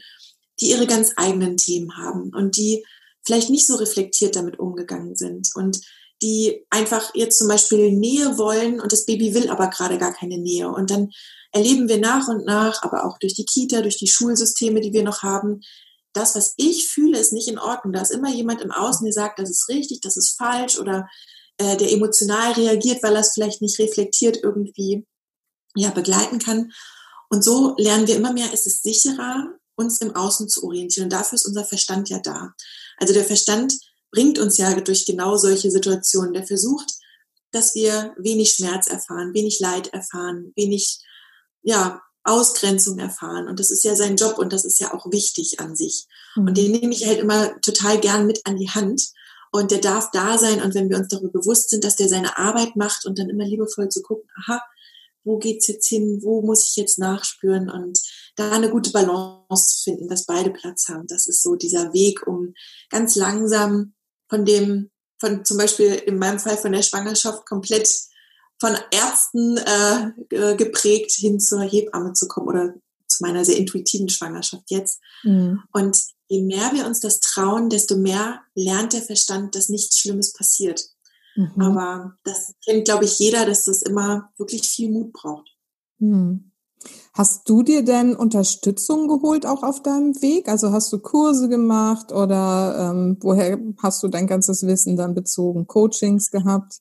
die 0.60 0.70
ihre 0.70 0.86
ganz 0.86 1.12
eigenen 1.16 1.56
Themen 1.56 1.96
haben 1.96 2.30
und 2.34 2.56
die 2.56 2.84
vielleicht 3.24 3.50
nicht 3.50 3.66
so 3.66 3.76
reflektiert 3.76 4.36
damit 4.36 4.58
umgegangen 4.58 5.16
sind 5.16 5.50
und 5.54 5.80
die 6.22 6.64
einfach 6.70 7.14
jetzt 7.14 7.38
zum 7.38 7.48
Beispiel 7.48 7.90
Nähe 7.92 8.38
wollen 8.38 8.80
und 8.80 8.92
das 8.92 9.06
Baby 9.06 9.34
will 9.34 9.50
aber 9.50 9.68
gerade 9.68 9.98
gar 9.98 10.12
keine 10.12 10.38
Nähe. 10.38 10.68
Und 10.68 10.90
dann 10.90 11.10
erleben 11.50 11.88
wir 11.88 11.98
nach 11.98 12.28
und 12.28 12.46
nach, 12.46 12.82
aber 12.82 13.04
auch 13.04 13.18
durch 13.18 13.34
die 13.34 13.44
Kita, 13.44 13.82
durch 13.82 13.98
die 13.98 14.06
Schulsysteme, 14.06 14.80
die 14.80 14.92
wir 14.92 15.02
noch 15.02 15.22
haben, 15.22 15.62
das, 16.12 16.34
was 16.34 16.54
ich 16.56 16.88
fühle, 16.88 17.18
ist 17.18 17.32
nicht 17.32 17.48
in 17.48 17.58
Ordnung. 17.58 17.92
Da 17.92 18.02
ist 18.02 18.10
immer 18.10 18.30
jemand 18.30 18.60
im 18.60 18.70
Außen, 18.70 19.04
der 19.04 19.12
sagt, 19.12 19.38
das 19.38 19.50
ist 19.50 19.68
richtig, 19.68 20.00
das 20.00 20.16
ist 20.16 20.36
falsch 20.36 20.78
oder 20.78 21.08
äh, 21.58 21.76
der 21.76 21.92
emotional 21.92 22.52
reagiert, 22.52 23.02
weil 23.02 23.14
er 23.14 23.20
es 23.20 23.32
vielleicht 23.34 23.62
nicht 23.62 23.78
reflektiert 23.78 24.38
irgendwie 24.42 25.06
ja, 25.74 25.90
begleiten 25.90 26.38
kann. 26.38 26.72
Und 27.30 27.42
so 27.42 27.74
lernen 27.78 28.06
wir 28.06 28.16
immer 28.16 28.32
mehr, 28.32 28.52
ist 28.52 28.66
es 28.66 28.82
sicherer, 28.82 29.54
uns 29.74 30.00
im 30.00 30.14
Außen 30.14 30.48
zu 30.48 30.64
orientieren. 30.64 31.04
Und 31.04 31.12
dafür 31.12 31.36
ist 31.36 31.46
unser 31.46 31.64
Verstand 31.64 32.10
ja 32.10 32.18
da. 32.18 32.52
Also 32.98 33.14
der 33.14 33.24
Verstand 33.24 33.74
bringt 34.10 34.38
uns 34.38 34.58
ja 34.58 34.78
durch 34.80 35.06
genau 35.06 35.36
solche 35.36 35.70
Situationen. 35.70 36.34
Der 36.34 36.46
versucht, 36.46 36.92
dass 37.52 37.74
wir 37.74 38.14
wenig 38.18 38.52
Schmerz 38.52 38.86
erfahren, 38.86 39.34
wenig 39.34 39.60
Leid 39.60 39.88
erfahren, 39.88 40.52
wenig, 40.56 41.00
ja, 41.62 42.02
Ausgrenzung 42.24 42.98
erfahren. 42.98 43.48
Und 43.48 43.58
das 43.58 43.70
ist 43.70 43.84
ja 43.84 43.96
sein 43.96 44.16
Job 44.16 44.38
und 44.38 44.52
das 44.52 44.64
ist 44.64 44.78
ja 44.78 44.94
auch 44.94 45.10
wichtig 45.10 45.60
an 45.60 45.76
sich. 45.76 46.06
Mhm. 46.36 46.48
Und 46.48 46.56
den 46.56 46.72
nehme 46.72 46.94
ich 46.94 47.06
halt 47.06 47.18
immer 47.18 47.60
total 47.60 47.98
gern 47.98 48.26
mit 48.26 48.46
an 48.46 48.56
die 48.56 48.70
Hand. 48.70 49.10
Und 49.50 49.70
der 49.70 49.80
darf 49.80 50.10
da 50.12 50.38
sein. 50.38 50.62
Und 50.62 50.74
wenn 50.74 50.88
wir 50.88 50.96
uns 50.96 51.08
darüber 51.08 51.40
bewusst 51.40 51.70
sind, 51.70 51.84
dass 51.84 51.96
der 51.96 52.08
seine 52.08 52.38
Arbeit 52.38 52.74
macht 52.76 53.04
und 53.04 53.18
dann 53.18 53.28
immer 53.28 53.44
liebevoll 53.44 53.88
zu 53.88 54.00
gucken, 54.02 54.28
aha, 54.40 54.62
wo 55.24 55.38
geht's 55.38 55.66
jetzt 55.68 55.86
hin? 55.88 56.20
Wo 56.22 56.42
muss 56.42 56.68
ich 56.68 56.76
jetzt 56.76 56.98
nachspüren? 56.98 57.70
Und 57.70 58.00
da 58.36 58.50
eine 58.52 58.70
gute 58.70 58.90
Balance 58.90 59.76
zu 59.76 59.82
finden, 59.84 60.08
dass 60.08 60.26
beide 60.26 60.50
Platz 60.50 60.88
haben. 60.88 61.06
Das 61.06 61.26
ist 61.26 61.42
so 61.42 61.54
dieser 61.54 61.92
Weg, 61.92 62.26
um 62.26 62.54
ganz 62.88 63.14
langsam 63.14 63.94
von 64.28 64.44
dem, 64.44 64.90
von 65.20 65.44
zum 65.44 65.58
Beispiel 65.58 65.94
in 65.94 66.18
meinem 66.18 66.38
Fall 66.38 66.56
von 66.56 66.72
der 66.72 66.82
Schwangerschaft 66.82 67.46
komplett 67.46 67.88
von 68.62 68.76
Ärzten 68.92 69.56
äh, 69.56 70.54
geprägt 70.54 71.10
hin 71.10 71.40
zur 71.40 71.62
Hebamme 71.62 72.12
zu 72.12 72.28
kommen 72.28 72.46
oder 72.46 72.74
zu 73.08 73.24
meiner 73.24 73.44
sehr 73.44 73.56
intuitiven 73.56 74.08
Schwangerschaft 74.08 74.70
jetzt. 74.70 75.00
Mhm. 75.24 75.64
Und 75.72 75.98
je 76.28 76.42
mehr 76.42 76.70
wir 76.72 76.86
uns 76.86 77.00
das 77.00 77.18
trauen, 77.18 77.70
desto 77.70 77.96
mehr 77.96 78.40
lernt 78.54 78.92
der 78.92 79.02
Verstand, 79.02 79.56
dass 79.56 79.68
nichts 79.68 79.98
Schlimmes 79.98 80.32
passiert. 80.32 80.80
Mhm. 81.34 81.60
Aber 81.60 82.14
das 82.22 82.54
kennt, 82.64 82.84
glaube 82.84 83.04
ich, 83.04 83.18
jeder, 83.18 83.46
dass 83.46 83.64
das 83.64 83.82
immer 83.82 84.30
wirklich 84.38 84.68
viel 84.68 84.92
Mut 84.92 85.12
braucht. 85.12 85.50
Mhm. 85.98 86.52
Hast 87.14 87.48
du 87.48 87.64
dir 87.64 87.84
denn 87.84 88.14
Unterstützung 88.14 89.08
geholt 89.08 89.44
auch 89.44 89.64
auf 89.64 89.82
deinem 89.82 90.22
Weg? 90.22 90.48
Also 90.48 90.70
hast 90.70 90.92
du 90.92 91.00
Kurse 91.00 91.48
gemacht 91.48 92.12
oder 92.12 92.92
ähm, 92.92 93.16
woher 93.20 93.58
hast 93.82 94.04
du 94.04 94.08
dein 94.08 94.28
ganzes 94.28 94.64
Wissen 94.68 94.96
dann 94.96 95.14
bezogen? 95.14 95.66
Coachings 95.66 96.30
gehabt? 96.30 96.80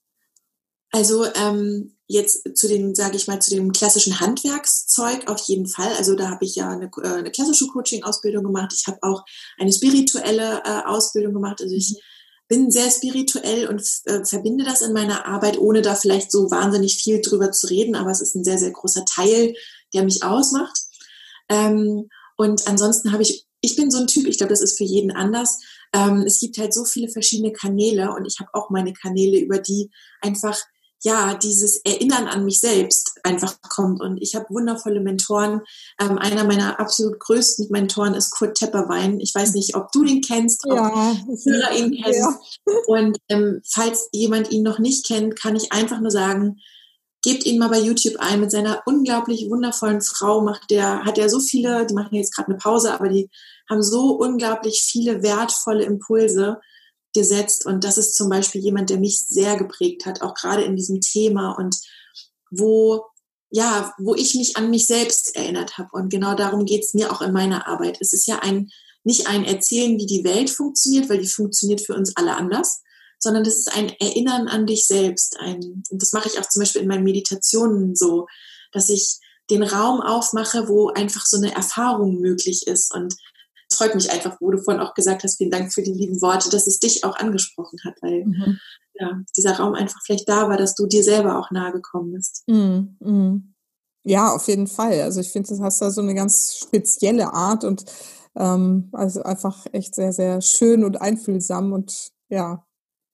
Also 0.91 1.25
ähm, 1.35 1.95
jetzt 2.07 2.57
zu 2.57 2.67
den, 2.67 2.95
sage 2.95 3.15
ich 3.15 3.27
mal, 3.27 3.41
zu 3.41 3.51
dem 3.51 3.71
klassischen 3.71 4.19
Handwerkszeug 4.19 5.29
auf 5.29 5.39
jeden 5.47 5.67
Fall. 5.67 5.93
Also 5.97 6.15
da 6.15 6.29
habe 6.29 6.43
ich 6.43 6.55
ja 6.55 6.69
eine, 6.69 6.91
äh, 7.01 7.07
eine 7.07 7.31
klassische 7.31 7.67
Coaching-Ausbildung 7.67 8.43
gemacht. 8.43 8.73
Ich 8.75 8.87
habe 8.87 8.97
auch 9.01 9.23
eine 9.57 9.71
spirituelle 9.71 10.61
äh, 10.65 10.81
Ausbildung 10.85 11.33
gemacht. 11.33 11.61
Also 11.61 11.75
ich 11.75 11.91
mhm 11.91 11.97
bin 12.51 12.69
sehr 12.69 12.91
spirituell 12.91 13.69
und 13.69 13.81
äh, 14.07 14.25
verbinde 14.25 14.65
das 14.65 14.81
in 14.81 14.91
meiner 14.91 15.25
Arbeit, 15.25 15.57
ohne 15.57 15.81
da 15.81 15.95
vielleicht 15.95 16.33
so 16.33 16.51
wahnsinnig 16.51 16.97
viel 16.97 17.21
drüber 17.21 17.53
zu 17.53 17.67
reden, 17.67 17.95
aber 17.95 18.11
es 18.11 18.19
ist 18.19 18.35
ein 18.35 18.43
sehr, 18.43 18.57
sehr 18.57 18.71
großer 18.71 19.05
Teil, 19.05 19.55
der 19.93 20.03
mich 20.03 20.21
ausmacht. 20.21 20.77
Ähm, 21.47 22.09
und 22.35 22.67
ansonsten 22.67 23.13
habe 23.13 23.23
ich, 23.23 23.47
ich 23.61 23.77
bin 23.77 23.89
so 23.89 23.99
ein 23.99 24.07
Typ, 24.07 24.27
ich 24.27 24.37
glaube, 24.37 24.51
das 24.51 24.59
ist 24.59 24.77
für 24.77 24.83
jeden 24.83 25.11
anders. 25.11 25.59
Ähm, 25.93 26.25
es 26.27 26.41
gibt 26.41 26.57
halt 26.57 26.73
so 26.73 26.83
viele 26.83 27.07
verschiedene 27.07 27.53
Kanäle 27.53 28.13
und 28.13 28.25
ich 28.25 28.41
habe 28.41 28.49
auch 28.51 28.69
meine 28.69 28.91
Kanäle, 28.91 29.39
über 29.39 29.59
die 29.59 29.89
einfach 30.19 30.59
ja, 31.03 31.33
dieses 31.33 31.77
Erinnern 31.77 32.27
an 32.27 32.45
mich 32.45 32.59
selbst 32.59 33.19
einfach 33.23 33.55
kommt. 33.61 34.01
Und 34.01 34.21
ich 34.21 34.35
habe 34.35 34.45
wundervolle 34.49 34.99
Mentoren. 34.99 35.61
Ähm, 35.99 36.17
einer 36.17 36.43
meiner 36.43 36.79
absolut 36.79 37.19
größten 37.19 37.67
Mentoren 37.71 38.13
ist 38.13 38.31
Kurt 38.31 38.55
Tepperwein. 38.55 39.19
Ich 39.19 39.33
weiß 39.33 39.53
nicht, 39.53 39.75
ob 39.75 39.91
du 39.91 40.03
den 40.03 40.21
kennst, 40.21 40.63
ob 40.65 40.75
ja, 40.75 41.15
Hörer 41.45 41.75
ihn 41.75 41.91
kennen. 41.91 42.01
Ja. 42.11 42.37
Und 42.87 43.17
ähm, 43.29 43.61
falls 43.65 44.09
jemand 44.11 44.51
ihn 44.51 44.63
noch 44.63 44.79
nicht 44.79 45.07
kennt, 45.07 45.39
kann 45.39 45.55
ich 45.55 45.71
einfach 45.71 45.99
nur 46.01 46.11
sagen, 46.11 46.57
gebt 47.23 47.45
ihn 47.45 47.57
mal 47.57 47.69
bei 47.69 47.79
YouTube 47.79 48.17
ein. 48.19 48.39
Mit 48.39 48.51
seiner 48.51 48.83
unglaublich 48.85 49.49
wundervollen 49.49 50.01
Frau 50.01 50.41
macht 50.41 50.69
der, 50.69 51.03
hat 51.05 51.17
er 51.17 51.29
so 51.29 51.39
viele, 51.39 51.85
die 51.85 51.93
machen 51.93 52.15
jetzt 52.15 52.35
gerade 52.35 52.49
eine 52.49 52.57
Pause, 52.57 52.93
aber 52.93 53.09
die 53.09 53.29
haben 53.69 53.81
so 53.81 54.11
unglaublich 54.11 54.83
viele 54.83 55.23
wertvolle 55.23 55.83
Impulse 55.83 56.59
gesetzt. 57.13 57.65
Und 57.65 57.83
das 57.83 57.97
ist 57.97 58.15
zum 58.15 58.29
Beispiel 58.29 58.61
jemand, 58.61 58.89
der 58.89 58.99
mich 58.99 59.19
sehr 59.19 59.57
geprägt 59.57 60.05
hat, 60.05 60.21
auch 60.21 60.33
gerade 60.33 60.63
in 60.63 60.75
diesem 60.75 61.01
Thema 61.01 61.51
und 61.51 61.77
wo, 62.49 63.05
ja, 63.49 63.93
wo 63.97 64.15
ich 64.15 64.35
mich 64.35 64.57
an 64.57 64.69
mich 64.69 64.87
selbst 64.87 65.35
erinnert 65.35 65.77
habe. 65.77 65.89
Und 65.93 66.09
genau 66.09 66.35
darum 66.35 66.65
geht 66.65 66.83
es 66.83 66.93
mir 66.93 67.11
auch 67.11 67.21
in 67.21 67.33
meiner 67.33 67.67
Arbeit. 67.67 67.97
Es 67.99 68.13
ist 68.13 68.27
ja 68.27 68.39
ein, 68.39 68.69
nicht 69.03 69.27
ein 69.27 69.45
Erzählen, 69.45 69.97
wie 69.97 70.05
die 70.05 70.23
Welt 70.23 70.49
funktioniert, 70.49 71.09
weil 71.09 71.19
die 71.19 71.27
funktioniert 71.27 71.81
für 71.81 71.95
uns 71.95 72.15
alle 72.15 72.35
anders, 72.35 72.81
sondern 73.19 73.43
das 73.43 73.57
ist 73.57 73.75
ein 73.75 73.89
Erinnern 73.99 74.47
an 74.47 74.65
dich 74.65 74.87
selbst. 74.87 75.39
Ein, 75.39 75.83
und 75.89 76.01
das 76.01 76.13
mache 76.13 76.29
ich 76.29 76.39
auch 76.39 76.47
zum 76.47 76.61
Beispiel 76.61 76.81
in 76.81 76.87
meinen 76.87 77.03
Meditationen 77.03 77.95
so, 77.95 78.27
dass 78.71 78.89
ich 78.89 79.19
den 79.49 79.63
Raum 79.63 80.01
aufmache, 80.01 80.67
wo 80.69 80.89
einfach 80.89 81.25
so 81.25 81.37
eine 81.37 81.53
Erfahrung 81.53 82.19
möglich 82.19 82.67
ist 82.67 82.93
und 82.93 83.13
es 83.13 83.19
freut 83.81 83.95
mich 83.95 84.11
einfach, 84.11 84.37
wo 84.39 84.51
du 84.51 84.59
vorhin 84.59 84.81
auch 84.81 84.93
gesagt 84.93 85.23
hast, 85.23 85.37
vielen 85.37 85.49
Dank 85.49 85.73
für 85.73 85.81
die 85.81 85.93
lieben 85.93 86.21
Worte, 86.21 86.49
dass 86.51 86.67
es 86.67 86.77
dich 86.77 87.03
auch 87.03 87.17
angesprochen 87.17 87.79
hat, 87.83 87.95
weil 88.01 88.25
mhm. 88.25 88.59
ja, 88.93 89.19
dieser 89.35 89.57
Raum 89.57 89.73
einfach 89.73 89.99
vielleicht 90.05 90.29
da 90.29 90.49
war, 90.49 90.57
dass 90.57 90.75
du 90.75 90.85
dir 90.85 91.03
selber 91.03 91.39
auch 91.39 91.49
nahe 91.49 91.71
gekommen 91.71 92.13
bist. 92.13 92.43
Mhm. 92.47 92.97
mhm. 92.99 93.53
Ja, 94.03 94.33
auf 94.33 94.47
jeden 94.47 94.65
Fall. 94.65 94.99
Also 95.01 95.19
ich 95.19 95.31
finde, 95.31 95.55
du 95.55 95.63
hast 95.63 95.79
da 95.79 95.91
so 95.91 96.01
eine 96.01 96.15
ganz 96.15 96.55
spezielle 96.55 97.33
Art 97.33 97.63
und 97.63 97.85
ähm, 98.35 98.89
also 98.93 99.21
einfach 99.21 99.67
echt 99.73 99.93
sehr, 99.93 100.11
sehr 100.11 100.41
schön 100.41 100.83
und 100.83 100.99
einfühlsam 100.99 101.71
und 101.71 102.11
ja, 102.29 102.65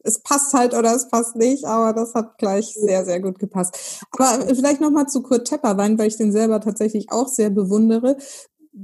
es 0.03 0.21
passt 0.21 0.53
halt 0.53 0.73
oder 0.73 0.95
es 0.95 1.10
passt 1.10 1.36
nicht, 1.36 1.65
aber 1.65 1.91
das 1.91 2.13
hat 2.13 2.38
gleich 2.38 2.73
sehr, 2.73 3.03
sehr 3.03 3.19
gut 3.19 3.38
gepasst. 3.38 4.01
Aber 4.12 4.45
vielleicht 4.56 4.80
nochmal 4.80 5.08
zu 5.08 5.21
Kurt 5.21 5.47
Tepperwein, 5.47 5.97
weil 5.97 6.08
ich 6.08 6.15
den 6.15 6.32
selber 6.32 6.62
tatsächlich 6.62 7.12
auch 7.12 7.27
sehr 7.27 7.49
bewundere. 7.49 8.15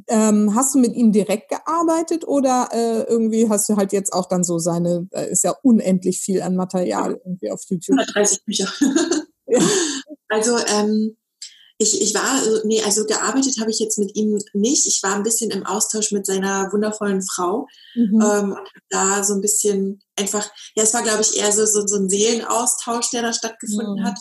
Ähm, 0.07 0.55
hast 0.55 0.73
du 0.73 0.79
mit 0.79 0.93
ihm 0.93 1.11
direkt 1.11 1.49
gearbeitet 1.49 2.27
oder 2.27 2.69
äh, 2.71 3.03
irgendwie 3.03 3.49
hast 3.49 3.69
du 3.69 3.75
halt 3.75 3.91
jetzt 3.93 4.13
auch 4.13 4.27
dann 4.27 4.43
so 4.43 4.59
seine, 4.59 5.07
äh, 5.11 5.31
ist 5.31 5.43
ja 5.43 5.55
unendlich 5.61 6.19
viel 6.19 6.41
an 6.41 6.55
Material 6.55 7.19
irgendwie 7.23 7.51
auf 7.51 7.61
YouTube. 7.67 7.99
130 7.99 8.45
Bücher. 8.45 8.71
ja. 9.47 9.59
Also 10.29 10.57
ähm, 10.57 11.15
ich, 11.77 12.01
ich 12.01 12.13
war, 12.13 12.23
also, 12.23 12.61
nee, 12.65 12.81
also 12.81 13.05
gearbeitet 13.05 13.59
habe 13.59 13.71
ich 13.71 13.79
jetzt 13.79 13.97
mit 13.97 14.15
ihm 14.15 14.39
nicht. 14.53 14.85
Ich 14.87 15.01
war 15.03 15.15
ein 15.15 15.23
bisschen 15.23 15.51
im 15.51 15.65
Austausch 15.65 16.11
mit 16.11 16.25
seiner 16.25 16.71
wundervollen 16.71 17.21
Frau 17.21 17.67
mhm. 17.95 18.21
ähm, 18.21 18.57
da 18.89 19.23
so 19.23 19.33
ein 19.33 19.41
bisschen 19.41 20.01
einfach, 20.15 20.49
ja, 20.75 20.83
es 20.83 20.93
war 20.93 21.03
glaube 21.03 21.21
ich 21.21 21.37
eher 21.37 21.51
so, 21.51 21.65
so, 21.65 21.85
so 21.85 21.97
ein 21.97 22.09
Seelenaustausch, 22.09 23.09
der 23.11 23.23
da 23.23 23.33
stattgefunden 23.33 23.99
mhm. 23.99 24.03
hat. 24.03 24.19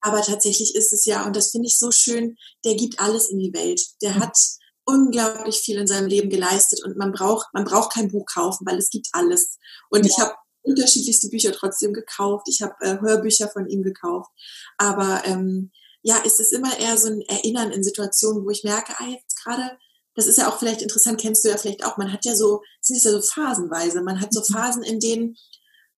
Aber 0.00 0.22
tatsächlich 0.22 0.74
ist 0.76 0.92
es 0.92 1.04
ja, 1.04 1.26
und 1.26 1.34
das 1.34 1.50
finde 1.50 1.66
ich 1.66 1.78
so 1.78 1.90
schön, 1.90 2.36
der 2.64 2.76
gibt 2.76 3.00
alles 3.00 3.28
in 3.28 3.38
die 3.38 3.52
Welt. 3.52 3.80
Der 4.02 4.14
mhm. 4.14 4.20
hat 4.20 4.38
unglaublich 4.86 5.58
viel 5.58 5.78
in 5.78 5.86
seinem 5.86 6.06
Leben 6.06 6.30
geleistet 6.30 6.82
und 6.84 6.96
man 6.96 7.12
braucht, 7.12 7.48
man 7.52 7.64
braucht 7.64 7.92
kein 7.92 8.10
Buch 8.10 8.24
kaufen, 8.24 8.66
weil 8.66 8.78
es 8.78 8.88
gibt 8.88 9.08
alles. 9.12 9.58
Und 9.90 10.06
ja. 10.06 10.10
ich 10.10 10.18
habe 10.18 10.34
unterschiedlichste 10.62 11.28
Bücher 11.28 11.52
trotzdem 11.52 11.92
gekauft. 11.92 12.46
Ich 12.48 12.62
habe 12.62 12.74
äh, 12.80 12.98
Hörbücher 13.00 13.48
von 13.48 13.68
ihm 13.68 13.82
gekauft. 13.82 14.30
Aber 14.78 15.22
ähm, 15.24 15.70
ja, 16.02 16.18
ist 16.18 16.40
es 16.40 16.52
immer 16.52 16.78
eher 16.78 16.96
so 16.98 17.08
ein 17.08 17.20
Erinnern 17.22 17.72
in 17.72 17.82
Situationen, 17.82 18.44
wo 18.44 18.50
ich 18.50 18.64
merke, 18.64 18.94
ah, 18.98 19.08
jetzt 19.08 19.42
gerade, 19.42 19.76
das 20.14 20.26
ist 20.26 20.38
ja 20.38 20.48
auch 20.48 20.58
vielleicht 20.58 20.82
interessant, 20.82 21.20
kennst 21.20 21.44
du 21.44 21.48
ja 21.48 21.56
vielleicht 21.56 21.84
auch, 21.84 21.96
man 21.96 22.12
hat 22.12 22.24
ja 22.24 22.34
so, 22.34 22.62
es 22.80 22.90
ist 22.90 23.04
ja 23.04 23.10
so 23.10 23.22
phasenweise, 23.22 24.02
man 24.02 24.20
hat 24.20 24.32
so 24.32 24.40
mhm. 24.40 24.52
Phasen, 24.52 24.82
in 24.82 25.00
denen 25.00 25.36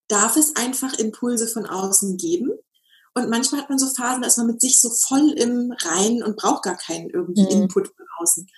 darf 0.09 0.37
es 0.37 0.57
einfach 0.57 0.95
Impulse 0.95 1.47
von 1.47 1.67
außen 1.67 2.17
geben. 2.17 2.53
Und 3.15 3.31
manchmal 3.31 3.63
hat 3.63 3.69
man 3.69 3.79
so 3.79 3.89
Phasen, 3.89 4.23
da 4.23 4.29
ist 4.29 4.39
man 4.39 4.47
mit 4.47 4.61
sich 4.61 4.81
so 4.81 4.91
voll 4.91 5.33
im 5.33 5.73
Reinen 5.73 6.23
und 6.23 6.37
braucht 6.37 6.63
gar 6.63 6.77
keinen 6.77 7.11
irgendwie 7.11 7.43
mhm. 7.43 7.63
Input 7.63 7.89
von 7.89 8.07
außen. 8.19 8.49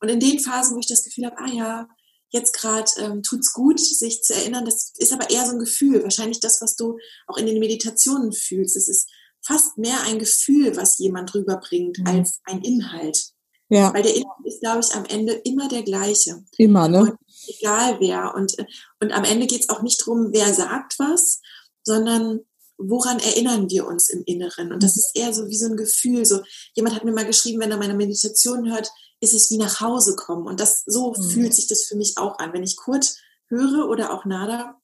Und 0.00 0.08
in 0.08 0.20
den 0.20 0.40
Phasen, 0.40 0.74
wo 0.74 0.80
ich 0.80 0.86
das 0.86 1.02
Gefühl 1.02 1.26
habe, 1.26 1.38
ah 1.38 1.52
ja, 1.52 1.88
jetzt 2.30 2.54
gerade 2.54 2.90
ähm, 2.98 3.22
tut's 3.22 3.52
gut, 3.52 3.80
sich 3.80 4.22
zu 4.22 4.34
erinnern, 4.34 4.64
das 4.64 4.92
ist 4.96 5.12
aber 5.12 5.30
eher 5.30 5.44
so 5.46 5.52
ein 5.52 5.58
Gefühl, 5.58 6.02
wahrscheinlich 6.02 6.40
das, 6.40 6.60
was 6.60 6.76
du 6.76 6.96
auch 7.26 7.36
in 7.36 7.46
den 7.46 7.58
Meditationen 7.58 8.32
fühlst. 8.32 8.76
Es 8.76 8.88
ist 8.88 9.10
fast 9.42 9.78
mehr 9.78 10.02
ein 10.06 10.18
Gefühl, 10.18 10.76
was 10.76 10.98
jemand 10.98 11.34
rüberbringt, 11.34 11.98
mhm. 11.98 12.06
als 12.06 12.40
ein 12.44 12.62
Inhalt. 12.62 13.32
Ja. 13.68 13.92
Weil 13.94 14.02
der 14.02 14.14
Inhalt 14.14 14.44
ist, 14.44 14.60
glaube 14.60 14.80
ich, 14.80 14.94
am 14.94 15.04
Ende 15.04 15.32
immer 15.44 15.68
der 15.68 15.82
gleiche. 15.82 16.42
Immer, 16.58 16.88
ne? 16.88 17.00
Und 17.00 17.16
egal 17.46 17.98
wer. 18.00 18.34
Und, 18.34 18.56
und 19.00 19.12
am 19.12 19.24
Ende 19.24 19.46
geht 19.46 19.60
es 19.60 19.68
auch 19.68 19.82
nicht 19.82 20.00
darum, 20.00 20.30
wer 20.32 20.52
sagt 20.52 20.98
was, 20.98 21.40
sondern 21.84 22.40
woran 22.78 23.18
erinnern 23.18 23.70
wir 23.70 23.86
uns 23.86 24.08
im 24.08 24.22
Inneren? 24.24 24.72
Und 24.72 24.82
das 24.82 24.96
mhm. 24.96 25.00
ist 25.00 25.16
eher 25.16 25.32
so 25.32 25.48
wie 25.48 25.56
so 25.56 25.66
ein 25.66 25.76
Gefühl. 25.76 26.24
So, 26.24 26.40
jemand 26.74 26.96
hat 26.96 27.04
mir 27.04 27.12
mal 27.12 27.26
geschrieben, 27.26 27.60
wenn 27.60 27.70
er 27.70 27.76
meine 27.76 27.94
Meditation 27.94 28.70
hört, 28.70 28.90
ist 29.20 29.34
es 29.34 29.50
wie 29.50 29.58
nach 29.58 29.80
Hause 29.80 30.16
kommen. 30.16 30.46
Und 30.46 30.60
das 30.60 30.82
so 30.86 31.12
mhm. 31.12 31.22
fühlt 31.30 31.54
sich 31.54 31.68
das 31.68 31.84
für 31.84 31.96
mich 31.96 32.18
auch 32.18 32.38
an. 32.38 32.52
Wenn 32.52 32.62
ich 32.62 32.76
Kurt 32.76 33.14
höre 33.48 33.88
oder 33.88 34.12
auch 34.12 34.24
Nada, 34.24 34.80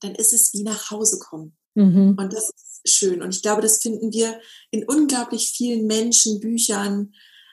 dann 0.00 0.14
ist 0.14 0.32
es 0.32 0.52
wie 0.52 0.62
nach 0.62 0.90
Hause 0.90 1.18
kommen. 1.18 1.56
Mhm. 1.74 2.16
Und 2.18 2.32
das 2.32 2.50
ist 2.84 2.96
schön. 2.96 3.22
Und 3.22 3.34
ich 3.34 3.42
glaube, 3.42 3.62
das 3.62 3.82
finden 3.82 4.12
wir 4.12 4.40
in 4.70 4.84
unglaublich 4.84 5.50
vielen 5.50 5.86
Menschen, 5.86 6.40
Büchern, 6.40 7.12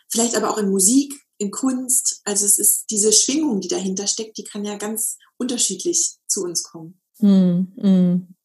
vielleicht 0.10 0.36
aber 0.36 0.52
auch 0.52 0.58
in 0.58 0.70
Musik, 0.70 1.14
in 1.38 1.52
Kunst. 1.52 2.22
Also 2.24 2.46
es 2.46 2.58
ist 2.58 2.86
diese 2.90 3.12
Schwingung, 3.12 3.60
die 3.60 3.68
dahinter 3.68 4.08
steckt, 4.08 4.38
die 4.38 4.44
kann 4.44 4.64
ja 4.64 4.78
ganz 4.78 5.18
unterschiedlich 5.38 6.18
zu 6.28 6.44
uns 6.44 6.64
kommen. 6.64 7.02
Mm, 7.20 7.68
mm. 7.76 8.36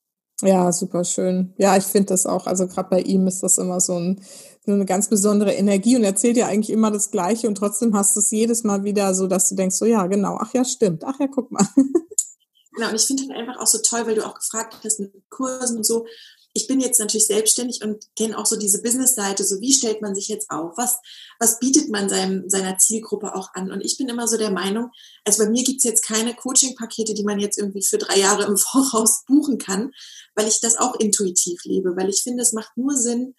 Ja, 0.42 0.70
super 0.72 1.03
schön. 1.05 1.53
Ja, 1.59 1.77
ich 1.77 1.85
finde 1.85 2.07
das 2.09 2.24
auch. 2.27 2.46
Also 2.46 2.68
gerade 2.68 2.88
bei 2.90 3.01
ihm 3.01 3.27
ist 3.27 3.42
das 3.42 3.59
immer 3.59 3.81
so, 3.81 3.94
ein, 3.98 4.20
so, 4.64 4.72
eine 4.72 4.85
ganz 4.85 5.09
besondere 5.09 5.53
Energie 5.53 5.96
und 5.96 6.05
erzählt 6.05 6.37
ja 6.37 6.46
eigentlich 6.46 6.70
immer 6.70 6.92
das 6.92 7.11
Gleiche 7.11 7.48
und 7.48 7.57
trotzdem 7.57 7.94
hast 7.96 8.14
du 8.14 8.20
es 8.20 8.31
jedes 8.31 8.62
Mal 8.62 8.85
wieder 8.85 9.14
so, 9.14 9.27
dass 9.27 9.48
du 9.48 9.57
denkst, 9.57 9.77
so 9.77 9.85
ja, 9.85 10.07
genau, 10.07 10.38
ach 10.40 10.55
ja, 10.55 10.64
stimmt, 10.64 11.03
ach 11.05 11.18
ja, 11.18 11.27
guck 11.27 11.51
mal. 11.51 11.66
Genau, 12.72 12.90
und 12.90 12.94
ich 12.94 13.07
finde 13.07 13.24
halt 13.24 13.37
einfach 13.37 13.61
auch 13.61 13.66
so 13.66 13.78
toll, 13.78 14.07
weil 14.07 14.14
du 14.14 14.26
auch 14.26 14.35
gefragt 14.35 14.76
hast 14.85 15.00
mit 15.00 15.12
Kursen 15.31 15.78
und 15.78 15.87
so 15.87 16.07
ich 16.54 16.66
bin 16.66 16.81
jetzt 16.81 16.98
natürlich 16.98 17.26
selbstständig 17.26 17.83
und 17.83 18.04
kenne 18.16 18.37
auch 18.37 18.46
so 18.46 18.57
diese 18.57 18.83
Business-Seite, 18.83 19.44
so 19.44 19.61
wie 19.61 19.72
stellt 19.72 20.02
man 20.02 20.14
sich 20.14 20.28
jetzt 20.28 20.50
auf, 20.50 20.76
was, 20.76 20.98
was 21.38 21.59
bietet 21.59 21.88
man 21.88 22.09
seinem, 22.09 22.48
seiner 22.48 22.78
Zielgruppe 22.78 23.35
auch 23.35 23.54
an. 23.54 23.70
Und 23.70 23.81
ich 23.83 23.96
bin 23.96 24.09
immer 24.09 24.26
so 24.26 24.37
der 24.37 24.50
Meinung, 24.50 24.90
also 25.24 25.44
bei 25.44 25.50
mir 25.50 25.62
gibt 25.62 25.78
es 25.78 25.85
jetzt 25.85 26.04
keine 26.04 26.35
Coaching-Pakete, 26.35 27.14
die 27.14 27.22
man 27.22 27.38
jetzt 27.38 27.59
irgendwie 27.59 27.85
für 27.85 27.98
drei 27.98 28.18
Jahre 28.18 28.44
im 28.44 28.57
Voraus 28.57 29.24
buchen 29.26 29.59
kann, 29.59 29.92
weil 30.35 30.48
ich 30.48 30.61
das 30.61 30.76
auch 30.76 30.96
intuitiv 30.96 31.64
lebe, 31.64 31.96
weil 31.96 32.09
ich 32.09 32.22
finde, 32.22 32.42
es 32.42 32.52
macht 32.52 32.76
nur 32.76 32.96
Sinn, 32.96 33.35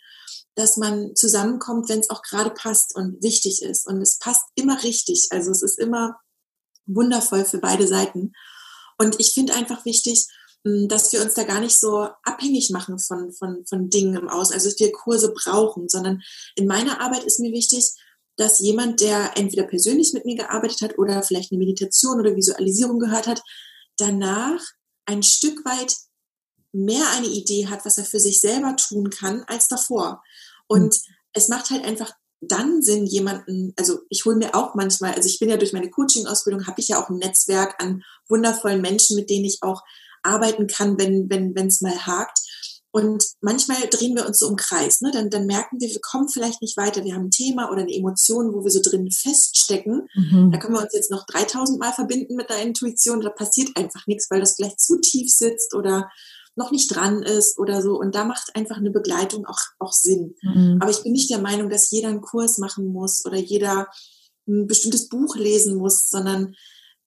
dass 0.56 0.78
man 0.78 1.16
zusammenkommt, 1.16 1.90
wenn 1.90 2.00
es 2.00 2.10
auch 2.10 2.22
gerade 2.22 2.52
passt 2.52 2.96
und 2.96 3.22
wichtig 3.24 3.62
ist. 3.64 3.88
Und 3.88 4.02
es 4.02 4.18
passt 4.18 4.44
immer 4.56 4.84
richtig. 4.84 5.28
Also 5.32 5.52
es 5.52 5.62
ist 5.62 5.80
immer 5.80 6.20
wundervoll 6.86 7.46
für 7.46 7.60
beide 7.60 7.88
Seiten. 7.88 8.34
Und 9.00 9.20
ich 9.20 9.34
finde 9.34 9.56
einfach 9.56 9.86
wichtig, 9.86 10.28
hm, 10.66 10.88
dass 10.88 11.12
wir 11.12 11.22
uns 11.22 11.34
da 11.34 11.44
gar 11.44 11.62
nicht 11.62 11.80
so 11.80 12.10
abhängig 12.24 12.70
machen 12.70 13.00
von, 13.00 13.32
von, 13.32 13.66
von 13.66 13.90
Dingen 13.90 14.16
im 14.16 14.30
Außen, 14.30 14.54
also 14.54 14.70
dass 14.70 14.80
wir 14.80 14.92
Kurse 14.92 15.34
brauchen, 15.34 15.90
sondern 15.90 16.22
in 16.56 16.68
meiner 16.68 17.02
Arbeit 17.02 17.24
ist 17.24 17.40
mir 17.40 17.52
wichtig, 17.52 17.92
dass 18.36 18.60
jemand, 18.60 19.02
der 19.02 19.38
entweder 19.38 19.64
persönlich 19.64 20.14
mit 20.14 20.26
mir 20.26 20.36
gearbeitet 20.36 20.82
hat 20.82 20.98
oder 20.98 21.24
vielleicht 21.24 21.52
eine 21.52 21.60
Meditation 21.60 22.20
oder 22.20 22.36
Visualisierung 22.36 23.00
gehört 23.00 23.28
hat, 23.28 23.42
danach 23.98 24.62
ein 25.06 25.24
Stück 25.24 25.66
weit 25.66 25.96
mehr 26.72 27.10
eine 27.18 27.28
Idee 27.28 27.68
hat, 27.68 27.86
was 27.86 27.98
er 27.98 28.06
für 28.06 28.20
sich 28.20 28.40
selber 28.40 28.76
tun 28.76 29.10
kann, 29.10 29.44
als 29.48 29.68
davor. 29.68 30.22
Und 30.68 30.94
mhm. 30.94 31.16
es 31.34 31.48
macht 31.48 31.70
halt 31.70 31.84
einfach 31.84 32.14
dann 32.42 32.82
Sinn, 32.82 33.06
jemanden, 33.06 33.74
also 33.78 34.00
ich 34.10 34.26
hole 34.26 34.38
mir 34.38 34.56
auch 34.56 34.76
manchmal, 34.76 35.14
also 35.14 35.28
ich 35.28 35.40
bin 35.40 35.50
ja 35.50 35.58
durch 35.58 35.74
meine 35.74 35.90
Coaching-Ausbildung, 35.90 36.68
habe 36.68 36.80
ich 36.80 36.88
ja 36.88 37.04
auch 37.04 37.10
ein 37.10 37.18
Netzwerk 37.18 37.82
an 37.82 38.04
wundervollen 38.28 38.82
Menschen, 38.82 39.16
mit 39.16 39.30
denen 39.30 39.46
ich 39.46 39.60
auch 39.62 39.84
arbeiten 40.24 40.68
kann, 40.68 40.98
wenn 40.98 41.30
wenn 41.30 41.56
wenn, 41.56 41.68
es 41.68 41.82
mal 41.82 42.06
hakt. 42.06 42.40
Und 42.92 43.24
manchmal 43.42 43.78
drehen 43.92 44.16
wir 44.16 44.26
uns 44.26 44.40
so 44.40 44.50
im 44.50 44.56
Kreis. 44.56 45.02
Ne? 45.02 45.12
Dann, 45.12 45.30
dann 45.30 45.46
merken 45.46 45.80
wir, 45.80 45.90
wir 45.90 46.02
kommen 46.02 46.28
vielleicht 46.28 46.62
nicht 46.64 46.76
weiter. 46.76 47.04
Wir 47.04 47.14
haben 47.14 47.26
ein 47.26 47.32
Thema 47.32 47.72
oder 47.72 47.82
eine 47.82 47.94
Emotion, 47.94 48.52
wo 48.52 48.64
wir 48.64 48.72
so 48.72 48.82
drin 48.82 49.12
feststecken. 49.12 50.08
Mhm. 50.16 50.50
Da 50.52 50.58
können 50.58 50.74
wir 50.74 50.82
uns 50.82 50.94
jetzt 50.94 51.12
noch 51.12 51.28
3000 51.28 51.80
Mal 51.80 51.94
verbinden 51.94 52.36
mit 52.36 52.50
der 52.50 52.64
Intuition. 52.64 53.22
Da 53.22 53.30
passiert 53.30 53.78
einfach 53.78 54.08
nichts, 54.08 54.32
weil 54.32 54.40
das 54.40 54.56
vielleicht 54.56 54.80
zu 54.80 55.00
tief 55.00 55.32
sitzt 55.32 55.76
oder 55.76 56.10
noch 56.60 56.70
nicht 56.72 56.94
dran 56.94 57.24
ist 57.24 57.58
oder 57.58 57.82
so. 57.82 57.98
Und 57.98 58.14
da 58.14 58.26
macht 58.26 58.56
einfach 58.56 58.78
eine 58.78 58.92
Begleitung 58.92 59.48
auch, 59.48 59.60
auch 59.80 59.94
Sinn. 59.94 60.36
Mhm. 60.44 60.78
Aber 60.80 60.92
ich 60.92 61.02
bin 61.02 61.14
nicht 61.14 61.32
der 61.32 61.40
Meinung, 61.40 61.70
dass 61.70 61.90
jeder 61.90 62.10
einen 62.10 62.22
Kurs 62.22 62.60
machen 62.60 62.86
muss 62.92 63.26
oder 63.26 63.38
jeder 63.38 63.88
ein 64.48 64.68
bestimmtes 64.68 65.10
Buch 65.10 65.36
lesen 65.36 65.78
muss, 65.78 66.10
sondern 66.10 66.54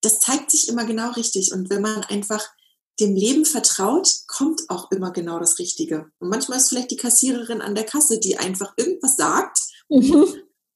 das 0.00 0.18
zeigt 0.18 0.50
sich 0.50 0.68
immer 0.68 0.84
genau 0.84 1.12
richtig. 1.12 1.52
Und 1.52 1.70
wenn 1.70 1.82
man 1.82 2.02
einfach 2.04 2.44
dem 2.98 3.14
Leben 3.14 3.44
vertraut, 3.44 4.08
kommt 4.26 4.62
auch 4.68 4.90
immer 4.90 5.12
genau 5.12 5.38
das 5.38 5.58
Richtige. 5.58 6.10
Und 6.18 6.28
manchmal 6.28 6.58
ist 6.58 6.68
vielleicht 6.68 6.90
die 6.90 6.96
Kassiererin 6.96 7.60
an 7.60 7.74
der 7.74 7.84
Kasse, 7.84 8.18
die 8.18 8.38
einfach 8.38 8.72
irgendwas 8.76 9.16
sagt. 9.16 9.58
Mhm. 9.88 10.26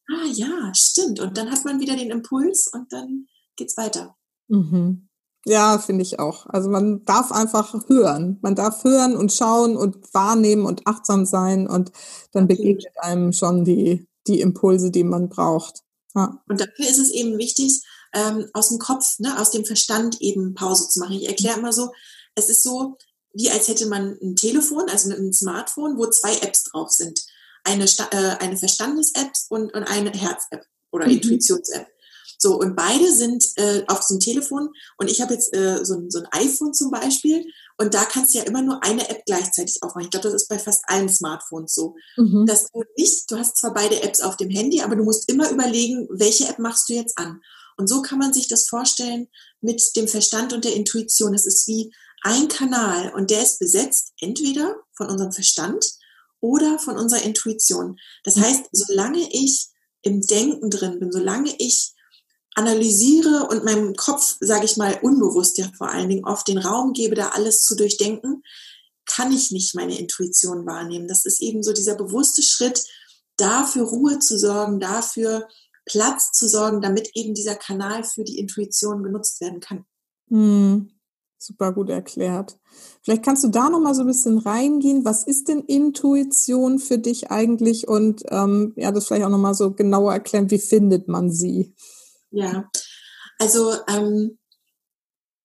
Ah 0.08 0.26
ja, 0.32 0.72
stimmt. 0.74 1.18
Und 1.20 1.36
dann 1.36 1.50
hat 1.50 1.64
man 1.64 1.80
wieder 1.80 1.96
den 1.96 2.10
Impuls 2.10 2.70
und 2.72 2.92
dann 2.92 3.26
geht's 3.56 3.76
weiter. 3.76 4.16
Mhm. 4.48 5.08
Ja, 5.48 5.78
finde 5.78 6.02
ich 6.02 6.18
auch. 6.18 6.46
Also 6.46 6.68
man 6.68 7.04
darf 7.04 7.30
einfach 7.30 7.72
hören. 7.88 8.38
Man 8.42 8.56
darf 8.56 8.82
hören 8.82 9.16
und 9.16 9.32
schauen 9.32 9.76
und 9.76 10.12
wahrnehmen 10.12 10.66
und 10.66 10.86
achtsam 10.88 11.24
sein 11.24 11.68
und 11.68 11.92
dann 12.32 12.48
begegnet 12.48 12.92
einem 12.98 13.32
schon 13.32 13.64
die, 13.64 14.08
die 14.26 14.40
Impulse, 14.40 14.90
die 14.90 15.04
man 15.04 15.28
braucht. 15.28 15.82
Ja. 16.16 16.42
Und 16.48 16.60
dafür 16.60 16.88
ist 16.88 16.98
es 16.98 17.10
eben 17.12 17.38
wichtig, 17.38 17.82
ähm, 18.12 18.46
aus 18.54 18.70
dem 18.70 18.80
Kopf, 18.80 19.18
ne, 19.20 19.38
aus 19.40 19.52
dem 19.52 19.64
Verstand 19.64 20.20
eben 20.20 20.54
Pause 20.54 20.88
zu 20.88 20.98
machen. 20.98 21.14
Ich 21.14 21.28
erkläre 21.28 21.58
immer 21.58 21.72
so, 21.72 21.92
es 22.34 22.48
ist 22.48 22.64
so, 22.64 22.96
wie 23.32 23.50
als 23.50 23.68
hätte 23.68 23.86
man 23.86 24.18
ein 24.20 24.34
Telefon, 24.34 24.88
also 24.88 25.14
ein 25.14 25.32
Smartphone, 25.32 25.96
wo 25.96 26.06
zwei 26.06 26.34
Apps 26.38 26.64
drauf 26.64 26.90
sind. 26.90 27.20
Eine, 27.62 27.84
äh, 27.84 28.36
eine 28.40 28.56
Verstandes-App 28.56 29.30
und, 29.50 29.74
und 29.74 29.84
eine 29.84 30.10
Herz-App 30.10 30.64
oder 30.90 31.06
mhm. 31.06 31.12
Intuitions-App. 31.12 31.86
So, 32.38 32.58
und 32.58 32.76
beide 32.76 33.12
sind 33.12 33.44
äh, 33.56 33.82
auf 33.88 34.06
dem 34.08 34.20
Telefon 34.20 34.70
und 34.98 35.10
ich 35.10 35.20
habe 35.20 35.34
jetzt 35.34 35.54
äh, 35.54 35.84
so, 35.84 35.94
ein, 35.94 36.10
so 36.10 36.20
ein 36.20 36.28
iPhone 36.32 36.74
zum 36.74 36.90
Beispiel 36.90 37.44
und 37.78 37.94
da 37.94 38.04
kannst 38.04 38.34
du 38.34 38.38
ja 38.38 38.44
immer 38.44 38.62
nur 38.62 38.82
eine 38.82 39.08
App 39.08 39.24
gleichzeitig 39.26 39.82
aufmachen. 39.82 40.04
Ich 40.04 40.10
glaube, 40.10 40.30
das 40.30 40.42
ist 40.42 40.48
bei 40.48 40.58
fast 40.58 40.82
allen 40.86 41.08
Smartphones 41.08 41.74
so. 41.74 41.96
Mhm. 42.16 42.46
Dass 42.46 42.70
du 42.70 42.84
nicht, 42.96 43.30
du 43.30 43.38
hast 43.38 43.56
zwar 43.58 43.74
beide 43.74 44.02
Apps 44.02 44.20
auf 44.20 44.36
dem 44.36 44.50
Handy, 44.50 44.82
aber 44.82 44.96
du 44.96 45.04
musst 45.04 45.30
immer 45.30 45.50
überlegen, 45.50 46.08
welche 46.10 46.48
App 46.48 46.58
machst 46.58 46.88
du 46.88 46.94
jetzt 46.94 47.18
an. 47.18 47.40
Und 47.76 47.88
so 47.88 48.00
kann 48.02 48.18
man 48.18 48.32
sich 48.32 48.48
das 48.48 48.68
vorstellen 48.68 49.28
mit 49.60 49.94
dem 49.96 50.08
Verstand 50.08 50.52
und 50.52 50.64
der 50.64 50.74
Intuition. 50.74 51.34
Es 51.34 51.46
ist 51.46 51.66
wie 51.66 51.92
ein 52.22 52.48
Kanal 52.48 53.12
und 53.14 53.30
der 53.30 53.42
ist 53.42 53.58
besetzt 53.58 54.12
entweder 54.20 54.76
von 54.94 55.10
unserem 55.10 55.32
Verstand 55.32 55.84
oder 56.40 56.78
von 56.78 56.96
unserer 56.96 57.22
Intuition. 57.22 57.98
Das 58.24 58.36
heißt, 58.36 58.64
solange 58.72 59.28
ich 59.30 59.68
im 60.02 60.22
Denken 60.22 60.70
drin 60.70 60.98
bin, 60.98 61.12
solange 61.12 61.54
ich 61.58 61.94
analysiere 62.56 63.46
und 63.50 63.64
meinem 63.64 63.94
Kopf, 63.94 64.38
sage 64.40 64.64
ich 64.64 64.76
mal, 64.78 64.98
unbewusst 65.02 65.58
ja 65.58 65.70
vor 65.76 65.90
allen 65.90 66.08
Dingen 66.08 66.24
oft 66.24 66.48
den 66.48 66.58
Raum 66.58 66.94
gebe, 66.94 67.14
da 67.14 67.28
alles 67.28 67.60
zu 67.60 67.76
durchdenken, 67.76 68.42
kann 69.04 69.30
ich 69.30 69.52
nicht 69.52 69.74
meine 69.74 69.98
Intuition 69.98 70.66
wahrnehmen. 70.66 71.06
Das 71.06 71.26
ist 71.26 71.40
eben 71.42 71.62
so 71.62 71.72
dieser 71.72 71.94
bewusste 71.94 72.42
Schritt, 72.42 72.82
dafür 73.36 73.84
Ruhe 73.84 74.18
zu 74.18 74.38
sorgen, 74.38 74.80
dafür 74.80 75.46
Platz 75.84 76.32
zu 76.32 76.48
sorgen, 76.48 76.80
damit 76.80 77.10
eben 77.14 77.34
dieser 77.34 77.54
Kanal 77.54 78.04
für 78.04 78.24
die 78.24 78.38
Intuition 78.38 79.02
genutzt 79.02 79.42
werden 79.42 79.60
kann. 79.60 79.84
Hm, 80.28 80.90
super 81.36 81.72
gut 81.74 81.90
erklärt. 81.90 82.58
Vielleicht 83.02 83.22
kannst 83.22 83.44
du 83.44 83.48
da 83.48 83.68
noch 83.68 83.80
mal 83.80 83.94
so 83.94 84.00
ein 84.00 84.08
bisschen 84.08 84.38
reingehen. 84.38 85.04
Was 85.04 85.24
ist 85.24 85.48
denn 85.48 85.60
Intuition 85.60 86.78
für 86.78 86.98
dich 86.98 87.30
eigentlich? 87.30 87.86
Und 87.86 88.22
ähm, 88.30 88.72
ja, 88.76 88.90
das 88.92 89.06
vielleicht 89.06 89.26
auch 89.26 89.30
noch 89.30 89.38
mal 89.38 89.54
so 89.54 89.72
genauer 89.72 90.14
erklären. 90.14 90.50
Wie 90.50 90.58
findet 90.58 91.06
man 91.06 91.30
sie? 91.30 91.74
Ja, 92.36 92.70
also 93.38 93.74
ähm, 93.88 94.38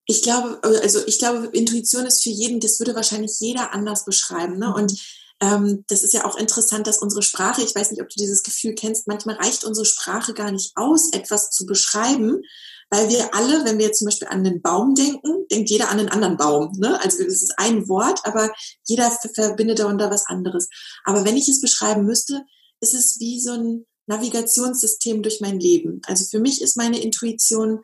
ich 0.06 0.22
glaube, 0.24 0.60
also 0.62 1.00
ich 1.06 1.20
glaube, 1.20 1.48
Intuition 1.54 2.06
ist 2.06 2.22
für 2.22 2.30
jeden, 2.30 2.60
das 2.60 2.80
würde 2.80 2.96
wahrscheinlich 2.96 3.40
jeder 3.40 3.74
anders 3.74 4.04
beschreiben. 4.04 4.58
Ne? 4.58 4.74
Und 4.74 5.00
ähm, 5.40 5.86
das 5.88 6.04
ist 6.04 6.14
ja 6.14 6.26
auch 6.26 6.36
interessant, 6.36 6.88
dass 6.88 7.02
unsere 7.02 7.22
Sprache, 7.22 7.62
ich 7.62 7.74
weiß 7.74 7.92
nicht, 7.92 8.02
ob 8.02 8.10
du 8.10 8.16
dieses 8.18 8.44
Gefühl 8.44 8.76
kennst, 8.76 9.08
manchmal 9.08 9.38
reicht 9.38 9.64
unsere 9.64 9.86
Sprache 9.86 10.34
gar 10.34 10.52
nicht 10.52 10.74
aus, 10.76 11.14
etwas 11.14 11.50
zu 11.50 11.66
beschreiben, 11.66 12.42
weil 12.90 13.08
wir 13.08 13.34
alle, 13.34 13.64
wenn 13.64 13.80
wir 13.80 13.94
zum 13.94 14.08
Beispiel 14.08 14.28
an 14.28 14.44
den 14.44 14.62
Baum 14.62 14.94
denken, 14.94 15.48
denkt 15.50 15.70
jeder 15.70 15.92
an 15.92 16.00
einen 16.00 16.10
anderen 16.10 16.36
Baum. 16.36 16.74
Ne? 16.78 17.00
Also 17.02 17.24
das 17.24 17.42
ist 17.42 17.54
ein 17.56 17.88
Wort, 17.88 18.20
aber 18.26 18.52
jeder 18.86 19.10
verbindet 19.34 19.80
darunter 19.80 20.12
was 20.12 20.26
anderes. 20.26 20.68
Aber 21.06 21.24
wenn 21.24 21.38
ich 21.38 21.48
es 21.48 21.62
beschreiben 21.62 22.04
müsste, 22.04 22.44
ist 22.82 22.94
es 22.94 23.18
wie 23.22 23.40
so 23.40 23.54
ein 23.54 23.86
Navigationssystem 24.12 25.24
durch 25.24 25.40
mein 25.42 25.60
Leben. 25.60 26.02
Also 26.06 26.26
für 26.26 26.40
mich 26.40 26.62
ist 26.62 26.78
meine 26.78 27.02
Intuition 27.02 27.82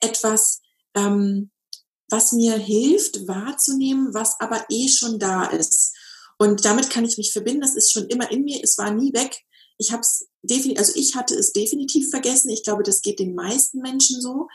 etwas, 0.00 0.60
ähm, 0.94 1.50
was 2.10 2.32
mir 2.32 2.56
hilft 2.56 3.28
wahrzunehmen, 3.28 4.14
was 4.14 4.40
aber 4.40 4.64
eh 4.70 4.88
schon 4.88 5.18
da 5.18 5.44
ist. 5.44 5.94
Und 6.38 6.64
damit 6.64 6.90
kann 6.90 7.04
ich 7.04 7.18
mich 7.18 7.32
verbinden. 7.32 7.60
Das 7.60 7.76
ist 7.76 7.92
schon 7.92 8.06
immer 8.06 8.30
in 8.30 8.44
mir. 8.44 8.60
Es 8.62 8.78
war 8.78 8.90
nie 8.92 9.12
weg. 9.12 9.36
Ich 9.76 9.92
habe 9.92 10.02
es 10.02 10.26
definitiv, 10.42 10.78
also 10.78 10.92
ich 10.94 11.14
hatte 11.14 11.34
es 11.34 11.52
definitiv 11.52 12.10
vergessen. 12.10 12.50
Ich 12.50 12.64
glaube, 12.64 12.82
das 12.82 13.02
geht 13.02 13.18
den 13.18 13.34
meisten 13.34 13.80
Menschen 13.80 14.20
so. 14.20 14.48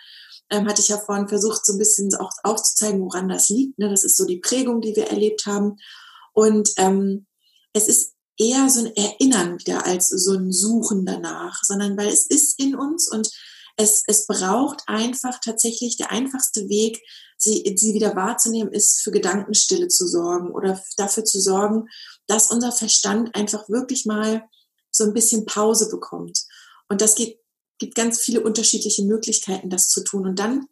Ähm, 0.49 0.67
hatte 0.67 0.81
ich 0.81 0.89
ja 0.89 0.97
vorhin 0.97 1.27
versucht, 1.27 1.65
so 1.65 1.73
ein 1.73 1.79
bisschen 1.79 2.13
auch 2.15 2.31
aufzuzeigen, 2.43 3.01
woran 3.01 3.29
das 3.29 3.49
liegt. 3.49 3.79
Ne? 3.79 3.89
Das 3.89 4.03
ist 4.03 4.17
so 4.17 4.25
die 4.25 4.39
Prägung, 4.39 4.81
die 4.81 4.95
wir 4.95 5.07
erlebt 5.07 5.45
haben. 5.45 5.77
Und 6.33 6.69
ähm, 6.77 7.27
es 7.73 7.88
ist 7.88 8.12
eher 8.38 8.69
so 8.69 8.82
ein 8.82 8.96
Erinnern 8.96 9.60
wieder 9.60 9.86
als 9.86 10.10
so 10.10 10.34
ein 10.34 10.52
Suchen 10.52 11.06
danach, 11.06 11.63
sondern 11.63 11.98
weil 11.98 12.08
es 12.08 12.26
ist 12.26 12.60
in 12.60 12.76
uns 12.76 13.10
und 13.10 13.30
es, 13.76 14.04
es 14.06 14.28
braucht 14.28 14.84
einfach 14.88 15.39
tatsächlich 15.39 15.98
der 15.98 16.12
einfachste 16.12 16.69
Weg, 16.69 17.02
sie, 17.38 17.63
sie 17.76 17.93
wieder 17.93 18.15
wahrzunehmen, 18.15 18.72
ist 18.72 19.02
für 19.02 19.12
Gedankenstille 19.12 19.88
zu 19.88 20.08
sorgen 20.08 20.52
oder 20.52 20.82
dafür 20.98 21.26
zu 21.26 21.39
sorgen, 21.39 21.88
dass 22.28 22.52
unser 22.52 22.72
Verstand 22.72 23.36
einfach 23.36 23.67
wirklich 23.69 24.06
mal 24.06 24.43
so 24.91 25.06
ein 25.06 25.13
bisschen 25.13 25.46
Pause 25.46 25.89
bekommt. 25.89 26.43
Und 26.88 27.02
das 27.02 27.15
geht 27.15 27.39
gibt 27.84 27.96
ganz 27.96 28.22
viele 28.22 28.41
unterschiedliche 28.41 29.04
Möglichkeiten, 29.04 29.69
das 29.69 29.89
zu 29.89 30.04
tun. 30.04 30.26
Und 30.26 30.39
dann 30.39 30.67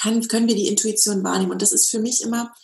kann, 0.00 0.26
können 0.28 0.48
wir 0.48 0.54
die 0.54 0.68
Intuition 0.68 1.22
wahrnehmen. 1.22 1.52
Und 1.52 1.60
das 1.60 1.72
ist 1.72 1.90
für 1.90 1.98
mich 1.98 2.22
immer, 2.22 2.54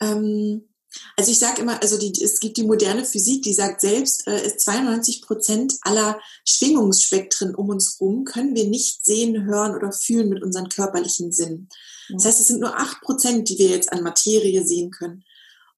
ähm, 0.00 0.68
also 1.16 1.30
ich 1.30 1.38
sage 1.38 1.62
immer, 1.62 1.80
also 1.82 1.98
die, 1.98 2.12
es 2.22 2.40
gibt 2.40 2.56
die 2.56 2.64
moderne 2.64 3.04
Physik, 3.04 3.42
die 3.42 3.54
sagt 3.54 3.80
selbst, 3.80 4.26
äh, 4.26 4.56
92 4.56 5.22
Prozent 5.22 5.74
aller 5.82 6.20
Schwingungsspektren 6.46 7.54
um 7.54 7.68
uns 7.70 7.98
herum 7.98 8.24
können 8.24 8.54
wir 8.54 8.66
nicht 8.66 9.04
sehen, 9.04 9.44
hören 9.44 9.74
oder 9.74 9.92
fühlen 9.92 10.28
mit 10.28 10.42
unseren 10.42 10.68
körperlichen 10.68 11.32
Sinnen. 11.32 11.68
Das 12.10 12.24
heißt, 12.24 12.40
es 12.40 12.48
sind 12.48 12.60
nur 12.60 12.76
acht 12.76 13.00
Prozent, 13.00 13.48
die 13.48 13.58
wir 13.58 13.68
jetzt 13.68 13.92
an 13.92 14.02
Materie 14.02 14.66
sehen 14.66 14.90
können. 14.90 15.24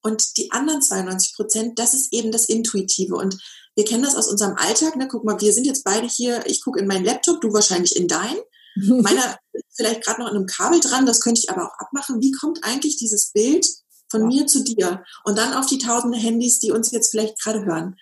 Und 0.03 0.37
die 0.37 0.51
anderen 0.53 0.83
92 0.83 1.35
Prozent, 1.35 1.79
das 1.79 1.95
ist 1.95 2.13
eben 2.13 2.31
das 2.31 2.47
Intuitive. 2.47 3.15
Und 3.15 3.39
wir 3.75 3.85
kennen 3.85 4.03
das 4.03 4.17
aus 4.17 4.29
unserem 4.29 4.57
Alltag. 4.57 4.97
Ne? 4.97 5.09
Guck 5.09 5.25
mal, 5.25 5.41
wir 5.41 5.53
sind 5.53 5.67
jetzt 5.67 5.85
beide 5.85 6.07
hier. 6.07 6.45
Ich 6.47 6.63
gucke 6.63 6.81
in 6.81 6.87
meinen 6.87 7.05
Laptop, 7.05 7.41
du 7.41 7.53
wahrscheinlich 7.53 7.97
in 7.97 8.09
deinen. 8.09 8.39
Meiner 8.75 9.39
ist 9.53 9.65
vielleicht 9.77 10.03
gerade 10.03 10.21
noch 10.21 10.29
an 10.29 10.37
einem 10.37 10.47
Kabel 10.47 10.81
dran, 10.81 11.07
das 11.07 11.21
könnte 11.21 11.41
ich 11.41 11.51
aber 11.51 11.65
auch 11.67 11.79
abmachen. 11.79 12.21
Wie 12.21 12.33
kommt 12.33 12.65
eigentlich 12.65 12.97
dieses 12.97 13.31
Bild 13.31 13.67
von 14.15 14.31
ja. 14.31 14.43
mir 14.43 14.47
zu 14.47 14.63
dir 14.63 15.03
und 15.25 15.37
dann 15.37 15.55
auf 15.55 15.67
die 15.67 15.79
tausende 15.79 16.17
Handys, 16.17 16.61
die 16.61 16.71
uns 16.71 16.93
jetzt 16.93 17.11
vielleicht 17.11 17.41
gerade 17.43 17.65
hören. 17.65 17.97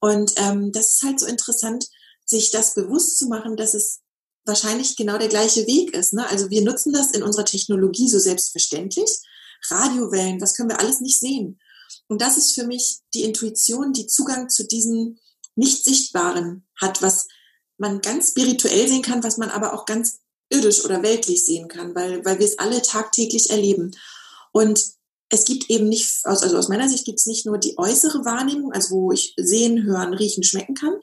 Und 0.00 0.32
ähm, 0.36 0.70
das 0.70 0.94
ist 0.94 1.02
halt 1.02 1.18
so 1.18 1.26
interessant, 1.26 1.86
sich 2.24 2.52
das 2.52 2.74
bewusst 2.74 3.18
zu 3.18 3.26
machen, 3.26 3.56
dass 3.56 3.74
es 3.74 4.00
wahrscheinlich 4.44 4.94
genau 4.94 5.18
der 5.18 5.28
gleiche 5.28 5.66
Weg 5.66 5.92
ist. 5.92 6.12
Ne? 6.12 6.28
Also 6.28 6.50
wir 6.50 6.62
nutzen 6.62 6.92
das 6.92 7.10
in 7.10 7.24
unserer 7.24 7.44
Technologie 7.44 8.08
so 8.08 8.20
selbstverständlich. 8.20 9.10
Radiowellen, 9.68 10.38
das 10.38 10.54
können 10.54 10.68
wir 10.68 10.78
alles 10.78 11.00
nicht 11.00 11.18
sehen. 11.18 11.58
Und 12.08 12.22
das 12.22 12.36
ist 12.36 12.54
für 12.54 12.64
mich 12.64 13.00
die 13.12 13.24
Intuition, 13.24 13.92
die 13.92 14.06
Zugang 14.06 14.48
zu 14.48 14.64
diesen 14.66 15.18
nicht 15.56 15.84
sichtbaren 15.84 16.68
hat, 16.80 17.02
was 17.02 17.26
man 17.76 18.00
ganz 18.00 18.30
spirituell 18.30 18.86
sehen 18.86 19.02
kann, 19.02 19.24
was 19.24 19.36
man 19.36 19.50
aber 19.50 19.74
auch 19.74 19.84
ganz 19.84 20.20
irdisch 20.48 20.84
oder 20.84 21.02
weltlich 21.02 21.44
sehen 21.44 21.66
kann, 21.66 21.94
weil, 21.96 22.24
weil 22.24 22.38
wir 22.38 22.46
es 22.46 22.58
alle 22.58 22.82
tagtäglich 22.82 23.50
erleben. 23.50 23.90
Und 24.52 24.95
es 25.28 25.44
gibt 25.44 25.70
eben 25.70 25.88
nicht, 25.88 26.20
also 26.24 26.56
aus 26.56 26.68
meiner 26.68 26.88
Sicht 26.88 27.04
gibt 27.04 27.18
es 27.18 27.26
nicht 27.26 27.46
nur 27.46 27.58
die 27.58 27.76
äußere 27.76 28.24
Wahrnehmung, 28.24 28.72
also 28.72 28.94
wo 28.94 29.12
ich 29.12 29.34
sehen, 29.36 29.84
hören, 29.84 30.14
riechen, 30.14 30.44
schmecken 30.44 30.74
kann, 30.74 30.94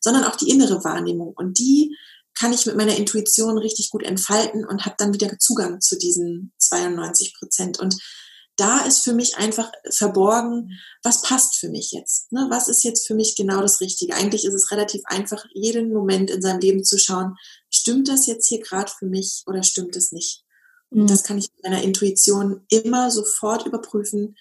sondern 0.00 0.24
auch 0.24 0.36
die 0.36 0.50
innere 0.50 0.84
Wahrnehmung. 0.84 1.32
Und 1.34 1.58
die 1.58 1.96
kann 2.34 2.52
ich 2.52 2.66
mit 2.66 2.76
meiner 2.76 2.96
Intuition 2.96 3.58
richtig 3.58 3.90
gut 3.90 4.02
entfalten 4.02 4.66
und 4.66 4.84
habe 4.84 4.96
dann 4.98 5.14
wieder 5.14 5.38
Zugang 5.38 5.80
zu 5.80 5.98
diesen 5.98 6.52
92 6.58 7.34
Prozent. 7.38 7.78
Und 7.78 7.96
da 8.56 8.80
ist 8.80 9.02
für 9.02 9.14
mich 9.14 9.36
einfach 9.36 9.72
verborgen, 9.88 10.78
was 11.02 11.22
passt 11.22 11.56
für 11.56 11.70
mich 11.70 11.92
jetzt? 11.92 12.30
Ne? 12.32 12.46
Was 12.50 12.68
ist 12.68 12.84
jetzt 12.84 13.06
für 13.06 13.14
mich 13.14 13.34
genau 13.34 13.62
das 13.62 13.80
Richtige? 13.80 14.14
Eigentlich 14.14 14.44
ist 14.44 14.54
es 14.54 14.70
relativ 14.70 15.00
einfach, 15.06 15.44
jeden 15.54 15.92
Moment 15.92 16.30
in 16.30 16.42
seinem 16.42 16.60
Leben 16.60 16.84
zu 16.84 16.98
schauen, 16.98 17.36
stimmt 17.70 18.08
das 18.08 18.26
jetzt 18.26 18.46
hier 18.48 18.60
gerade 18.60 18.92
für 18.98 19.06
mich 19.06 19.42
oder 19.46 19.62
stimmt 19.62 19.96
es 19.96 20.12
nicht? 20.12 20.44
Mhm. 20.90 21.06
Das 21.06 21.22
kann 21.22 21.38
ich 21.38 21.50
mit 21.54 21.64
meiner 21.64 21.82
Intuition 21.82 22.62
immer 22.68 23.10
sofort 23.10 23.66
überprüfen. 23.66 24.36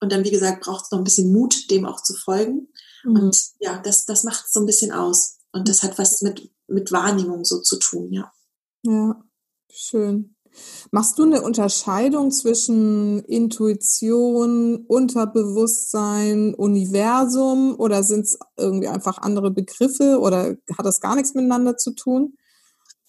Und 0.00 0.12
dann, 0.12 0.24
wie 0.24 0.30
gesagt, 0.30 0.62
braucht 0.62 0.84
es 0.84 0.90
noch 0.90 0.98
ein 0.98 1.04
bisschen 1.04 1.32
Mut, 1.32 1.70
dem 1.70 1.86
auch 1.86 2.02
zu 2.02 2.14
folgen. 2.14 2.68
Mhm. 3.04 3.16
Und 3.16 3.42
ja, 3.60 3.78
das, 3.78 4.04
das 4.06 4.24
macht 4.24 4.46
es 4.46 4.52
so 4.52 4.60
ein 4.60 4.66
bisschen 4.66 4.92
aus. 4.92 5.38
Und 5.52 5.68
das 5.68 5.82
hat 5.82 5.98
was 5.98 6.20
mit, 6.22 6.50
mit 6.68 6.92
Wahrnehmung 6.92 7.44
so 7.44 7.60
zu 7.60 7.78
tun, 7.78 8.12
ja. 8.12 8.32
Ja, 8.82 9.22
schön. 9.70 10.36
Machst 10.90 11.18
du 11.18 11.24
eine 11.24 11.42
Unterscheidung 11.42 12.30
zwischen 12.30 13.20
Intuition, 13.24 14.86
Unterbewusstsein, 14.86 16.54
Universum 16.54 17.74
oder 17.78 18.02
sind 18.02 18.24
es 18.24 18.38
irgendwie 18.56 18.88
einfach 18.88 19.18
andere 19.18 19.50
Begriffe 19.50 20.18
oder 20.20 20.56
hat 20.76 20.86
das 20.86 21.00
gar 21.00 21.14
nichts 21.14 21.34
miteinander 21.34 21.76
zu 21.76 21.92
tun? 21.92 22.38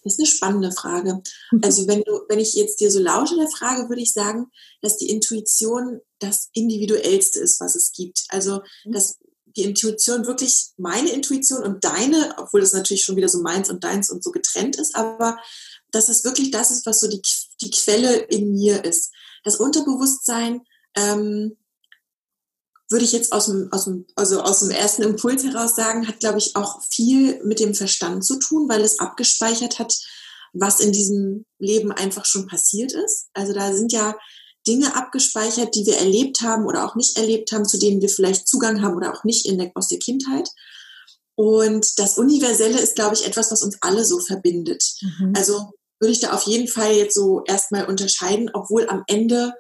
Das 0.07 0.13
ist 0.13 0.19
eine 0.19 0.27
spannende 0.27 0.71
Frage. 0.71 1.21
Mhm. 1.51 1.61
Also 1.63 1.87
wenn 1.87 2.01
du, 2.03 2.21
wenn 2.29 2.39
ich 2.39 2.53
jetzt 2.53 2.79
dir 2.79 2.91
so 2.91 2.99
lausche 2.99 3.35
der 3.35 3.49
Frage, 3.49 3.89
würde 3.89 4.01
ich 4.01 4.13
sagen, 4.13 4.47
dass 4.81 4.97
die 4.97 5.09
Intuition 5.09 5.99
das 6.19 6.49
individuellste 6.53 7.39
ist, 7.39 7.59
was 7.59 7.75
es 7.75 7.91
gibt. 7.91 8.23
Also 8.29 8.61
mhm. 8.85 8.91
dass 8.91 9.17
die 9.57 9.63
Intuition 9.63 10.27
wirklich 10.27 10.67
meine 10.77 11.09
Intuition 11.09 11.63
und 11.63 11.83
deine, 11.83 12.35
obwohl 12.37 12.61
das 12.61 12.73
natürlich 12.73 13.03
schon 13.03 13.15
wieder 13.15 13.29
so 13.29 13.41
meins 13.41 13.69
und 13.69 13.83
deins 13.83 14.09
und 14.11 14.23
so 14.23 14.31
getrennt 14.31 14.75
ist, 14.75 14.95
aber 14.95 15.39
dass 15.91 16.09
es 16.09 16.23
wirklich 16.23 16.51
das 16.51 16.69
ist, 16.69 16.85
was 16.85 16.99
so 16.99 17.07
die, 17.07 17.21
die 17.61 17.71
Quelle 17.71 18.17
in 18.17 18.53
mir 18.53 18.83
ist. 18.85 19.11
Das 19.43 19.55
Unterbewusstsein 19.55 20.61
ähm, 20.95 21.57
würde 22.89 23.03
ich 23.03 23.11
jetzt 23.11 23.33
aus 23.33 23.47
dem, 23.47 23.69
aus 23.71 23.85
dem, 23.85 24.05
also 24.15 24.41
aus 24.41 24.61
dem 24.61 24.71
ersten 24.71 25.03
Impuls 25.03 25.43
heraus 25.43 25.75
sagen, 25.75 26.07
hat, 26.07 26.19
glaube 26.19 26.37
ich, 26.37 26.55
auch 26.55 26.81
viel 26.83 27.43
mit 27.43 27.59
dem 27.59 27.73
Verstand 27.73 28.23
zu 28.23 28.39
tun, 28.39 28.69
weil 28.69 28.81
es 28.81 28.99
abgespeichert 28.99 29.79
hat, 29.79 29.93
was 30.53 30.79
in 30.79 30.91
diesem 30.91 31.45
Leben 31.59 31.91
einfach 31.91 32.25
schon 32.25 32.47
passiert 32.47 32.93
ist. 32.93 33.27
Also 33.33 33.53
da 33.53 33.73
sind 33.73 33.91
ja 33.91 34.15
Dinge 34.65 34.95
abgespeichert, 34.95 35.75
die 35.75 35.85
wir 35.85 35.97
erlebt 35.97 36.41
haben 36.41 36.65
oder 36.65 36.85
auch 36.85 36.95
nicht 36.95 37.17
erlebt 37.17 37.51
haben, 37.51 37.65
zu 37.65 37.77
denen 37.77 38.01
wir 38.01 38.09
vielleicht 38.09 38.47
Zugang 38.47 38.81
haben 38.81 38.95
oder 38.95 39.13
auch 39.13 39.23
nicht 39.23 39.45
in 39.45 39.57
der, 39.57 39.71
aus 39.75 39.87
der 39.87 39.99
Kindheit. 39.99 40.49
Und 41.35 41.99
das 41.99 42.17
Universelle 42.17 42.79
ist, 42.79 42.95
glaube 42.95 43.15
ich, 43.15 43.25
etwas, 43.25 43.51
was 43.51 43.61
uns 43.61 43.77
alle 43.81 44.03
so 44.03 44.19
verbindet. 44.19 44.83
Mhm. 45.01 45.33
Also 45.35 45.71
würde 45.99 46.11
ich 46.11 46.19
da 46.19 46.33
auf 46.33 46.43
jeden 46.43 46.67
Fall 46.67 46.93
jetzt 46.93 47.15
so 47.15 47.43
erstmal 47.45 47.85
unterscheiden, 47.85 48.49
obwohl 48.53 48.87
am 48.89 49.03
Ende 49.07 49.53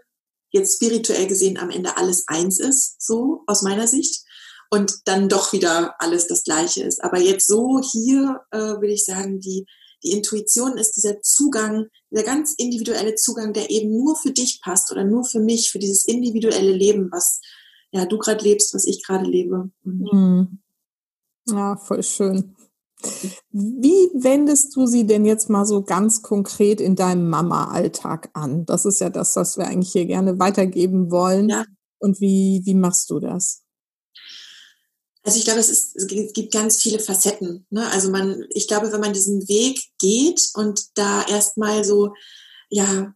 jetzt 0.51 0.75
spirituell 0.75 1.27
gesehen 1.27 1.57
am 1.57 1.69
Ende 1.69 1.97
alles 1.97 2.27
eins 2.27 2.59
ist, 2.59 3.01
so 3.01 3.43
aus 3.47 3.61
meiner 3.61 3.87
Sicht. 3.87 4.23
Und 4.69 4.93
dann 5.05 5.29
doch 5.29 5.53
wieder 5.53 5.95
alles 5.99 6.27
das 6.27 6.43
Gleiche 6.43 6.83
ist. 6.83 7.01
Aber 7.01 7.19
jetzt 7.19 7.47
so 7.47 7.81
hier 7.81 8.41
äh, 8.51 8.57
würde 8.57 8.91
ich 8.91 9.05
sagen, 9.05 9.39
die, 9.39 9.65
die 10.03 10.11
Intuition 10.11 10.77
ist 10.77 10.97
dieser 10.97 11.21
Zugang, 11.21 11.87
dieser 12.11 12.23
ganz 12.23 12.53
individuelle 12.57 13.15
Zugang, 13.15 13.53
der 13.53 13.69
eben 13.69 13.91
nur 13.91 14.17
für 14.17 14.31
dich 14.31 14.59
passt 14.61 14.91
oder 14.91 15.05
nur 15.05 15.23
für 15.23 15.39
mich, 15.39 15.71
für 15.71 15.79
dieses 15.79 16.05
individuelle 16.05 16.73
Leben, 16.73 17.09
was 17.11 17.39
ja 17.91 18.05
du 18.05 18.17
gerade 18.17 18.43
lebst, 18.43 18.73
was 18.73 18.85
ich 18.85 19.05
gerade 19.05 19.25
lebe. 19.25 19.69
Mhm. 19.83 20.59
Ja, 21.49 21.77
voll 21.77 22.03
schön. 22.03 22.56
Wie 23.51 24.09
wendest 24.13 24.75
du 24.75 24.87
sie 24.87 25.05
denn 25.05 25.25
jetzt 25.25 25.49
mal 25.49 25.65
so 25.65 25.83
ganz 25.83 26.21
konkret 26.21 26.81
in 26.81 26.95
deinem 26.95 27.29
Mama-Alltag 27.29 28.29
an? 28.33 28.65
Das 28.65 28.85
ist 28.85 28.99
ja 28.99 29.09
das, 29.09 29.35
was 29.35 29.57
wir 29.57 29.67
eigentlich 29.67 29.91
hier 29.91 30.05
gerne 30.05 30.39
weitergeben 30.39 31.11
wollen. 31.11 31.49
Ja. 31.49 31.65
Und 31.99 32.19
wie, 32.19 32.61
wie 32.65 32.73
machst 32.73 33.09
du 33.09 33.19
das? 33.19 33.63
Also 35.23 35.39
ich 35.39 35.45
glaube, 35.45 35.59
es, 35.59 35.69
ist, 35.69 35.95
es 35.95 36.07
gibt 36.07 36.53
ganz 36.53 36.81
viele 36.81 36.99
Facetten. 36.99 37.65
Ne? 37.69 37.85
Also 37.91 38.09
man, 38.09 38.45
ich 38.49 38.67
glaube, 38.67 38.91
wenn 38.91 39.01
man 39.01 39.13
diesen 39.13 39.47
Weg 39.47 39.81
geht 39.99 40.51
und 40.53 40.97
da 40.97 41.25
erstmal 41.27 41.83
so, 41.83 42.13
ja, 42.69 43.13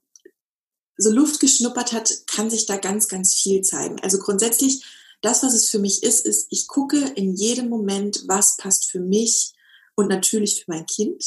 so 0.97 1.09
Luft 1.09 1.39
geschnuppert 1.39 1.93
hat, 1.93 2.11
kann 2.27 2.49
sich 2.49 2.65
da 2.65 2.77
ganz, 2.77 3.07
ganz 3.07 3.33
viel 3.33 3.61
zeigen. 3.61 3.99
Also 4.01 4.19
grundsätzlich, 4.19 4.83
das, 5.21 5.41
was 5.41 5.53
es 5.53 5.69
für 5.69 5.79
mich 5.79 6.03
ist, 6.03 6.25
ist, 6.25 6.47
ich 6.49 6.67
gucke 6.67 6.97
in 7.15 7.33
jedem 7.33 7.69
Moment, 7.69 8.23
was 8.27 8.57
passt 8.57 8.89
für 8.89 8.99
mich, 8.99 9.53
und 9.95 10.07
natürlich 10.07 10.63
für 10.63 10.71
mein 10.71 10.85
Kind 10.85 11.23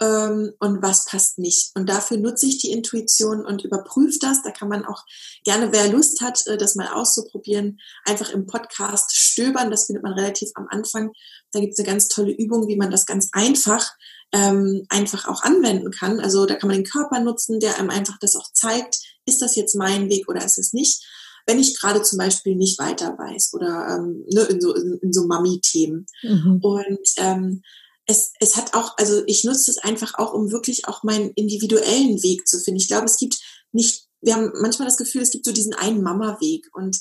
ähm, 0.00 0.52
und 0.58 0.82
was 0.82 1.04
passt 1.04 1.38
nicht. 1.38 1.70
Und 1.74 1.88
dafür 1.88 2.16
nutze 2.16 2.46
ich 2.46 2.58
die 2.58 2.72
Intuition 2.72 3.44
und 3.44 3.64
überprüfe 3.64 4.18
das. 4.20 4.42
Da 4.42 4.50
kann 4.50 4.68
man 4.68 4.84
auch 4.84 5.04
gerne, 5.44 5.72
wer 5.72 5.88
Lust 5.88 6.20
hat, 6.22 6.46
äh, 6.46 6.56
das 6.56 6.74
mal 6.74 6.88
auszuprobieren, 6.88 7.78
einfach 8.04 8.30
im 8.30 8.46
Podcast 8.46 9.14
stöbern. 9.14 9.70
Das 9.70 9.86
findet 9.86 10.02
man 10.02 10.14
relativ 10.14 10.50
am 10.54 10.66
Anfang. 10.70 11.12
Da 11.52 11.60
gibt 11.60 11.74
es 11.74 11.78
eine 11.78 11.88
ganz 11.88 12.08
tolle 12.08 12.32
Übung, 12.32 12.66
wie 12.68 12.76
man 12.76 12.90
das 12.90 13.06
ganz 13.06 13.28
einfach 13.32 13.90
ähm, 14.32 14.84
einfach 14.88 15.28
auch 15.28 15.42
anwenden 15.42 15.90
kann. 15.90 16.20
Also 16.20 16.46
da 16.46 16.54
kann 16.54 16.68
man 16.68 16.78
den 16.78 16.90
Körper 16.90 17.20
nutzen, 17.20 17.60
der 17.60 17.78
einem 17.78 17.90
einfach 17.90 18.16
das 18.20 18.36
auch 18.36 18.50
zeigt, 18.52 18.98
ist 19.26 19.42
das 19.42 19.56
jetzt 19.56 19.74
mein 19.74 20.08
Weg 20.08 20.28
oder 20.28 20.44
ist 20.44 20.58
es 20.58 20.72
nicht 20.72 21.04
wenn 21.46 21.58
ich 21.58 21.80
gerade 21.80 22.02
zum 22.02 22.18
Beispiel 22.18 22.54
nicht 22.54 22.78
weiter 22.78 23.16
weiß 23.18 23.54
oder 23.54 23.96
ähm, 23.96 24.24
ne, 24.30 24.42
in 24.42 24.60
so, 24.60 24.74
in, 24.74 24.98
in 25.02 25.12
so 25.12 25.26
Mami-Themen. 25.26 26.06
Mhm. 26.22 26.60
Und 26.62 27.08
ähm, 27.16 27.62
es, 28.10 28.32
es 28.40 28.56
hat 28.56 28.74
auch, 28.74 28.98
also 28.98 29.22
ich 29.26 29.44
nutze 29.44 29.70
es 29.70 29.78
einfach 29.78 30.14
auch, 30.18 30.34
um 30.34 30.50
wirklich 30.50 30.88
auch 30.88 31.04
meinen 31.04 31.30
individuellen 31.30 32.22
Weg 32.22 32.46
zu 32.46 32.58
finden. 32.58 32.80
Ich 32.80 32.88
glaube, 32.88 33.06
es 33.06 33.16
gibt 33.16 33.38
nicht, 33.72 34.08
wir 34.20 34.34
haben 34.34 34.50
manchmal 34.60 34.88
das 34.88 34.96
Gefühl, 34.96 35.22
es 35.22 35.30
gibt 35.30 35.46
so 35.46 35.52
diesen 35.52 35.74
einen 35.74 36.02
Mama-Weg 36.02 36.68
und 36.72 36.98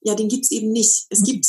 ja, 0.00 0.14
den 0.14 0.28
gibt 0.28 0.44
es 0.44 0.50
eben 0.50 0.72
nicht. 0.72 1.06
Es 1.10 1.20
mhm. 1.20 1.24
gibt 1.24 1.46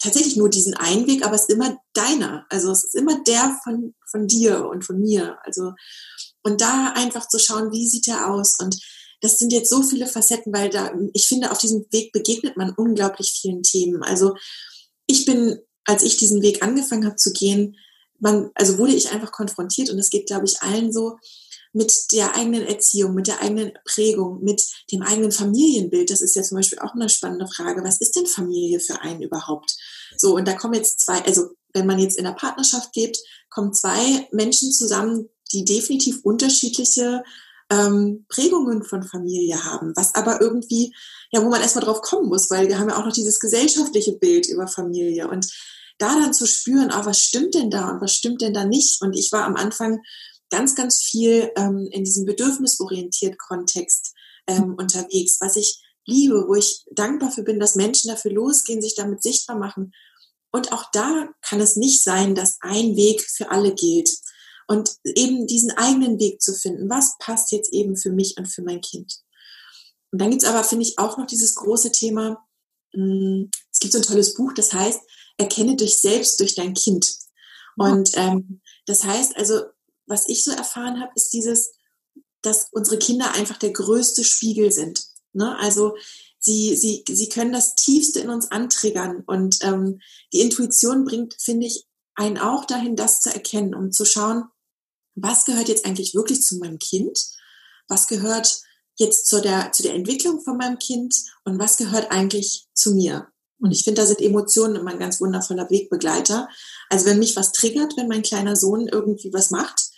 tatsächlich 0.00 0.36
nur 0.36 0.48
diesen 0.48 0.74
einen 0.74 1.06
Weg, 1.06 1.24
aber 1.24 1.36
es 1.36 1.42
ist 1.42 1.50
immer 1.50 1.78
deiner. 1.92 2.46
Also 2.50 2.70
es 2.72 2.84
ist 2.84 2.94
immer 2.94 3.22
der 3.22 3.58
von, 3.62 3.94
von 4.10 4.26
dir 4.26 4.66
und 4.66 4.84
von 4.84 4.98
mir. 4.98 5.38
Also, 5.44 5.72
und 6.42 6.60
da 6.60 6.92
einfach 6.94 7.28
zu 7.28 7.38
schauen, 7.38 7.72
wie 7.72 7.86
sieht 7.86 8.08
er 8.08 8.32
aus? 8.32 8.58
Und 8.58 8.76
das 9.20 9.38
sind 9.38 9.52
jetzt 9.52 9.70
so 9.70 9.82
viele 9.82 10.06
Facetten, 10.06 10.52
weil 10.52 10.70
da, 10.70 10.92
ich 11.12 11.26
finde, 11.26 11.50
auf 11.50 11.58
diesem 11.58 11.86
Weg 11.90 12.12
begegnet 12.12 12.56
man 12.56 12.74
unglaublich 12.76 13.38
vielen 13.40 13.62
Themen. 13.62 14.02
Also 14.02 14.34
ich 15.06 15.24
bin, 15.26 15.58
als 15.84 16.02
ich 16.02 16.16
diesen 16.16 16.42
Weg 16.42 16.62
angefangen 16.62 17.06
habe 17.06 17.16
zu 17.16 17.32
gehen, 17.32 17.76
man, 18.18 18.50
also 18.54 18.78
wurde 18.78 18.94
ich 18.94 19.10
einfach 19.12 19.32
konfrontiert 19.32 19.90
und 19.90 19.98
es 19.98 20.10
geht, 20.10 20.26
glaube 20.26 20.46
ich, 20.46 20.60
allen 20.62 20.92
so, 20.92 21.16
mit 21.72 22.12
der 22.12 22.34
eigenen 22.34 22.66
Erziehung, 22.66 23.14
mit 23.14 23.26
der 23.26 23.42
eigenen 23.42 23.72
Prägung, 23.84 24.42
mit 24.42 24.64
dem 24.90 25.02
eigenen 25.02 25.32
Familienbild. 25.32 26.10
Das 26.10 26.20
ist 26.20 26.34
ja 26.34 26.42
zum 26.42 26.56
Beispiel 26.56 26.78
auch 26.78 26.94
eine 26.94 27.08
spannende 27.08 27.46
Frage. 27.46 27.84
Was 27.84 28.00
ist 28.00 28.16
denn 28.16 28.26
Familie 28.26 28.80
für 28.80 29.00
einen 29.02 29.22
überhaupt? 29.22 29.76
So, 30.16 30.34
und 30.34 30.48
da 30.48 30.54
kommen 30.54 30.74
jetzt 30.74 31.00
zwei, 31.00 31.22
also 31.24 31.50
wenn 31.74 31.86
man 31.86 31.98
jetzt 31.98 32.16
in 32.16 32.24
der 32.24 32.32
Partnerschaft 32.32 32.94
lebt, 32.96 33.18
kommen 33.50 33.72
zwei 33.72 34.28
Menschen 34.32 34.72
zusammen, 34.72 35.28
die 35.52 35.64
definitiv 35.64 36.20
unterschiedliche 36.24 37.22
ähm, 37.70 38.24
Prägungen 38.28 38.82
von 38.82 39.02
Familie 39.02 39.62
haben, 39.62 39.92
was 39.94 40.14
aber 40.14 40.40
irgendwie, 40.40 40.94
ja, 41.30 41.44
wo 41.44 41.50
man 41.50 41.60
erstmal 41.60 41.84
drauf 41.84 42.00
kommen 42.00 42.28
muss, 42.28 42.50
weil 42.50 42.68
wir 42.68 42.78
haben 42.78 42.88
ja 42.88 42.98
auch 42.98 43.04
noch 43.04 43.12
dieses 43.12 43.40
gesellschaftliche 43.40 44.12
Bild 44.12 44.46
über 44.46 44.66
Familie 44.66 45.28
und 45.28 45.46
da 45.98 46.14
dann 46.14 46.32
zu 46.32 46.46
spüren, 46.46 46.90
ah, 46.90 47.04
was 47.04 47.20
stimmt 47.20 47.54
denn 47.54 47.70
da 47.70 47.90
und 47.90 48.00
was 48.00 48.12
stimmt 48.12 48.40
denn 48.40 48.54
da 48.54 48.64
nicht? 48.64 49.02
Und 49.02 49.16
ich 49.16 49.30
war 49.32 49.44
am 49.44 49.56
Anfang 49.56 50.00
ganz, 50.50 50.74
ganz 50.74 51.02
viel 51.02 51.50
ähm, 51.56 51.88
in 51.90 52.04
diesem 52.04 52.24
bedürfnisorientiert 52.24 53.38
Kontext 53.38 54.14
ähm, 54.46 54.74
unterwegs, 54.78 55.38
was 55.40 55.56
ich 55.56 55.82
liebe, 56.06 56.46
wo 56.48 56.54
ich 56.54 56.84
dankbar 56.92 57.30
für 57.30 57.42
bin, 57.42 57.60
dass 57.60 57.74
Menschen 57.74 58.08
dafür 58.08 58.32
losgehen, 58.32 58.80
sich 58.80 58.94
damit 58.94 59.22
sichtbar 59.22 59.58
machen. 59.58 59.92
Und 60.50 60.72
auch 60.72 60.84
da 60.92 61.28
kann 61.42 61.60
es 61.60 61.76
nicht 61.76 62.02
sein, 62.02 62.34
dass 62.34 62.56
ein 62.60 62.96
Weg 62.96 63.20
für 63.22 63.50
alle 63.50 63.74
gilt. 63.74 64.10
Und 64.66 64.96
eben 65.04 65.46
diesen 65.46 65.70
eigenen 65.72 66.18
Weg 66.18 66.40
zu 66.42 66.54
finden, 66.54 66.88
was 66.88 67.16
passt 67.18 67.52
jetzt 67.52 67.72
eben 67.72 67.96
für 67.96 68.10
mich 68.10 68.36
und 68.38 68.46
für 68.46 68.62
mein 68.62 68.80
Kind. 68.80 69.20
Und 70.10 70.20
dann 70.20 70.30
gibt's 70.30 70.46
aber, 70.46 70.64
finde 70.64 70.84
ich, 70.84 70.98
auch 70.98 71.18
noch 71.18 71.26
dieses 71.26 71.54
große 71.54 71.92
Thema, 71.92 72.46
hm, 72.92 73.50
es 73.70 73.78
gibt 73.78 73.92
so 73.92 73.98
ein 73.98 74.04
tolles 74.04 74.34
Buch, 74.34 74.52
das 74.54 74.72
heißt, 74.72 75.00
erkenne 75.38 75.76
dich 75.76 76.00
selbst 76.00 76.38
durch 76.40 76.54
dein 76.54 76.74
Kind. 76.74 77.14
Und 77.76 78.10
ähm, 78.14 78.60
das 78.86 79.04
heißt 79.04 79.36
also, 79.36 79.62
was 80.06 80.28
ich 80.28 80.44
so 80.44 80.50
erfahren 80.50 81.00
habe, 81.00 81.12
ist 81.14 81.32
dieses, 81.32 81.72
dass 82.42 82.68
unsere 82.72 82.98
Kinder 82.98 83.32
einfach 83.32 83.56
der 83.56 83.72
größte 83.72 84.24
Spiegel 84.24 84.72
sind. 84.72 85.04
Ne? 85.32 85.56
Also 85.58 85.94
sie, 86.38 86.76
sie, 86.76 87.04
sie 87.08 87.28
können 87.28 87.52
das 87.52 87.74
Tiefste 87.74 88.20
in 88.20 88.30
uns 88.30 88.50
antriggern. 88.50 89.22
Und 89.26 89.58
ähm, 89.62 90.00
die 90.32 90.40
Intuition 90.40 91.04
bringt, 91.04 91.36
finde 91.40 91.66
ich, 91.66 91.86
einen 92.14 92.38
auch 92.38 92.64
dahin, 92.64 92.96
das 92.96 93.20
zu 93.20 93.32
erkennen, 93.32 93.74
um 93.74 93.92
zu 93.92 94.04
schauen, 94.04 94.44
was 95.14 95.44
gehört 95.44 95.68
jetzt 95.68 95.84
eigentlich 95.84 96.14
wirklich 96.14 96.42
zu 96.42 96.58
meinem 96.58 96.78
Kind? 96.78 97.18
Was 97.88 98.06
gehört 98.08 98.60
jetzt 98.96 99.26
zu 99.26 99.40
der, 99.40 99.72
zu 99.72 99.82
der 99.82 99.94
Entwicklung 99.94 100.40
von 100.40 100.56
meinem 100.56 100.78
Kind? 100.78 101.14
Und 101.44 101.58
was 101.58 101.76
gehört 101.76 102.10
eigentlich 102.10 102.66
zu 102.74 102.94
mir? 102.94 103.28
Und 103.60 103.72
ich 103.72 103.84
finde, 103.84 104.02
da 104.02 104.06
sind 104.06 104.20
Emotionen 104.20 104.76
immer 104.76 104.92
ein 104.92 104.98
ganz 104.98 105.20
wundervoller 105.20 105.68
Wegbegleiter. 105.68 106.48
Also 106.88 107.06
wenn 107.06 107.18
mich 107.18 107.36
was 107.36 107.52
triggert, 107.52 107.96
wenn 107.96 108.08
mein 108.08 108.22
kleiner 108.22 108.56
Sohn 108.56 108.86
irgendwie 108.86 109.32
was 109.32 109.50
macht, 109.50 109.90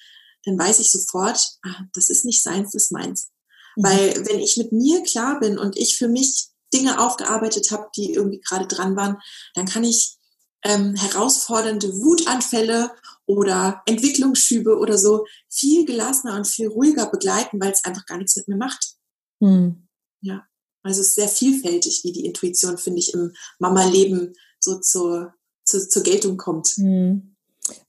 dann 0.44 0.59
weiß 0.59 0.81
ich 0.81 0.90
sofort, 0.90 1.38
ah, 1.62 1.85
das 1.92 2.09
ist 2.09 2.25
nicht 2.25 2.42
seins, 2.42 2.73
das 2.73 2.85
ist 2.85 2.92
meins. 2.92 3.31
Mhm. 3.77 3.83
Weil 3.83 4.27
wenn 4.27 4.40
ich 4.40 4.57
mit 4.57 4.73
mir 4.73 5.03
klar 5.03 5.38
bin 5.40 5.59
und 5.59 5.77
ich 5.77 5.96
für 5.96 6.09
mich 6.09 6.49
Dinge 6.73 7.01
aufgearbeitet 7.01 7.70
habe, 7.70 7.88
die 7.96 8.14
irgendwie 8.14 8.40
gerade 8.40 8.66
dran 8.66 8.96
waren, 8.96 9.18
dann 9.55 9.66
kann 9.66 9.85
ich 9.85 10.16
ähm, 10.62 10.94
herausfordernde 10.94 11.88
Wutanfälle 11.88 12.92
oder 13.27 13.83
Entwicklungsschübe 13.87 14.77
oder 14.79 14.99
so 14.99 15.27
viel 15.49 15.85
gelassener 15.85 16.37
und 16.37 16.46
viel 16.46 16.68
ruhiger 16.68 17.07
begleiten, 17.07 17.61
weil 17.61 17.73
es 17.73 17.85
einfach 17.85 18.07
gar 18.07 18.18
nichts 18.18 18.37
mit 18.37 18.49
mir 18.49 18.57
macht. 18.57 18.94
Mhm. 19.40 19.88
Ja. 20.20 20.46
Also 20.83 21.01
es 21.01 21.09
ist 21.09 21.14
sehr 21.16 21.29
vielfältig, 21.29 22.01
wie 22.05 22.12
die 22.12 22.25
Intuition, 22.25 22.79
finde 22.79 23.01
ich, 23.01 23.14
im 23.14 23.33
Mama-Leben 23.59 24.35
so 24.59 24.79
zur, 24.81 25.35
zur, 25.64 25.88
zur 25.88 26.03
Geltung 26.03 26.37
kommt. 26.37 26.77
Mhm. 26.79 27.31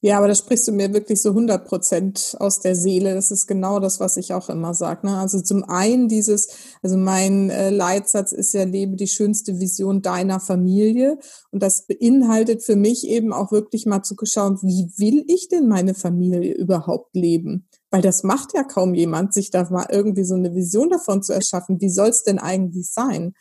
Ja, 0.02 0.18
aber 0.18 0.28
da 0.28 0.36
sprichst 0.36 0.68
du 0.68 0.72
mir 0.72 0.94
wirklich 0.94 1.22
so 1.22 1.30
100 1.30 1.66
Prozent 1.66 2.36
aus 2.40 2.60
der 2.60 2.76
Seele. 2.76 3.14
Das 3.14 3.32
ist 3.32 3.48
genau 3.48 3.80
das, 3.80 4.00
was 4.00 4.18
ich 4.18 4.34
auch 4.34 4.50
immer 4.50 4.74
sage. 4.74 5.08
Ne? 5.08 5.18
Also 5.18 5.42
zum 5.42 5.64
einen 5.64 6.08
dieses, 6.08 6.50
also 6.82 6.98
mein 6.98 7.50
äh, 7.50 7.70
Leitsatz 7.70 8.32
ist 8.32 8.54
ja, 8.54 8.64
lebe 8.64 8.96
die 8.96 9.08
schönste 9.08 9.60
Vision 9.60 10.02
deiner 10.02 10.40
Familie. 10.40 11.18
Und 11.52 11.64
das 11.64 11.86
beinhaltet 11.88 12.64
für 12.64 12.76
mich 12.76 13.08
eben 13.08 13.34
auch 13.34 13.52
wirklich 13.52 13.86
mal 13.86 14.04
zu 14.04 14.16
schauen, 14.24 14.60
wie 14.62 14.92
will 14.98 15.24
ich 15.28 15.50
denn 15.50 15.68
meine 15.68 15.94
Familie 15.94 16.54
überhaupt 16.54 17.16
leben? 17.16 17.68
Weil 17.92 18.02
das 18.02 18.24
macht 18.24 18.54
ja 18.54 18.64
kaum 18.64 18.94
jemand, 18.94 19.34
sich 19.34 19.52
da 19.52 19.70
mal 19.70 19.88
irgendwie 19.90 20.24
so 20.24 20.36
eine 20.36 20.56
Vision 20.56 20.90
davon 20.90 21.22
zu 21.22 21.34
erschaffen. 21.34 21.80
Wie 21.80 21.90
soll 21.90 22.10
es 22.10 22.24
denn 22.24 22.40
eigentlich 22.40 22.92
sein? 22.92 23.36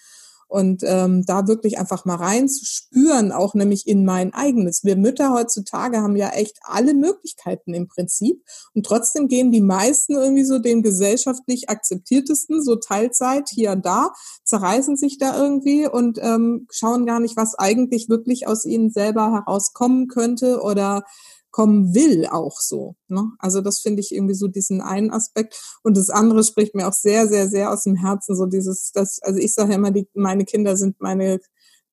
und 0.51 0.83
ähm, 0.85 1.25
da 1.25 1.47
wirklich 1.47 1.79
einfach 1.79 2.05
mal 2.05 2.17
reinzuspüren, 2.17 3.31
auch 3.31 3.55
nämlich 3.55 3.87
in 3.87 4.05
mein 4.05 4.35
eigenes. 4.35 4.83
Wir 4.83 4.97
Mütter 4.97 5.33
heutzutage 5.33 5.99
haben 5.99 6.17
ja 6.17 6.31
echt 6.31 6.59
alle 6.63 6.93
Möglichkeiten 6.93 7.73
im 7.73 7.87
Prinzip 7.87 8.43
und 8.75 8.85
trotzdem 8.85 9.29
gehen 9.29 9.53
die 9.53 9.61
meisten 9.61 10.15
irgendwie 10.15 10.45
so 10.45 10.59
den 10.59 10.83
gesellschaftlich 10.83 11.71
akzeptiertesten, 11.71 12.65
so 12.65 12.75
Teilzeit 12.75 13.49
hier 13.49 13.71
und 13.71 13.87
da, 13.87 14.13
zerreißen 14.43 14.97
sich 14.97 15.19
da 15.19 15.41
irgendwie 15.41 15.87
und 15.87 16.19
ähm, 16.21 16.67
schauen 16.71 17.07
gar 17.07 17.21
nicht, 17.21 17.37
was 17.37 17.55
eigentlich 17.55 18.09
wirklich 18.09 18.49
aus 18.49 18.65
ihnen 18.65 18.91
selber 18.91 19.31
herauskommen 19.31 20.09
könnte 20.09 20.61
oder 20.63 21.05
kommen 21.51 21.95
will 21.95 22.27
auch 22.27 22.61
so. 22.61 22.97
Ne? 23.09 23.33
Also 23.39 23.61
das 23.61 23.81
finde 23.81 24.01
ich 24.01 24.13
irgendwie 24.13 24.35
so 24.35 24.49
diesen 24.49 24.81
einen 24.81 25.11
Aspekt. 25.11 25.61
Und 25.83 25.97
das 25.97 26.11
andere 26.11 26.45
spricht 26.45 26.75
mir 26.75 26.89
auch 26.89 26.93
sehr, 26.93 27.29
sehr, 27.29 27.49
sehr 27.49 27.73
aus 27.73 27.85
dem 27.85 27.97
Herzen. 27.97 28.37
So 28.37 28.47
dieses, 28.47 28.93
das, 28.93 29.21
also 29.23 29.39
ich 29.39 29.55
sage 29.55 29.71
ja 29.71 29.77
immer, 29.77 29.91
die, 29.91 30.09
meine 30.15 30.45
Kinder 30.45 30.77
sind 30.77 31.01
meine 31.01 31.41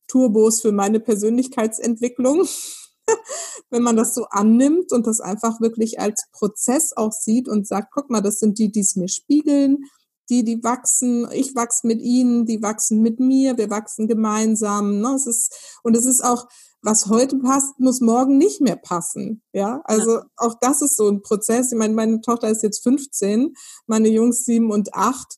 Turbos 0.07 0.61
für 0.61 0.71
meine 0.71 0.99
Persönlichkeitsentwicklung. 0.99 2.47
Wenn 3.69 3.83
man 3.83 3.95
das 3.95 4.13
so 4.13 4.25
annimmt 4.29 4.91
und 4.91 5.07
das 5.07 5.19
einfach 5.19 5.59
wirklich 5.59 5.99
als 5.99 6.25
Prozess 6.31 6.93
auch 6.95 7.11
sieht 7.11 7.47
und 7.47 7.67
sagt, 7.67 7.89
guck 7.93 8.09
mal, 8.09 8.21
das 8.21 8.39
sind 8.39 8.59
die, 8.59 8.71
die 8.71 8.81
es 8.81 8.95
mir 8.95 9.07
spiegeln, 9.07 9.85
die, 10.29 10.43
die 10.43 10.63
wachsen, 10.63 11.27
ich 11.31 11.55
wachse 11.55 11.87
mit 11.87 12.01
ihnen, 12.01 12.45
die 12.45 12.61
wachsen 12.61 13.01
mit 13.01 13.19
mir, 13.19 13.57
wir 13.57 13.69
wachsen 13.69 14.07
gemeinsam. 14.07 14.99
Ne? 14.99 15.13
Es 15.15 15.25
ist, 15.25 15.79
und 15.83 15.95
es 15.95 16.05
ist 16.05 16.23
auch, 16.23 16.47
was 16.81 17.07
heute 17.07 17.37
passt, 17.37 17.79
muss 17.79 18.01
morgen 18.01 18.37
nicht 18.37 18.61
mehr 18.61 18.75
passen. 18.75 19.41
Ja, 19.53 19.81
also 19.83 20.17
ja. 20.17 20.25
auch 20.37 20.55
das 20.59 20.81
ist 20.81 20.95
so 20.95 21.07
ein 21.09 21.21
Prozess. 21.21 21.71
Ich 21.71 21.77
meine, 21.77 21.93
meine 21.93 22.21
Tochter 22.21 22.49
ist 22.49 22.63
jetzt 22.63 22.83
15, 22.83 23.55
meine 23.87 24.09
Jungs 24.09 24.45
sieben 24.45 24.71
und 24.71 24.93
acht. 24.93 25.37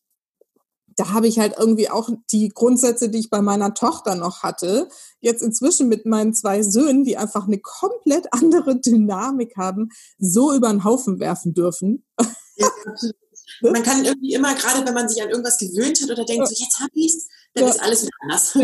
Da 0.96 1.14
habe 1.14 1.28
ich 1.28 1.40
halt 1.40 1.56
irgendwie 1.58 1.90
auch 1.90 2.10
die 2.32 2.50
Grundsätze, 2.50 3.10
die 3.10 3.20
ich 3.20 3.30
bei 3.30 3.42
meiner 3.42 3.74
Tochter 3.74 4.16
noch 4.16 4.44
hatte, 4.44 4.90
jetzt 5.22 5.42
inzwischen 5.42 5.88
mit 5.88 6.06
meinen 6.06 6.34
zwei 6.34 6.62
Söhnen, 6.62 7.06
die 7.06 7.16
einfach 7.16 7.48
eine 7.48 7.60
komplett 7.60 8.34
andere 8.34 8.80
Dynamik 8.82 9.56
haben, 9.56 9.90
so 10.18 10.54
über 10.54 10.68
den 10.70 10.84
Haufen 10.84 11.22
werfen 11.22 11.54
dürfen. 11.54 12.06
Ja, 12.58 12.68
man 13.62 13.84
kann 13.84 14.04
irgendwie 14.04 14.34
immer, 14.34 14.54
gerade 14.56 14.86
wenn 14.86 14.94
man 14.94 15.08
sich 15.08 15.22
an 15.24 15.30
irgendwas 15.30 15.58
gewöhnt 15.58 16.02
hat 16.02 16.12
oder 16.12 16.26
denkt, 16.26 16.50
so 16.50 16.54
jetzt 16.54 16.82
habe 16.82 16.92
ich 16.94 17.16
es, 17.16 17.28
dann 17.54 17.64
ja. 17.64 17.70
ist 17.70 17.82
alles 17.82 18.02
wieder 18.04 18.18
anders. 18.22 18.58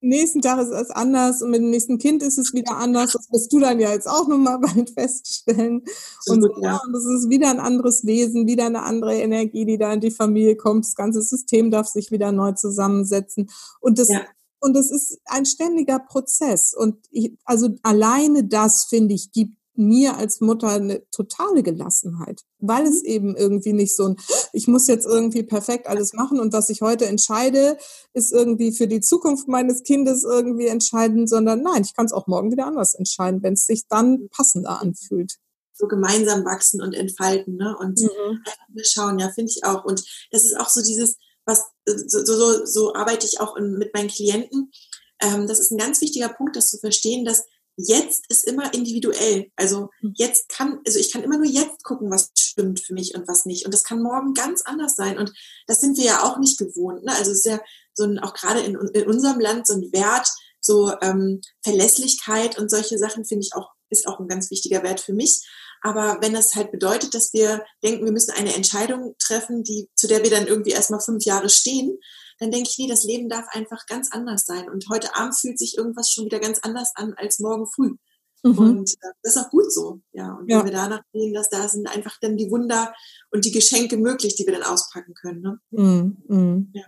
Nächsten 0.00 0.40
Tag 0.40 0.60
ist 0.60 0.70
es 0.70 0.90
anders 0.90 1.42
und 1.42 1.50
mit 1.50 1.60
dem 1.60 1.70
nächsten 1.70 1.98
Kind 1.98 2.22
ist 2.22 2.38
es 2.38 2.54
wieder 2.54 2.76
anders. 2.76 3.12
Das 3.12 3.28
wirst 3.32 3.52
du 3.52 3.58
dann 3.58 3.80
ja 3.80 3.90
jetzt 3.90 4.08
auch 4.08 4.28
nochmal 4.28 4.58
bald 4.60 4.90
feststellen. 4.90 5.82
Und, 6.26 6.42
so, 6.42 6.62
ja, 6.62 6.80
und 6.84 6.92
das 6.92 7.04
ist 7.04 7.28
wieder 7.28 7.50
ein 7.50 7.58
anderes 7.58 8.06
Wesen, 8.06 8.46
wieder 8.46 8.66
eine 8.66 8.82
andere 8.82 9.16
Energie, 9.16 9.64
die 9.64 9.76
da 9.76 9.92
in 9.92 10.00
die 10.00 10.12
Familie 10.12 10.56
kommt. 10.56 10.84
Das 10.84 10.94
ganze 10.94 11.20
System 11.22 11.72
darf 11.72 11.88
sich 11.88 12.12
wieder 12.12 12.30
neu 12.30 12.52
zusammensetzen. 12.52 13.50
Und 13.80 13.98
das, 13.98 14.08
ja. 14.08 14.20
und 14.60 14.76
das 14.76 14.92
ist 14.92 15.18
ein 15.24 15.46
ständiger 15.46 15.98
Prozess. 15.98 16.74
Und 16.76 16.96
ich, 17.10 17.36
also 17.44 17.70
alleine 17.82 18.44
das, 18.44 18.86
finde 18.88 19.14
ich, 19.14 19.32
gibt 19.32 19.57
mir 19.78 20.16
als 20.16 20.40
Mutter 20.40 20.68
eine 20.68 21.08
totale 21.10 21.62
Gelassenheit, 21.62 22.42
weil 22.58 22.84
es 22.86 23.02
mhm. 23.02 23.08
eben 23.08 23.36
irgendwie 23.36 23.72
nicht 23.72 23.96
so 23.96 24.08
ein, 24.08 24.16
ich 24.52 24.66
muss 24.66 24.86
jetzt 24.88 25.06
irgendwie 25.06 25.44
perfekt 25.44 25.86
alles 25.86 26.12
machen 26.12 26.40
und 26.40 26.52
was 26.52 26.68
ich 26.68 26.82
heute 26.82 27.06
entscheide, 27.06 27.78
ist 28.12 28.32
irgendwie 28.32 28.72
für 28.72 28.88
die 28.88 29.00
Zukunft 29.00 29.48
meines 29.48 29.82
Kindes 29.84 30.24
irgendwie 30.24 30.66
entscheidend, 30.66 31.28
sondern 31.28 31.62
nein, 31.62 31.82
ich 31.82 31.94
kann 31.94 32.06
es 32.06 32.12
auch 32.12 32.26
morgen 32.26 32.50
wieder 32.50 32.66
anders 32.66 32.94
entscheiden, 32.94 33.42
wenn 33.42 33.54
es 33.54 33.66
sich 33.66 33.86
dann 33.88 34.28
passender 34.30 34.80
anfühlt. 34.80 35.36
So 35.74 35.86
gemeinsam 35.86 36.44
wachsen 36.44 36.82
und 36.82 36.92
entfalten, 36.92 37.56
ne? 37.56 37.76
Und 37.78 38.00
mhm. 38.00 38.42
schauen, 38.82 39.20
ja, 39.20 39.30
finde 39.30 39.52
ich 39.54 39.64
auch. 39.64 39.84
Und 39.84 40.02
das 40.32 40.44
ist 40.44 40.58
auch 40.58 40.68
so 40.68 40.82
dieses, 40.82 41.16
was 41.44 41.62
so, 41.86 42.24
so, 42.24 42.66
so 42.66 42.94
arbeite 42.94 43.26
ich 43.26 43.40
auch 43.40 43.56
in, 43.56 43.78
mit 43.78 43.94
meinen 43.94 44.08
Klienten. 44.08 44.72
Ähm, 45.20 45.46
das 45.46 45.60
ist 45.60 45.70
ein 45.70 45.78
ganz 45.78 46.00
wichtiger 46.00 46.30
Punkt, 46.30 46.56
das 46.56 46.68
zu 46.68 46.78
verstehen, 46.78 47.24
dass 47.24 47.44
jetzt 47.78 48.24
ist 48.28 48.44
immer 48.44 48.74
individuell. 48.74 49.50
Also 49.56 49.90
hm. 50.00 50.12
jetzt 50.16 50.48
kann, 50.48 50.80
also 50.86 50.98
ich 50.98 51.12
kann 51.12 51.22
immer 51.22 51.38
nur 51.38 51.46
jetzt 51.46 51.84
gucken, 51.84 52.10
was 52.10 52.30
stimmt 52.36 52.80
für 52.80 52.92
mich 52.92 53.14
und 53.14 53.28
was 53.28 53.46
nicht. 53.46 53.64
Und 53.64 53.72
das 53.72 53.84
kann 53.84 54.02
morgen 54.02 54.34
ganz 54.34 54.62
anders 54.62 54.96
sein. 54.96 55.16
Und 55.16 55.32
das 55.66 55.80
sind 55.80 55.96
wir 55.96 56.04
ja 56.04 56.24
auch 56.24 56.38
nicht 56.38 56.58
gewohnt. 56.58 57.04
Ne? 57.04 57.12
Also 57.12 57.30
es 57.30 57.38
ist 57.38 57.46
ja 57.46 57.60
so 57.94 58.04
ein, 58.04 58.18
auch 58.18 58.34
gerade 58.34 58.60
in, 58.60 58.76
in 58.76 59.06
unserem 59.06 59.40
Land 59.40 59.66
so 59.66 59.74
ein 59.74 59.92
Wert, 59.92 60.28
so 60.60 60.92
ähm, 61.00 61.40
Verlässlichkeit 61.62 62.58
und 62.58 62.70
solche 62.70 62.98
Sachen 62.98 63.24
finde 63.24 63.44
ich 63.44 63.54
auch, 63.54 63.70
ist 63.90 64.08
auch 64.08 64.18
ein 64.18 64.28
ganz 64.28 64.50
wichtiger 64.50 64.82
Wert 64.82 65.00
für 65.00 65.12
mich. 65.12 65.46
Aber 65.80 66.18
wenn 66.20 66.34
das 66.34 66.56
halt 66.56 66.72
bedeutet, 66.72 67.14
dass 67.14 67.32
wir 67.32 67.64
denken, 67.84 68.04
wir 68.04 68.12
müssen 68.12 68.32
eine 68.32 68.54
Entscheidung 68.54 69.14
treffen, 69.20 69.62
die, 69.62 69.88
zu 69.94 70.08
der 70.08 70.24
wir 70.24 70.30
dann 70.30 70.48
irgendwie 70.48 70.72
erstmal 70.72 71.00
fünf 71.00 71.24
Jahre 71.24 71.48
stehen, 71.48 71.98
dann 72.38 72.50
denke 72.50 72.68
ich, 72.70 72.78
nee, 72.78 72.88
das 72.88 73.04
Leben 73.04 73.28
darf 73.28 73.46
einfach 73.50 73.86
ganz 73.86 74.12
anders 74.12 74.46
sein. 74.46 74.68
Und 74.70 74.88
heute 74.88 75.14
Abend 75.16 75.36
fühlt 75.36 75.58
sich 75.58 75.76
irgendwas 75.76 76.10
schon 76.10 76.26
wieder 76.26 76.38
ganz 76.38 76.60
anders 76.62 76.92
an 76.94 77.14
als 77.16 77.38
morgen 77.38 77.66
früh. 77.66 77.96
Mhm. 78.42 78.58
Und 78.58 78.90
äh, 78.92 79.12
das 79.22 79.36
ist 79.36 79.42
auch 79.42 79.50
gut 79.50 79.72
so. 79.72 80.00
Ja. 80.12 80.34
Und 80.34 80.48
ja. 80.48 80.58
wenn 80.58 80.66
wir 80.66 80.72
danach 80.72 81.02
sehen, 81.12 81.34
dass 81.34 81.50
da 81.50 81.68
sind 81.68 81.88
einfach 81.88 82.18
dann 82.20 82.36
die 82.36 82.50
Wunder 82.50 82.94
und 83.30 83.44
die 83.44 83.50
Geschenke 83.50 83.96
möglich, 83.96 84.36
die 84.36 84.46
wir 84.46 84.52
dann 84.52 84.62
auspacken 84.62 85.14
können. 85.14 85.40
Ne? 85.40 85.60
Mhm. 85.70 86.16
mhm. 86.28 86.70
Ja. 86.74 86.84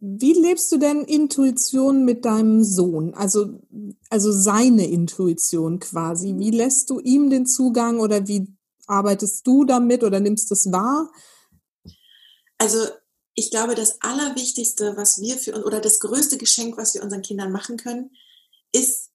Wie 0.00 0.32
lebst 0.32 0.70
du 0.70 0.78
denn 0.78 1.02
Intuition 1.02 2.04
mit 2.04 2.24
deinem 2.24 2.62
Sohn? 2.62 3.14
Also, 3.14 3.58
also 4.10 4.30
seine 4.30 4.86
Intuition 4.86 5.80
quasi. 5.80 6.36
Wie 6.38 6.52
lässt 6.52 6.90
du 6.90 7.00
ihm 7.00 7.30
den 7.30 7.46
Zugang 7.46 7.98
oder 7.98 8.28
wie 8.28 8.46
arbeitest 8.86 9.44
du 9.44 9.64
damit 9.64 10.04
oder 10.04 10.20
nimmst 10.20 10.52
es 10.52 10.70
wahr? 10.70 11.10
Also, 12.58 12.78
ich 13.38 13.50
glaube, 13.50 13.74
das 13.74 14.02
Allerwichtigste, 14.02 14.96
was 14.96 15.20
wir 15.20 15.38
für 15.38 15.54
uns 15.54 15.64
oder 15.64 15.80
das 15.80 16.00
größte 16.00 16.38
Geschenk, 16.38 16.76
was 16.76 16.94
wir 16.94 17.02
unseren 17.02 17.22
Kindern 17.22 17.52
machen 17.52 17.76
können, 17.76 18.10
ist, 18.72 19.08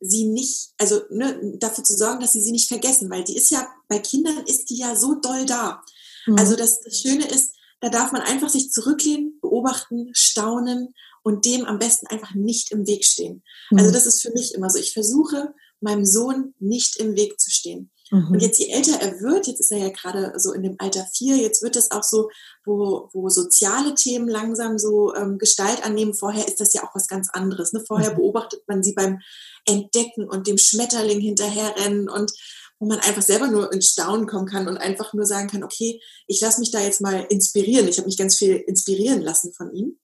sie 0.00 0.26
nicht, 0.26 0.74
also 0.78 1.02
ne, 1.10 1.56
dafür 1.58 1.82
zu 1.82 1.96
sorgen, 1.96 2.20
dass 2.20 2.32
sie 2.32 2.42
sie 2.42 2.52
nicht 2.52 2.68
vergessen, 2.68 3.10
weil 3.10 3.24
die 3.24 3.36
ist 3.36 3.50
ja, 3.50 3.66
bei 3.88 3.98
Kindern 3.98 4.44
ist 4.46 4.68
die 4.70 4.76
ja 4.76 4.96
so 4.96 5.14
doll 5.14 5.46
da. 5.46 5.82
Mhm. 6.26 6.36
Also 6.36 6.56
das, 6.56 6.80
das 6.80 7.00
Schöne 7.00 7.26
ist, 7.26 7.54
da 7.80 7.88
darf 7.88 8.12
man 8.12 8.22
einfach 8.22 8.50
sich 8.50 8.70
zurücklehnen, 8.70 9.38
beobachten, 9.40 10.10
staunen 10.12 10.94
und 11.22 11.46
dem 11.46 11.64
am 11.64 11.78
besten 11.78 12.06
einfach 12.08 12.34
nicht 12.34 12.70
im 12.70 12.86
Weg 12.86 13.04
stehen. 13.04 13.42
Mhm. 13.70 13.78
Also 13.78 13.92
das 13.92 14.06
ist 14.06 14.20
für 14.20 14.32
mich 14.32 14.54
immer 14.54 14.68
so. 14.68 14.78
Ich 14.78 14.92
versuche, 14.92 15.54
meinem 15.80 16.04
Sohn 16.04 16.54
nicht 16.58 16.96
im 16.96 17.16
Weg 17.16 17.40
zu 17.40 17.50
stehen. 17.50 17.90
Mhm. 18.10 18.32
Und 18.32 18.40
jetzt, 18.40 18.58
je 18.58 18.70
älter 18.70 19.00
er 19.00 19.20
wird, 19.20 19.46
jetzt 19.46 19.60
ist 19.60 19.72
er 19.72 19.78
ja 19.78 19.88
gerade 19.88 20.32
so 20.36 20.52
in 20.52 20.62
dem 20.62 20.76
Alter 20.78 21.06
vier, 21.12 21.36
jetzt 21.36 21.62
wird 21.62 21.76
es 21.76 21.90
auch 21.90 22.02
so, 22.02 22.30
wo, 22.64 23.08
wo 23.12 23.28
soziale 23.28 23.94
Themen 23.94 24.28
langsam 24.28 24.78
so 24.78 25.14
ähm, 25.14 25.38
Gestalt 25.38 25.84
annehmen. 25.84 26.14
Vorher 26.14 26.46
ist 26.46 26.60
das 26.60 26.74
ja 26.74 26.84
auch 26.84 26.94
was 26.94 27.08
ganz 27.08 27.28
anderes. 27.32 27.72
Ne? 27.72 27.82
Vorher 27.86 28.12
mhm. 28.12 28.16
beobachtet 28.16 28.62
man 28.66 28.82
sie 28.82 28.92
beim 28.92 29.20
Entdecken 29.66 30.28
und 30.28 30.46
dem 30.46 30.58
Schmetterling 30.58 31.20
hinterherrennen 31.20 32.08
und 32.08 32.32
wo 32.78 32.86
man 32.86 32.98
einfach 32.98 33.22
selber 33.22 33.46
nur 33.46 33.72
ins 33.72 33.90
Staunen 33.90 34.26
kommen 34.26 34.46
kann 34.46 34.68
und 34.68 34.76
einfach 34.76 35.14
nur 35.14 35.24
sagen 35.24 35.48
kann, 35.48 35.64
okay, 35.64 36.00
ich 36.26 36.40
lasse 36.40 36.60
mich 36.60 36.70
da 36.70 36.80
jetzt 36.80 37.00
mal 37.00 37.24
inspirieren. 37.30 37.88
Ich 37.88 37.98
habe 37.98 38.06
mich 38.06 38.18
ganz 38.18 38.36
viel 38.36 38.56
inspirieren 38.56 39.22
lassen 39.22 39.52
von 39.54 39.72
ihm. 39.72 39.98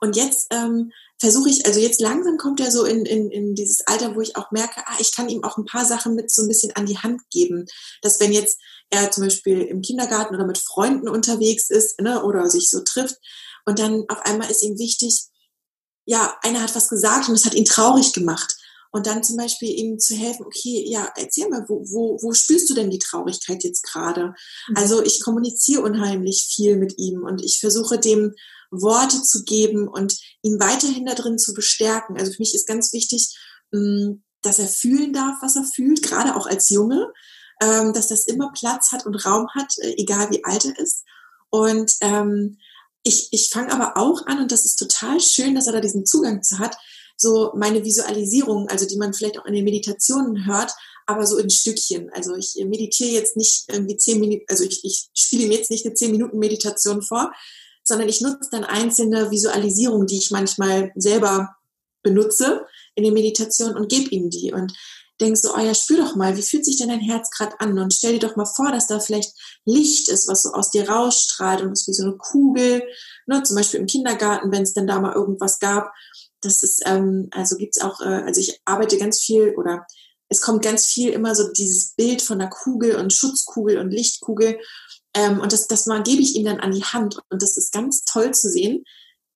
Und 0.00 0.16
jetzt 0.16 0.46
ähm, 0.52 0.92
versuche 1.18 1.48
ich, 1.48 1.66
also 1.66 1.80
jetzt 1.80 2.00
langsam 2.00 2.36
kommt 2.36 2.60
er 2.60 2.70
so 2.70 2.84
in, 2.84 3.04
in, 3.06 3.30
in 3.30 3.54
dieses 3.54 3.86
Alter, 3.86 4.14
wo 4.14 4.20
ich 4.20 4.36
auch 4.36 4.50
merke, 4.50 4.82
ah, 4.86 4.96
ich 4.98 5.14
kann 5.14 5.28
ihm 5.28 5.44
auch 5.44 5.56
ein 5.56 5.64
paar 5.64 5.84
Sachen 5.84 6.14
mit 6.14 6.30
so 6.30 6.42
ein 6.42 6.48
bisschen 6.48 6.74
an 6.76 6.86
die 6.86 6.98
Hand 6.98 7.22
geben. 7.30 7.66
Dass 8.02 8.20
wenn 8.20 8.32
jetzt 8.32 8.58
er 8.90 9.10
zum 9.10 9.24
Beispiel 9.24 9.62
im 9.62 9.82
Kindergarten 9.82 10.34
oder 10.34 10.46
mit 10.46 10.58
Freunden 10.58 11.08
unterwegs 11.08 11.70
ist 11.70 12.00
ne, 12.00 12.22
oder 12.22 12.50
sich 12.50 12.68
so 12.70 12.80
trifft 12.80 13.16
und 13.64 13.78
dann 13.78 14.04
auf 14.08 14.20
einmal 14.22 14.50
ist 14.50 14.62
ihm 14.62 14.78
wichtig, 14.78 15.24
ja, 16.06 16.36
einer 16.42 16.62
hat 16.62 16.74
was 16.74 16.88
gesagt 16.88 17.28
und 17.28 17.34
es 17.34 17.46
hat 17.46 17.54
ihn 17.54 17.64
traurig 17.64 18.12
gemacht. 18.12 18.56
Und 18.94 19.08
dann 19.08 19.24
zum 19.24 19.36
Beispiel 19.36 19.70
ihm 19.70 19.98
zu 19.98 20.14
helfen, 20.14 20.46
okay, 20.46 20.84
ja, 20.86 21.12
erzähl 21.16 21.48
mal, 21.48 21.64
wo, 21.66 21.82
wo, 21.90 22.16
wo 22.22 22.32
spürst 22.32 22.70
du 22.70 22.74
denn 22.74 22.90
die 22.90 23.00
Traurigkeit 23.00 23.64
jetzt 23.64 23.82
gerade? 23.82 24.34
Mhm. 24.68 24.76
Also 24.76 25.02
ich 25.02 25.20
kommuniziere 25.20 25.82
unheimlich 25.82 26.46
viel 26.54 26.76
mit 26.76 26.96
ihm 26.96 27.24
und 27.24 27.42
ich 27.42 27.58
versuche 27.58 27.98
dem 27.98 28.34
Worte 28.70 29.20
zu 29.20 29.42
geben 29.42 29.88
und 29.88 30.16
ihn 30.42 30.60
weiterhin 30.60 31.06
da 31.06 31.14
drin 31.14 31.40
zu 31.40 31.54
bestärken. 31.54 32.16
Also 32.16 32.30
für 32.30 32.38
mich 32.40 32.54
ist 32.54 32.68
ganz 32.68 32.92
wichtig, 32.92 33.36
mm, 33.72 34.22
dass 34.42 34.60
er 34.60 34.68
fühlen 34.68 35.12
darf, 35.12 35.38
was 35.42 35.56
er 35.56 35.64
fühlt, 35.64 36.04
gerade 36.04 36.36
auch 36.36 36.46
als 36.46 36.70
Junge, 36.70 37.12
ähm, 37.60 37.92
dass 37.94 38.06
das 38.06 38.26
immer 38.26 38.52
Platz 38.52 38.92
hat 38.92 39.06
und 39.06 39.26
Raum 39.26 39.48
hat, 39.56 39.72
äh, 39.78 39.94
egal 39.96 40.30
wie 40.30 40.44
alt 40.44 40.66
er 40.66 40.78
ist. 40.78 41.02
Und 41.50 41.94
ähm, 42.00 42.58
ich, 43.02 43.26
ich 43.32 43.50
fange 43.50 43.72
aber 43.72 43.96
auch 43.96 44.24
an, 44.26 44.38
und 44.38 44.52
das 44.52 44.64
ist 44.64 44.76
total 44.76 45.20
schön, 45.20 45.56
dass 45.56 45.66
er 45.66 45.72
da 45.72 45.80
diesen 45.80 46.06
Zugang 46.06 46.44
zu 46.44 46.60
hat, 46.60 46.76
so 47.16 47.52
meine 47.54 47.84
Visualisierung, 47.84 48.68
also 48.68 48.86
die 48.86 48.96
man 48.96 49.14
vielleicht 49.14 49.38
auch 49.38 49.46
in 49.46 49.54
den 49.54 49.64
Meditationen 49.64 50.46
hört, 50.46 50.72
aber 51.06 51.26
so 51.26 51.36
in 51.38 51.50
Stückchen. 51.50 52.10
Also 52.12 52.34
ich 52.34 52.54
meditiere 52.64 53.10
jetzt 53.10 53.36
nicht 53.36 53.64
irgendwie 53.68 53.96
zehn 53.96 54.20
Minuten, 54.20 54.44
also 54.48 54.64
ich, 54.64 54.84
ich 54.84 55.08
spiele 55.14 55.48
mir 55.48 55.58
jetzt 55.58 55.70
nicht 55.70 55.84
eine 55.84 55.94
zehn 55.94 56.10
Minuten 56.10 56.38
Meditation 56.38 57.02
vor, 57.02 57.32
sondern 57.82 58.08
ich 58.08 58.20
nutze 58.20 58.48
dann 58.50 58.64
einzelne 58.64 59.30
Visualisierungen, 59.30 60.06
die 60.06 60.18
ich 60.18 60.30
manchmal 60.30 60.92
selber 60.96 61.56
benutze 62.02 62.66
in 62.94 63.04
den 63.04 63.14
Meditationen 63.14 63.76
und 63.76 63.90
gebe 63.90 64.10
ihnen 64.10 64.30
die 64.30 64.52
und 64.52 64.72
denk 65.20 65.36
so, 65.36 65.54
oh 65.54 65.58
ja, 65.58 65.74
spür 65.74 65.98
doch 65.98 66.16
mal, 66.16 66.36
wie 66.36 66.42
fühlt 66.42 66.64
sich 66.64 66.78
denn 66.78 66.88
dein 66.88 67.00
Herz 67.00 67.30
gerade 67.30 67.58
an 67.60 67.78
und 67.78 67.94
stell 67.94 68.14
dir 68.14 68.26
doch 68.26 68.36
mal 68.36 68.46
vor, 68.46 68.72
dass 68.72 68.88
da 68.88 68.98
vielleicht 68.98 69.32
Licht 69.64 70.08
ist, 70.08 70.28
was 70.28 70.42
so 70.42 70.52
aus 70.52 70.70
dir 70.70 70.88
rausstrahlt 70.88 71.62
und 71.62 71.72
ist 71.72 71.86
wie 71.86 71.92
so 71.92 72.02
eine 72.02 72.16
Kugel, 72.16 72.82
ne, 73.26 73.42
zum 73.42 73.56
Beispiel 73.56 73.80
im 73.80 73.86
Kindergarten, 73.86 74.50
wenn 74.50 74.62
es 74.62 74.74
denn 74.74 74.86
da 74.86 74.98
mal 74.98 75.14
irgendwas 75.14 75.60
gab 75.60 75.92
das 76.44 76.62
ist, 76.62 76.82
ähm, 76.86 77.28
also 77.32 77.56
gibt's 77.56 77.80
auch, 77.80 78.00
äh, 78.00 78.22
also 78.24 78.40
ich 78.40 78.60
arbeite 78.64 78.98
ganz 78.98 79.20
viel 79.20 79.54
oder 79.56 79.86
es 80.28 80.40
kommt 80.40 80.62
ganz 80.62 80.86
viel 80.86 81.10
immer 81.10 81.34
so 81.34 81.52
dieses 81.52 81.94
Bild 81.94 82.22
von 82.22 82.40
einer 82.40 82.50
Kugel 82.50 82.96
und 82.96 83.12
Schutzkugel 83.12 83.78
und 83.78 83.90
Lichtkugel. 83.90 84.58
Ähm, 85.14 85.40
und 85.40 85.52
das, 85.52 85.66
das 85.66 85.86
mal 85.86 86.02
gebe 86.02 86.22
ich 86.22 86.34
ihm 86.34 86.44
dann 86.44 86.60
an 86.60 86.72
die 86.72 86.84
Hand. 86.84 87.18
Und 87.30 87.42
das 87.42 87.56
ist 87.56 87.72
ganz 87.72 88.04
toll 88.04 88.32
zu 88.32 88.50
sehen, 88.50 88.84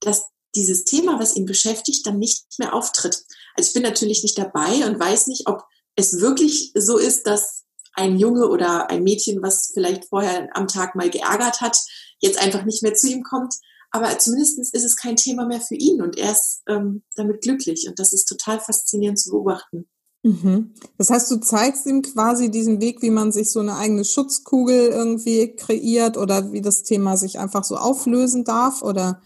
dass 0.01 0.25
dieses 0.55 0.85
Thema, 0.85 1.21
was 1.21 1.37
ihn 1.37 1.47
beschäftigt, 1.47 2.07
dann 2.07 2.19
nicht 2.19 2.45
mehr 2.59 2.75
auftritt. 2.75 3.25
Also 3.55 3.69
ich 3.69 3.75
bin 3.75 3.83
natürlich 3.83 4.23
nicht 4.23 4.39
dabei 4.39 4.87
und 4.87 4.99
weiß 4.99 5.27
nicht, 5.27 5.47
ob 5.47 5.63
es 5.95 6.21
wirklich 6.21 6.73
so 6.75 6.97
ist, 6.97 7.27
dass 7.27 7.65
ein 7.93 8.19
Junge 8.19 8.49
oder 8.49 8.91
ein 8.91 9.03
Mädchen, 9.03 9.43
was 9.43 9.71
vielleicht 9.75 10.07
vorher 10.07 10.49
am 10.57 10.69
Tag 10.69 10.95
mal 10.95 11.11
geärgert 11.11 11.61
hat, 11.61 11.77
jetzt 12.21 12.39
einfach 12.39 12.65
nicht 12.65 12.83
mehr 12.83 12.95
zu 12.95 13.09
ihm 13.09 13.23
kommt 13.23 13.55
aber 13.91 14.19
zumindest 14.19 14.59
ist 14.59 14.85
es 14.85 14.97
kein 14.97 15.17
Thema 15.17 15.47
mehr 15.47 15.61
für 15.61 15.75
ihn 15.75 16.03
und 16.03 16.19
er 16.19 16.33
ist 16.33 16.63
ähm, 16.69 17.03
damit 17.17 17.43
glücklich 17.43 17.87
und 17.89 17.99
das 17.99 18.13
ist 18.13 18.27
total 18.27 18.61
faszinierend 18.61 19.19
zu 19.19 19.31
beobachten. 19.31 19.89
Mhm. 20.23 20.75
Das 20.99 21.11
heißt, 21.11 21.31
du 21.31 21.37
zeigst 21.37 21.87
ihm 21.87 22.03
quasi 22.03 22.51
diesen 22.51 22.81
Weg, 22.81 23.03
wie 23.03 23.11
man 23.11 23.33
sich 23.33 23.51
so 23.51 23.61
eine 23.61 23.77
eigene 23.77 24.05
Schutzkugel 24.05 24.89
irgendwie 24.89 25.55
kreiert 25.55 26.17
oder 26.17 26.53
wie 26.53 26.61
das 26.61 26.83
Thema 26.83 27.17
sich 27.17 27.39
einfach 27.39 27.65
so 27.65 27.77
auflösen 27.77 28.45
darf 28.45 28.83
oder? 28.83 29.23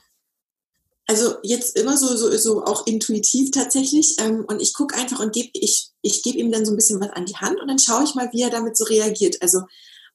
Also 1.07 1.35
jetzt 1.43 1.77
immer 1.77 1.97
so, 1.97 2.07
so, 2.17 2.31
so 2.37 2.65
auch 2.65 2.87
intuitiv 2.87 3.51
tatsächlich. 3.51 4.17
Ähm, 4.21 4.45
und 4.47 4.63
ich 4.63 4.73
gucke 4.73 4.95
einfach 4.95 5.21
und 5.21 5.33
gebe, 5.33 5.51
ich, 5.55 5.91
ich 6.03 6.23
gebe 6.23 6.39
ihm 6.39 6.53
dann 6.53 6.65
so 6.65 6.73
ein 6.73 6.77
bisschen 6.77 7.01
was 7.01 7.11
an 7.11 7.27
die 7.27 7.37
Hand 7.37 7.61
und 7.61 7.69
dann 7.69 7.79
schaue 7.79 8.05
ich 8.05 8.15
mal, 8.15 8.31
wie 8.33 8.43
er 8.43 8.51
damit 8.51 8.77
so 8.77 8.85
reagiert. 8.85 9.43
Also 9.43 9.63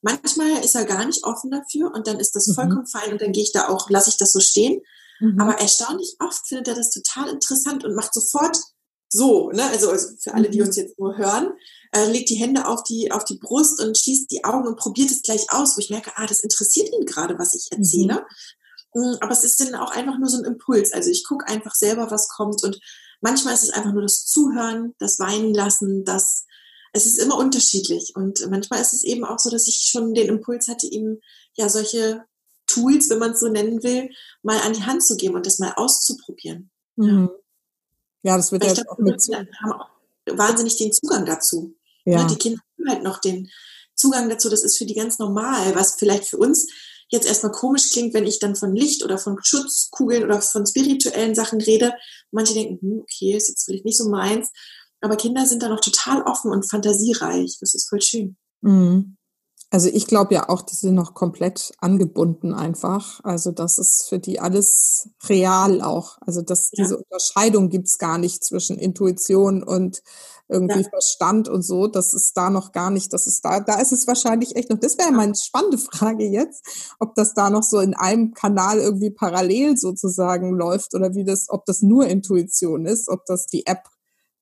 Manchmal 0.00 0.64
ist 0.64 0.74
er 0.74 0.84
gar 0.84 1.04
nicht 1.04 1.24
offen 1.24 1.50
dafür 1.50 1.92
und 1.92 2.06
dann 2.06 2.20
ist 2.20 2.36
das 2.36 2.46
mhm. 2.46 2.54
vollkommen 2.54 2.86
fein 2.86 3.12
und 3.12 3.20
dann 3.20 3.32
gehe 3.32 3.42
ich 3.42 3.52
da 3.52 3.68
auch, 3.68 3.90
lasse 3.90 4.10
ich 4.10 4.16
das 4.16 4.32
so 4.32 4.40
stehen. 4.40 4.80
Mhm. 5.20 5.40
Aber 5.40 5.58
erstaunlich 5.58 6.16
oft 6.20 6.46
findet 6.46 6.68
er 6.68 6.74
das 6.74 6.90
total 6.90 7.28
interessant 7.28 7.84
und 7.84 7.94
macht 7.94 8.14
sofort 8.14 8.58
so, 9.10 9.50
ne? 9.50 9.64
also, 9.64 9.90
also 9.90 10.08
für 10.20 10.34
alle, 10.34 10.50
die 10.50 10.60
mhm. 10.60 10.66
uns 10.66 10.76
jetzt 10.76 10.98
nur 10.98 11.16
hören, 11.16 11.52
äh, 11.92 12.10
legt 12.10 12.28
die 12.28 12.36
Hände 12.36 12.66
auf 12.66 12.82
die, 12.82 13.10
auf 13.10 13.24
die 13.24 13.38
Brust 13.38 13.80
und 13.80 13.96
schließt 13.96 14.30
die 14.30 14.44
Augen 14.44 14.68
und 14.68 14.76
probiert 14.76 15.10
es 15.10 15.22
gleich 15.22 15.50
aus, 15.50 15.76
wo 15.76 15.80
ich 15.80 15.90
merke, 15.90 16.12
ah, 16.16 16.26
das 16.26 16.40
interessiert 16.40 16.92
ihn 16.92 17.06
gerade, 17.06 17.38
was 17.38 17.54
ich 17.54 17.72
erzähle. 17.72 18.26
Mhm. 18.94 19.02
Mm, 19.02 19.16
aber 19.20 19.32
es 19.32 19.44
ist 19.44 19.60
dann 19.60 19.74
auch 19.74 19.90
einfach 19.90 20.18
nur 20.18 20.28
so 20.28 20.38
ein 20.38 20.44
Impuls. 20.44 20.92
Also 20.92 21.10
ich 21.10 21.24
gucke 21.24 21.46
einfach 21.46 21.74
selber, 21.74 22.10
was 22.10 22.28
kommt 22.28 22.62
und 22.62 22.78
manchmal 23.20 23.54
ist 23.54 23.64
es 23.64 23.70
einfach 23.70 23.92
nur 23.92 24.02
das 24.02 24.26
Zuhören, 24.26 24.94
das 24.98 25.18
Weinen 25.18 25.54
lassen, 25.54 26.04
das 26.04 26.44
es 26.92 27.06
ist 27.06 27.18
immer 27.18 27.36
unterschiedlich. 27.36 28.12
Und 28.14 28.46
manchmal 28.50 28.80
ist 28.80 28.92
es 28.92 29.04
eben 29.04 29.24
auch 29.24 29.38
so, 29.38 29.50
dass 29.50 29.68
ich 29.68 29.88
schon 29.90 30.14
den 30.14 30.28
Impuls 30.28 30.68
hatte, 30.68 30.86
ihm 30.86 31.20
ja 31.54 31.68
solche 31.68 32.24
Tools, 32.66 33.10
wenn 33.10 33.18
man 33.18 33.32
es 33.32 33.40
so 33.40 33.48
nennen 33.48 33.82
will, 33.82 34.10
mal 34.42 34.58
an 34.60 34.74
die 34.74 34.84
Hand 34.84 35.02
zu 35.02 35.16
geben 35.16 35.34
und 35.34 35.46
das 35.46 35.58
mal 35.58 35.72
auszuprobieren. 35.76 36.70
Mhm. 36.96 37.30
Ja, 38.22 38.36
das 38.36 38.52
wird 38.52 38.64
ja 38.64 38.84
auch 38.88 38.98
mit 38.98 39.22
haben 39.62 39.72
auch 39.72 39.88
wahnsinnig 40.26 40.76
den 40.76 40.92
Zugang 40.92 41.24
dazu. 41.24 41.74
Ja. 42.04 42.26
Die 42.26 42.36
Kinder 42.36 42.60
haben 42.78 42.90
halt 42.90 43.02
noch 43.02 43.20
den 43.20 43.50
Zugang 43.94 44.28
dazu, 44.28 44.48
das 44.48 44.62
ist 44.62 44.78
für 44.78 44.86
die 44.86 44.94
ganz 44.94 45.18
normal, 45.18 45.74
was 45.74 45.96
vielleicht 45.96 46.24
für 46.24 46.36
uns 46.36 46.68
jetzt 47.08 47.26
erstmal 47.26 47.52
komisch 47.52 47.90
klingt, 47.90 48.14
wenn 48.14 48.26
ich 48.26 48.38
dann 48.38 48.54
von 48.54 48.74
Licht 48.74 49.04
oder 49.04 49.18
von 49.18 49.38
Schutzkugeln 49.42 50.24
oder 50.24 50.40
von 50.40 50.66
spirituellen 50.66 51.34
Sachen 51.34 51.60
rede. 51.60 51.94
Manche 52.30 52.54
denken, 52.54 52.78
hm, 52.80 53.00
okay, 53.00 53.34
ist 53.34 53.48
jetzt 53.48 53.64
vielleicht 53.64 53.84
nicht 53.84 53.98
so 53.98 54.08
meins. 54.08 54.50
Aber 55.00 55.16
Kinder 55.16 55.46
sind 55.46 55.62
da 55.62 55.68
noch 55.68 55.80
total 55.80 56.22
offen 56.22 56.50
und 56.50 56.68
fantasiereich. 56.68 57.58
Das 57.60 57.74
ist 57.74 57.88
voll 57.88 58.00
schön. 58.00 58.36
Mhm. 58.62 59.16
Also 59.70 59.90
ich 59.92 60.06
glaube 60.06 60.34
ja 60.34 60.48
auch, 60.48 60.62
die 60.62 60.74
sind 60.74 60.94
noch 60.94 61.12
komplett 61.12 61.72
angebunden 61.78 62.54
einfach. 62.54 63.20
Also 63.22 63.50
das 63.50 63.78
ist 63.78 64.08
für 64.08 64.18
die 64.18 64.40
alles 64.40 65.10
real 65.28 65.82
auch. 65.82 66.16
Also 66.22 66.40
das, 66.40 66.70
ja. 66.72 66.84
diese 66.84 66.96
Unterscheidung 66.96 67.68
gibt's 67.68 67.98
gar 67.98 68.16
nicht 68.16 68.42
zwischen 68.42 68.78
Intuition 68.78 69.62
und 69.62 70.02
irgendwie 70.48 70.80
ja. 70.80 70.88
Verstand 70.88 71.50
und 71.50 71.60
so. 71.60 71.86
Das 71.86 72.14
ist 72.14 72.34
da 72.34 72.48
noch 72.48 72.72
gar 72.72 72.90
nicht. 72.90 73.12
Das 73.12 73.26
ist 73.26 73.44
da, 73.44 73.60
da 73.60 73.78
ist 73.78 73.92
es 73.92 74.06
wahrscheinlich 74.06 74.56
echt 74.56 74.70
noch. 74.70 74.78
Das 74.78 74.96
wäre 74.96 75.12
meine 75.12 75.34
spannende 75.34 75.76
Frage 75.76 76.24
jetzt, 76.24 76.64
ob 76.98 77.14
das 77.14 77.34
da 77.34 77.50
noch 77.50 77.62
so 77.62 77.78
in 77.80 77.92
einem 77.92 78.32
Kanal 78.32 78.78
irgendwie 78.78 79.10
parallel 79.10 79.76
sozusagen 79.76 80.56
läuft 80.56 80.94
oder 80.94 81.14
wie 81.14 81.24
das, 81.24 81.50
ob 81.50 81.66
das 81.66 81.82
nur 81.82 82.06
Intuition 82.06 82.86
ist, 82.86 83.10
ob 83.10 83.26
das 83.26 83.46
die 83.46 83.66
App 83.66 83.82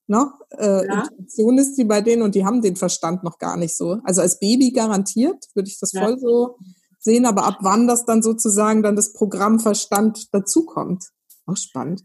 ne, 0.06 0.32
äh, 0.50 0.86
ja. 0.86 1.02
Intuition 1.02 1.58
ist 1.58 1.74
die 1.74 1.84
bei 1.84 2.00
denen 2.00 2.22
und 2.22 2.34
die 2.34 2.44
haben 2.44 2.62
den 2.62 2.76
Verstand 2.76 3.24
noch 3.24 3.38
gar 3.38 3.56
nicht 3.56 3.76
so. 3.76 3.98
Also 4.04 4.20
als 4.20 4.38
Baby 4.38 4.72
garantiert 4.72 5.44
würde 5.54 5.68
ich 5.68 5.78
das 5.78 5.92
ja. 5.92 6.04
voll 6.04 6.18
so 6.18 6.56
sehen, 6.98 7.26
aber 7.26 7.44
ab 7.44 7.58
wann 7.60 7.86
das 7.86 8.04
dann 8.04 8.22
sozusagen 8.22 8.82
dann 8.82 8.96
das 8.96 9.12
Programm 9.12 9.60
Verstand 9.60 10.32
dazukommt. 10.32 11.04
Auch 11.46 11.56
spannend. 11.56 12.02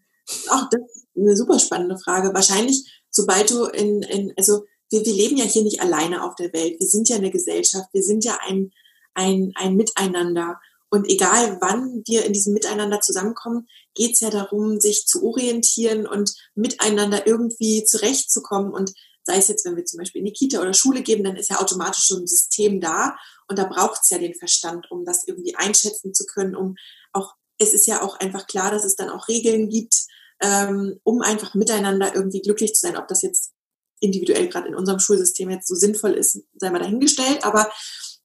Auch 0.49 0.69
das 0.69 0.81
ist 0.81 1.07
eine 1.17 1.35
super 1.35 1.59
spannende 1.59 1.97
Frage. 1.97 2.33
Wahrscheinlich 2.33 3.01
sobald 3.11 3.51
du 3.51 3.65
in, 3.65 4.01
in 4.03 4.33
also 4.37 4.63
wir, 4.89 5.05
wir 5.05 5.13
leben 5.13 5.37
ja 5.37 5.45
hier 5.45 5.63
nicht 5.63 5.81
alleine 5.81 6.23
auf 6.23 6.35
der 6.35 6.51
Welt. 6.53 6.79
Wir 6.79 6.87
sind 6.87 7.07
ja 7.09 7.17
eine 7.17 7.31
Gesellschaft. 7.31 7.87
Wir 7.93 8.03
sind 8.03 8.25
ja 8.25 8.37
ein, 8.47 8.71
ein, 9.13 9.51
ein 9.55 9.75
Miteinander. 9.75 10.59
Und 10.93 11.09
egal 11.09 11.57
wann 11.61 12.03
wir 12.05 12.25
in 12.25 12.33
diesem 12.33 12.53
Miteinander 12.53 12.99
zusammenkommen, 12.99 13.65
geht 13.95 14.13
es 14.13 14.19
ja 14.19 14.29
darum, 14.29 14.81
sich 14.81 15.05
zu 15.07 15.23
orientieren 15.23 16.05
und 16.05 16.33
miteinander 16.53 17.25
irgendwie 17.25 17.85
zurechtzukommen. 17.85 18.73
Und 18.73 18.91
sei 19.23 19.37
es 19.37 19.47
jetzt, 19.47 19.63
wenn 19.65 19.77
wir 19.77 19.85
zum 19.85 19.99
Beispiel 19.99 20.19
in 20.19 20.25
die 20.25 20.33
Kita 20.33 20.59
oder 20.59 20.73
Schule 20.73 21.01
geben, 21.01 21.23
dann 21.23 21.37
ist 21.37 21.49
ja 21.49 21.61
automatisch 21.61 22.03
schon 22.03 22.23
ein 22.23 22.27
System 22.27 22.81
da. 22.81 23.15
Und 23.47 23.57
da 23.57 23.63
braucht 23.63 24.01
es 24.03 24.09
ja 24.09 24.17
den 24.17 24.35
Verstand, 24.35 24.91
um 24.91 25.05
das 25.05 25.23
irgendwie 25.25 25.55
einschätzen 25.55 26.13
zu 26.13 26.25
können, 26.25 26.57
um 26.57 26.75
auch, 27.13 27.35
es 27.57 27.73
ist 27.73 27.87
ja 27.87 28.01
auch 28.01 28.19
einfach 28.19 28.45
klar, 28.45 28.69
dass 28.69 28.83
es 28.83 28.97
dann 28.97 29.09
auch 29.09 29.29
Regeln 29.29 29.69
gibt, 29.69 29.95
ähm, 30.41 30.99
um 31.03 31.21
einfach 31.21 31.53
miteinander 31.53 32.13
irgendwie 32.13 32.41
glücklich 32.41 32.73
zu 32.73 32.81
sein. 32.81 32.97
Ob 32.97 33.07
das 33.07 33.21
jetzt 33.21 33.53
individuell 34.01 34.49
gerade 34.49 34.67
in 34.67 34.75
unserem 34.75 34.99
Schulsystem 34.99 35.49
jetzt 35.51 35.69
so 35.69 35.75
sinnvoll 35.75 36.15
ist, 36.15 36.41
sei 36.57 36.69
mal 36.69 36.79
dahingestellt. 36.79 37.45
Aber 37.45 37.71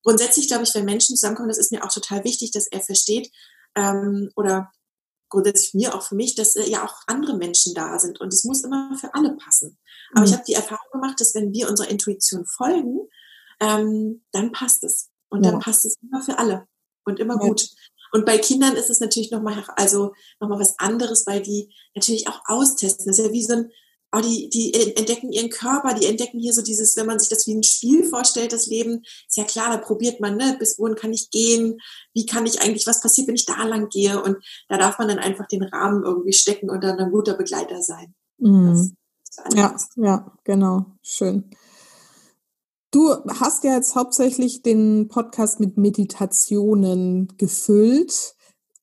grundsätzlich 0.03 0.49
glaube 0.49 0.65
ich, 0.65 0.75
wenn 0.75 0.85
Menschen 0.85 1.17
zusammenkommen, 1.17 1.49
das 1.49 1.59
ist 1.59 1.73
mir 1.73 1.85
auch 1.85 1.93
total 1.93 2.25
wichtig, 2.25 2.51
dass 2.53 2.67
er 2.67 2.81
versteht 2.81 3.31
ähm, 3.75 4.31
oder 4.37 4.71
grundsätzlich 5.29 5.75
mir 5.75 5.95
auch 5.95 6.03
für 6.03 6.15
mich, 6.15 6.35
dass 6.35 6.57
äh, 6.57 6.69
ja 6.69 6.85
auch 6.85 6.95
andere 7.07 7.37
Menschen 7.37 7.75
da 7.75 7.99
sind 7.99 8.21
und 8.21 8.33
es 8.33 8.45
muss 8.45 8.63
immer 8.63 8.97
für 8.99 9.13
alle 9.15 9.37
passen. 9.37 9.79
Aber 10.13 10.21
mhm. 10.21 10.27
ich 10.27 10.33
habe 10.33 10.45
die 10.47 10.55
Erfahrung 10.55 10.87
gemacht, 10.93 11.21
dass 11.21 11.35
wenn 11.35 11.53
wir 11.53 11.69
unserer 11.69 11.89
Intuition 11.89 12.47
folgen, 12.47 13.09
ähm, 13.61 14.25
dann 14.33 14.53
passt 14.53 14.85
es 14.85 15.11
und 15.29 15.45
ja. 15.45 15.51
dann 15.51 15.61
passt 15.61 15.85
es 15.85 15.97
immer 16.03 16.23
für 16.23 16.39
alle 16.39 16.67
und 17.05 17.19
immer 17.19 17.35
ja. 17.35 17.49
gut. 17.49 17.69
Und 18.13 18.25
bei 18.25 18.39
Kindern 18.39 18.77
ist 18.77 18.91
es 18.91 19.01
natürlich 19.01 19.31
nochmal, 19.31 19.65
also 19.77 20.15
nochmal 20.41 20.61
was 20.61 20.79
anderes, 20.79 21.27
weil 21.27 21.43
die 21.43 21.75
natürlich 21.95 22.29
auch 22.29 22.41
austesten. 22.47 23.07
Das 23.07 23.19
ist 23.19 23.27
ja 23.27 23.33
wie 23.33 23.45
so 23.45 23.55
ein, 23.55 23.71
oh, 24.13 24.21
die, 24.21 24.49
die 24.49 24.73
entdecken 24.97 25.33
ihren 25.33 25.51
Körper, 25.51 25.95
die 25.95 26.07
entdecken 26.07 26.39
hier 26.39 26.53
so 26.53 26.63
dieses, 26.63 26.97
wenn 26.97 27.07
man 27.07 27.19
sich 27.19 27.29
das 27.29 27.47
wie 27.47 27.55
ein 27.55 27.63
Spiel 27.63 28.05
vorstellt, 28.05 28.53
das 28.53 28.67
Leben, 28.67 29.03
ist 29.27 29.37
ja 29.37 29.45
klar, 29.45 29.71
da 29.71 29.79
probiert 29.79 30.21
man, 30.21 30.37
ne, 30.37 30.57
bis 30.59 30.79
wohin 30.79 30.95
kann 30.95 31.13
ich 31.13 31.31
gehen, 31.31 31.79
wie 32.15 32.27
kann 32.27 32.47
ich 32.47 32.61
eigentlich, 32.61 32.87
was 32.87 33.01
passiert, 33.01 33.29
wenn 33.29 33.35
ich 33.35 33.47
da 33.47 33.63
lang 33.65 33.89
gehe 33.89 34.23
und 34.23 34.37
da 34.69 34.79
darf 34.79 34.99
man 34.99 35.09
dann 35.09 35.19
einfach 35.19 35.47
den 35.47 35.63
Rahmen 35.63 36.05
irgendwie 36.05 36.33
stecken 36.33 36.71
und 36.71 36.83
dann 36.83 36.99
ein 36.99 37.11
guter 37.11 37.35
Begleiter 37.35 37.83
sein. 37.83 38.15
Mhm. 38.39 38.97
Ja, 39.55 39.77
ja, 39.97 40.33
genau, 40.45 40.87
schön. 41.03 41.51
Du 42.91 43.11
hast 43.29 43.65
ja 43.65 43.75
jetzt 43.75 43.95
hauptsächlich 43.95 44.63
den 44.63 45.09
Podcast 45.09 45.61
mit 45.61 45.77
Meditationen 45.77 47.29
gefüllt 47.37 48.36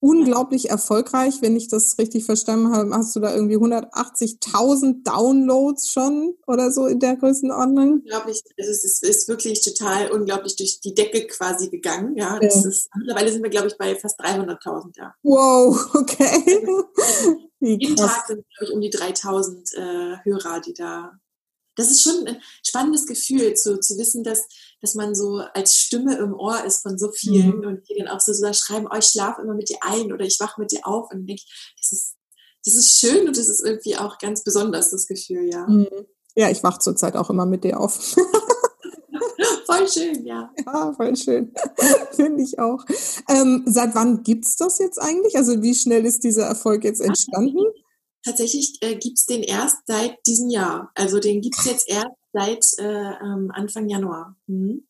unglaublich 0.04 0.70
erfolgreich, 0.70 1.36
wenn 1.42 1.56
ich 1.56 1.70
das 1.70 1.98
richtig 1.98 2.26
verstanden 2.26 2.76
habe. 2.76 2.94
Hast 2.94 3.16
du 3.16 3.22
da 3.22 3.34
irgendwie 3.34 3.56
180.000 3.56 5.04
Downloads 5.04 5.90
schon 5.90 6.36
oder 6.46 6.72
so 6.72 6.88
in 6.88 7.00
der 7.00 7.16
Größenordnung? 7.16 8.02
Unglaublich, 8.02 8.42
also 8.60 8.70
es 8.70 8.84
ist, 8.84 9.02
ist, 9.02 9.30
wirklich 9.30 9.64
total 9.64 10.12
unglaublich 10.12 10.58
durch 10.58 10.82
die 10.82 10.94
Decke 10.94 11.26
quasi 11.28 11.70
gegangen. 11.70 12.18
Ja, 12.18 12.38
das 12.38 12.64
ja. 12.64 12.70
ist, 12.70 12.90
mittlerweile 12.98 13.32
sind 13.32 13.44
wir, 13.44 13.50
glaube 13.50 13.68
ich, 13.68 13.78
bei 13.78 13.96
fast 13.96 14.20
300.000. 14.20 14.98
Ja. 14.98 15.16
Wow, 15.24 15.96
okay. 15.96 16.68
Jeden 17.62 17.96
Tag 17.96 18.28
sind, 18.28 18.44
glaube 18.58 18.66
ich, 18.66 18.72
um 18.72 18.82
die 18.82 18.92
3.000 18.92 19.78
äh, 19.78 20.18
Hörer, 20.26 20.60
die 20.60 20.74
da 20.74 21.14
das 21.76 21.92
ist 21.92 22.04
schon 22.04 22.28
ein 22.28 22.42
spannendes 22.66 23.06
Gefühl, 23.06 23.54
zu, 23.56 23.80
zu 23.80 23.98
wissen, 23.98 24.24
dass, 24.24 24.46
dass 24.82 24.96
man 24.96 25.16
so 25.16 25.42
als 25.54 25.76
Stimme 25.76 26.18
im 26.18 26.34
Ohr 26.34 26.64
ist 26.64 26.82
von 26.82 26.98
so 26.98 27.12
vielen 27.12 27.60
mhm. 27.60 27.68
und 27.68 27.90
die 27.90 27.96
dann 27.98 28.08
auch 28.08 28.20
so, 28.20 28.34
so 28.34 28.52
schreiben, 28.54 28.88
oh, 28.92 28.98
ich 28.98 29.06
schlafe 29.06 29.42
immer 29.42 29.56
mit 29.56 29.70
dir 29.70 29.78
ein 29.82 30.12
oder 30.12 30.26
ich 30.26 30.40
wache 30.40 30.60
mit 30.60 30.72
dir 30.72 30.86
auf 30.86 31.12
und 31.12 31.26
denke, 31.26 31.44
das 31.80 31.92
ist, 31.92 32.16
das 32.66 32.76
ist 32.76 33.00
schön 33.00 33.28
und 33.28 33.38
das 33.38 33.48
ist 33.48 33.64
irgendwie 33.64 33.98
auch 33.98 34.18
ganz 34.20 34.44
besonders, 34.44 34.92
das 34.92 35.08
Gefühl, 35.08 35.50
ja. 35.52 35.68
Mhm. 35.68 35.88
Ja, 36.36 36.50
ich 36.50 36.64
wache 36.64 36.80
zurzeit 36.80 37.16
auch 37.16 37.30
immer 37.30 37.46
mit 37.46 37.64
dir 37.64 37.80
auf. 37.80 37.96
voll 39.66 39.88
schön, 39.88 40.26
ja. 40.26 40.52
Ja, 40.66 40.94
voll 40.94 41.16
schön. 41.16 41.54
Finde 42.12 42.44
ich 42.44 42.58
auch. 42.60 42.84
Ähm, 43.30 43.64
seit 43.66 43.94
wann 43.96 44.24
gibt 44.24 44.46
es 44.46 44.56
das 44.56 44.80
jetzt 44.80 45.00
eigentlich? 45.00 45.38
Also 45.38 45.62
wie 45.62 45.76
schnell 45.76 46.06
ist 46.06 46.24
dieser 46.24 46.46
Erfolg 46.46 46.84
jetzt 46.84 47.02
entstanden? 47.02 47.60
Tatsächlich 48.24 48.78
äh, 48.82 48.96
gibt's 48.96 49.26
den 49.26 49.44
erst 49.44 49.78
seit 49.86 50.26
diesem 50.26 50.50
Jahr. 50.50 50.92
Also 50.96 51.20
den 51.20 51.42
gibt's 51.42 51.66
jetzt 51.66 51.90
erst 51.90 52.16
seit 52.32 52.66
äh, 52.80 52.84
ähm, 52.84 53.52
Anfang 53.54 53.90
Januar. 53.90 54.36
Mhm. 54.48 54.88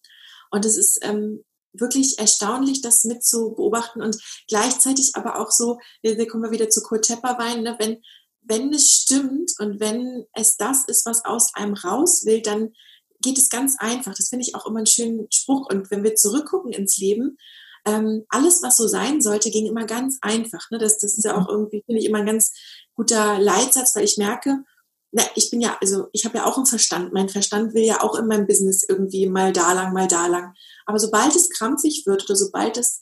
Und 0.52 0.66
es 0.66 0.78
ist 0.78 1.00
ähm, 1.02 1.44
wirklich 1.74 2.20
erstaunlich, 2.20 2.82
das 2.82 3.04
mit 3.04 3.24
zu 3.24 3.54
beobachten 3.56 4.02
und 4.02 4.18
gleichzeitig 4.48 5.12
aber 5.16 5.40
auch 5.40 5.52
so, 5.52 5.80
wir, 6.02 6.18
wir 6.18 6.28
kommen 6.28 6.52
wieder 6.52 6.70
zu 6.70 6.82
Kurt 6.82 7.06
Tepperwein, 7.06 7.64
ne, 7.64 7.76
wenn, 7.80 8.02
wenn 8.42 8.74
es 8.74 8.90
stimmt 8.90 9.52
und 9.60 9.80
wenn 9.80 10.26
es 10.34 10.58
das 10.58 10.86
ist, 10.86 11.06
was 11.06 11.26
aus 11.26 11.56
einem 11.56 11.74
raus 11.74 12.26
will, 12.26 12.42
dann 12.42 12.74
geht 13.22 13.38
es 13.38 13.50
ganz 13.50 13.78
einfach. 13.80 14.14
Das 14.14 14.30
finde 14.30 14.46
ich 14.46 14.54
auch 14.54 14.66
immer 14.68 14.78
einen 14.78 14.86
schönen 14.86 15.28
Spruch. 15.32 15.68
Und 15.72 15.90
wenn 15.90 16.04
wir 16.04 16.16
zurückgucken 16.16 16.74
ins 16.74 16.98
Leben, 16.98 17.38
ähm, 17.86 18.26
alles, 18.30 18.62
was 18.62 18.78
so 18.78 18.88
sein 18.88 19.22
sollte, 19.22 19.50
ging 19.50 19.66
immer 19.66 19.86
ganz 19.86 20.20
einfach. 20.22 20.70
Ne? 20.72 20.78
Das, 20.78 21.00
das 21.00 21.18
ist 21.18 21.24
ja 21.24 21.38
auch 21.38 21.50
irgendwie, 21.50 21.84
finde 21.86 22.02
ich, 22.02 22.08
immer 22.08 22.20
ein 22.20 22.26
ganz 22.26 22.54
guter 22.96 23.40
Leitsatz, 23.40 23.96
weil 23.96 24.04
ich 24.04 24.18
merke, 24.18 24.64
na, 25.12 25.24
ich 25.36 25.52
bin 25.52 25.62
ja, 25.62 25.78
also 25.80 26.08
ich 26.12 26.26
habe 26.26 26.40
ja 26.40 26.46
auch 26.46 26.58
einen 26.58 26.66
Verstand. 26.66 27.14
Mein 27.14 27.30
Verstand 27.30 27.74
will 27.76 27.84
ja 27.84 28.02
auch 28.02 28.18
in 28.18 28.26
meinem 28.26 28.48
Business 28.48 28.84
irgendwie 28.88 29.28
mal 29.28 29.54
da 29.54 29.74
lang, 29.74 29.94
mal 29.94 30.08
da 30.08 30.26
lang. 30.26 30.54
Aber 30.86 31.00
sobald 31.00 31.36
es 31.36 31.52
krampfig 31.52 32.06
wird 32.08 32.24
oder 32.26 32.36
sobald 32.36 32.78
es 32.78 33.02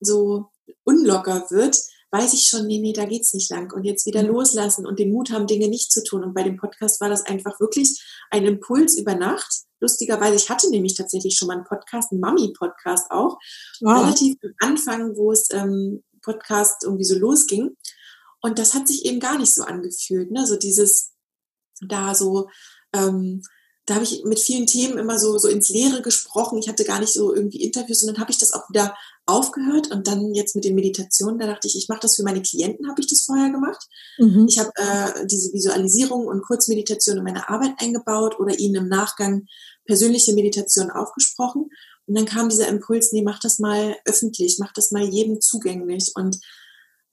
so 0.00 0.50
unlocker 0.82 1.46
wird, 1.50 1.78
weiß 2.10 2.32
ich 2.32 2.44
schon, 2.44 2.66
nee, 2.66 2.78
nee, 2.78 2.92
da 2.92 3.04
geht's 3.04 3.34
nicht 3.34 3.50
lang. 3.50 3.72
Und 3.72 3.84
jetzt 3.84 4.06
wieder 4.06 4.22
mhm. 4.22 4.30
loslassen 4.30 4.86
und 4.86 4.98
den 4.98 5.12
Mut 5.12 5.30
haben, 5.30 5.46
Dinge 5.46 5.68
nicht 5.68 5.92
zu 5.92 6.02
tun. 6.02 6.22
Und 6.22 6.34
bei 6.34 6.42
dem 6.42 6.56
Podcast 6.56 7.00
war 7.00 7.08
das 7.08 7.26
einfach 7.26 7.58
wirklich 7.60 8.02
ein 8.30 8.44
Impuls 8.44 8.96
über 8.96 9.14
Nacht. 9.14 9.62
Lustigerweise, 9.80 10.36
ich 10.36 10.48
hatte 10.48 10.70
nämlich 10.70 10.96
tatsächlich 10.96 11.36
schon 11.36 11.48
mal 11.48 11.54
einen 11.54 11.64
Podcast, 11.64 12.10
einen 12.10 12.20
Mami-Podcast 12.20 13.10
auch, 13.10 13.38
wow. 13.80 14.02
relativ 14.02 14.36
am 14.42 14.54
Anfang, 14.70 15.16
wo 15.16 15.32
es 15.32 15.48
ähm, 15.50 16.02
Podcast 16.22 16.84
irgendwie 16.84 17.04
so 17.04 17.18
losging. 17.18 17.76
Und 18.44 18.58
das 18.58 18.74
hat 18.74 18.86
sich 18.86 19.06
eben 19.06 19.20
gar 19.20 19.38
nicht 19.38 19.54
so 19.54 19.62
angefühlt, 19.62 20.30
ne? 20.30 20.46
So 20.46 20.56
dieses 20.56 21.12
da 21.80 22.14
so, 22.14 22.50
ähm, 22.94 23.42
da 23.86 23.94
habe 23.94 24.04
ich 24.04 24.22
mit 24.24 24.38
vielen 24.38 24.66
Themen 24.66 24.98
immer 24.98 25.18
so, 25.18 25.38
so 25.38 25.48
ins 25.48 25.70
Leere 25.70 26.02
gesprochen. 26.02 26.58
Ich 26.58 26.68
hatte 26.68 26.84
gar 26.84 27.00
nicht 27.00 27.14
so 27.14 27.34
irgendwie 27.34 27.62
Interviews 27.62 28.02
und 28.02 28.08
dann 28.08 28.20
habe 28.20 28.30
ich 28.30 28.36
das 28.36 28.52
auch 28.52 28.68
wieder 28.68 28.94
aufgehört 29.24 29.90
und 29.90 30.06
dann 30.06 30.34
jetzt 30.34 30.54
mit 30.54 30.66
den 30.66 30.74
Meditationen, 30.74 31.38
da 31.38 31.46
dachte 31.46 31.68
ich, 31.68 31.74
ich 31.74 31.88
mache 31.88 32.00
das 32.00 32.16
für 32.16 32.22
meine 32.22 32.42
Klienten, 32.42 32.86
habe 32.86 33.00
ich 33.00 33.06
das 33.06 33.22
vorher 33.22 33.48
gemacht. 33.48 33.82
Mhm. 34.18 34.44
Ich 34.46 34.58
habe 34.58 34.72
äh, 34.76 35.26
diese 35.26 35.50
Visualisierung 35.54 36.26
und 36.26 36.42
Kurzmeditation 36.42 37.16
in 37.16 37.24
meine 37.24 37.48
Arbeit 37.48 37.72
eingebaut 37.78 38.38
oder 38.38 38.58
ihnen 38.58 38.74
im 38.74 38.88
Nachgang 38.88 39.46
persönliche 39.86 40.34
Meditation 40.34 40.90
aufgesprochen. 40.90 41.70
Und 42.04 42.14
dann 42.14 42.26
kam 42.26 42.50
dieser 42.50 42.68
Impuls, 42.68 43.12
nee, 43.12 43.22
mach 43.22 43.38
das 43.38 43.58
mal 43.58 43.96
öffentlich, 44.04 44.58
mach 44.58 44.74
das 44.74 44.90
mal 44.90 45.02
jedem 45.02 45.40
zugänglich. 45.40 46.12
Und 46.14 46.38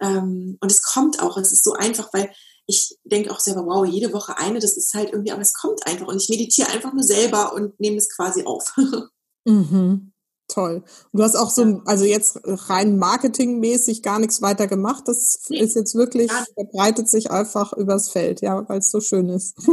ähm, 0.01 0.57
und 0.59 0.71
es 0.71 0.81
kommt 0.81 1.21
auch, 1.21 1.37
es 1.37 1.51
ist 1.51 1.63
so 1.63 1.73
einfach, 1.73 2.09
weil 2.13 2.31
ich 2.65 2.97
denke 3.03 3.31
auch 3.31 3.39
selber, 3.39 3.65
wow, 3.65 3.85
jede 3.85 4.13
Woche 4.13 4.37
eine, 4.37 4.59
das 4.59 4.77
ist 4.77 4.93
halt 4.93 5.11
irgendwie, 5.11 5.31
aber 5.31 5.41
es 5.41 5.53
kommt 5.53 5.85
einfach. 5.85 6.07
Und 6.07 6.21
ich 6.21 6.29
meditiere 6.29 6.69
einfach 6.69 6.93
nur 6.93 7.03
selber 7.03 7.53
und 7.53 7.79
nehme 7.79 7.97
es 7.97 8.09
quasi 8.15 8.43
auf. 8.43 8.75
mhm. 9.45 10.11
Toll. 10.47 10.83
Und 11.11 11.19
du 11.19 11.23
hast 11.23 11.35
auch 11.35 11.49
so, 11.49 11.81
also 11.85 12.03
jetzt 12.03 12.39
rein 12.43 12.97
marketingmäßig 12.97 14.03
gar 14.03 14.19
nichts 14.19 14.41
weiter 14.41 14.67
gemacht. 14.67 15.03
Das 15.07 15.39
nee, 15.49 15.59
ist 15.59 15.75
jetzt 15.75 15.95
wirklich, 15.95 16.29
verbreitet 16.55 17.09
sich 17.09 17.31
einfach 17.31 17.71
übers 17.73 18.09
Feld, 18.09 18.41
ja, 18.41 18.67
weil 18.67 18.79
es 18.79 18.91
so 18.91 18.99
schön 18.99 19.29
ist. 19.29 19.57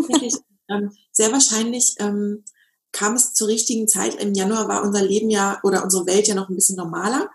Ähm, 0.71 0.91
sehr 1.13 1.33
wahrscheinlich 1.33 1.95
ähm, 1.99 2.45
kam 2.93 3.15
es 3.15 3.33
zur 3.33 3.49
richtigen 3.49 3.89
Zeit. 3.89 4.17
Im 4.17 4.35
Januar 4.35 4.69
war 4.69 4.83
unser 4.83 5.03
Leben 5.03 5.31
ja 5.31 5.59
oder 5.63 5.83
unsere 5.83 6.05
Welt 6.05 6.29
ja 6.29 6.35
noch 6.35 6.51
ein 6.51 6.57
bisschen 6.57 6.77
normaler. 6.77 7.31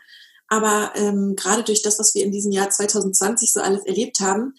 Aber 0.47 0.91
ähm, 0.95 1.35
gerade 1.35 1.63
durch 1.63 1.81
das, 1.81 1.99
was 1.99 2.13
wir 2.13 2.23
in 2.23 2.31
diesem 2.31 2.51
Jahr 2.51 2.69
2020 2.69 3.51
so 3.51 3.61
alles 3.61 3.85
erlebt 3.85 4.19
haben, 4.19 4.53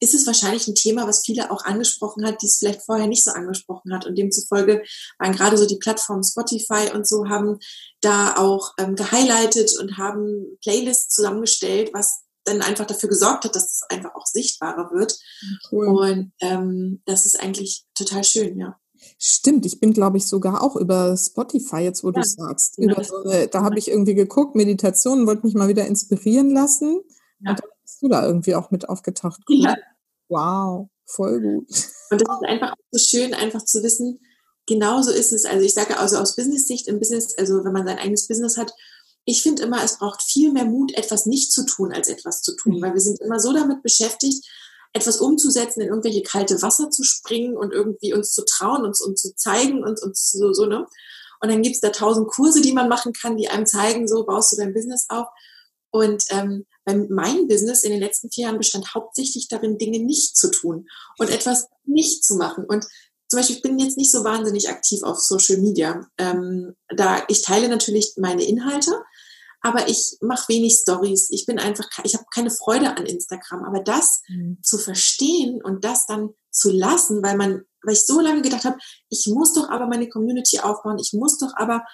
ist 0.00 0.14
es 0.14 0.26
wahrscheinlich 0.26 0.66
ein 0.66 0.74
Thema, 0.74 1.06
was 1.06 1.24
viele 1.24 1.50
auch 1.50 1.64
angesprochen 1.64 2.26
hat, 2.26 2.40
die 2.40 2.46
es 2.46 2.56
vielleicht 2.56 2.82
vorher 2.82 3.06
nicht 3.06 3.22
so 3.22 3.32
angesprochen 3.32 3.92
hat. 3.94 4.06
Und 4.06 4.16
demzufolge 4.16 4.82
waren 5.18 5.32
gerade 5.32 5.58
so 5.58 5.66
die 5.66 5.76
Plattformen 5.76 6.24
Spotify 6.24 6.90
und 6.94 7.06
so 7.06 7.28
haben 7.28 7.58
da 8.00 8.36
auch 8.36 8.72
ähm, 8.78 8.96
gehighlightet 8.96 9.78
und 9.78 9.98
haben 9.98 10.56
Playlists 10.62 11.14
zusammengestellt, 11.14 11.90
was 11.92 12.22
dann 12.44 12.62
einfach 12.62 12.86
dafür 12.86 13.10
gesorgt 13.10 13.44
hat, 13.44 13.54
dass 13.54 13.74
es 13.74 13.82
einfach 13.90 14.14
auch 14.14 14.26
sichtbarer 14.26 14.90
wird. 14.90 15.18
Cool. 15.70 15.88
Und 15.88 16.32
ähm, 16.40 17.02
das 17.04 17.26
ist 17.26 17.38
eigentlich 17.38 17.84
total 17.94 18.24
schön, 18.24 18.58
ja. 18.58 18.78
Stimmt, 19.22 19.66
ich 19.66 19.80
bin, 19.80 19.92
glaube 19.92 20.16
ich, 20.16 20.26
sogar 20.26 20.62
auch 20.62 20.76
über 20.76 21.14
Spotify, 21.14 21.80
jetzt 21.80 22.02
wo 22.02 22.08
ja, 22.08 22.22
du 22.22 22.24
sagst. 22.24 22.76
Genau. 22.76 22.94
Über 22.94 23.04
so 23.04 23.16
eine, 23.16 23.48
da 23.48 23.62
habe 23.62 23.78
ich 23.78 23.88
irgendwie 23.88 24.14
geguckt, 24.14 24.54
Meditation, 24.54 25.26
wollte 25.26 25.44
mich 25.44 25.54
mal 25.54 25.68
wieder 25.68 25.86
inspirieren 25.86 26.50
lassen. 26.50 27.02
Ja. 27.40 27.50
Und 27.50 27.60
dann 27.60 27.70
bist 27.82 28.00
du 28.00 28.08
da 28.08 28.26
irgendwie 28.26 28.54
auch 28.54 28.70
mit 28.70 28.88
aufgetaucht. 28.88 29.42
Cool. 29.46 29.64
Ja. 29.64 29.76
Wow, 30.30 30.88
voll 31.04 31.38
gut. 31.38 31.68
Und 32.10 32.22
das 32.22 32.36
ist 32.36 32.48
einfach 32.48 32.74
so 32.90 32.98
schön, 32.98 33.34
einfach 33.34 33.62
zu 33.62 33.82
wissen, 33.82 34.20
genau 34.64 35.02
so 35.02 35.10
ist 35.10 35.32
es. 35.32 35.44
Also 35.44 35.66
ich 35.66 35.74
sage 35.74 35.98
also 35.98 36.16
aus 36.16 36.34
Business-Sicht 36.34 36.88
im 36.88 36.98
Business, 36.98 37.36
also 37.36 37.62
wenn 37.62 37.72
man 37.72 37.86
sein 37.86 37.98
eigenes 37.98 38.26
Business 38.26 38.56
hat, 38.56 38.72
ich 39.26 39.42
finde 39.42 39.64
immer, 39.64 39.84
es 39.84 39.98
braucht 39.98 40.22
viel 40.22 40.50
mehr 40.50 40.64
Mut, 40.64 40.94
etwas 40.94 41.26
nicht 41.26 41.52
zu 41.52 41.66
tun, 41.66 41.92
als 41.92 42.08
etwas 42.08 42.40
zu 42.40 42.56
tun, 42.56 42.76
mhm. 42.76 42.82
weil 42.82 42.94
wir 42.94 43.00
sind 43.02 43.20
immer 43.20 43.38
so 43.38 43.52
damit 43.52 43.82
beschäftigt, 43.82 44.46
etwas 44.92 45.18
umzusetzen, 45.18 45.82
in 45.82 45.88
irgendwelche 45.88 46.22
kalte 46.22 46.60
Wasser 46.62 46.90
zu 46.90 47.04
springen 47.04 47.56
und 47.56 47.72
irgendwie 47.72 48.12
uns 48.12 48.32
zu 48.32 48.44
trauen, 48.44 48.84
uns, 48.84 49.00
uns 49.00 49.22
zu 49.22 49.34
zeigen 49.36 49.84
und 49.84 50.02
uns 50.02 50.32
so, 50.32 50.52
so, 50.52 50.66
ne? 50.66 50.86
Und 51.42 51.50
dann 51.50 51.62
gibt's 51.62 51.80
da 51.80 51.88
tausend 51.90 52.28
Kurse, 52.28 52.60
die 52.60 52.72
man 52.72 52.88
machen 52.88 53.12
kann, 53.12 53.36
die 53.36 53.48
einem 53.48 53.66
zeigen, 53.66 54.06
so 54.06 54.24
baust 54.24 54.52
du 54.52 54.56
dein 54.56 54.74
Business 54.74 55.06
auf. 55.08 55.26
Und 55.90 56.22
ähm, 56.28 56.66
mein 56.84 57.48
Business 57.48 57.82
in 57.82 57.90
den 57.90 58.00
letzten 58.00 58.30
vier 58.30 58.44
Jahren 58.44 58.58
bestand 58.58 58.94
hauptsächlich 58.94 59.48
darin, 59.48 59.78
Dinge 59.78 60.00
nicht 60.00 60.36
zu 60.36 60.50
tun 60.50 60.86
und 61.18 61.30
etwas 61.30 61.68
nicht 61.84 62.24
zu 62.24 62.36
machen. 62.36 62.64
Und 62.64 62.84
zum 63.28 63.38
Beispiel, 63.38 63.56
ich 63.56 63.62
bin 63.62 63.78
jetzt 63.78 63.96
nicht 63.96 64.10
so 64.10 64.24
wahnsinnig 64.24 64.68
aktiv 64.68 65.02
auf 65.02 65.18
Social 65.18 65.58
Media. 65.58 66.06
Ähm, 66.18 66.74
da 66.94 67.22
ich 67.28 67.42
teile 67.42 67.68
natürlich 67.68 68.14
meine 68.16 68.44
Inhalte, 68.44 68.92
aber 69.62 69.88
ich 69.88 70.16
mache 70.20 70.48
wenig 70.48 70.74
Stories. 70.74 71.28
Ich 71.30 71.46
bin 71.46 71.58
einfach, 71.58 71.86
ich 72.04 72.14
habe 72.14 72.24
keine 72.32 72.50
Freude 72.50 72.96
an 72.96 73.06
Instagram. 73.06 73.64
Aber 73.64 73.80
das 73.82 74.22
mhm. 74.28 74.58
zu 74.62 74.78
verstehen 74.78 75.62
und 75.62 75.84
das 75.84 76.06
dann 76.06 76.30
zu 76.50 76.70
lassen, 76.70 77.22
weil 77.22 77.36
man, 77.36 77.62
weil 77.82 77.94
ich 77.94 78.06
so 78.06 78.20
lange 78.20 78.42
gedacht 78.42 78.64
habe, 78.64 78.78
ich 79.08 79.26
muss 79.26 79.52
doch 79.52 79.68
aber 79.68 79.86
meine 79.86 80.08
Community 80.08 80.60
aufbauen, 80.60 80.98
ich 80.98 81.12
muss 81.12 81.38
doch 81.38 81.52
aber 81.56 81.84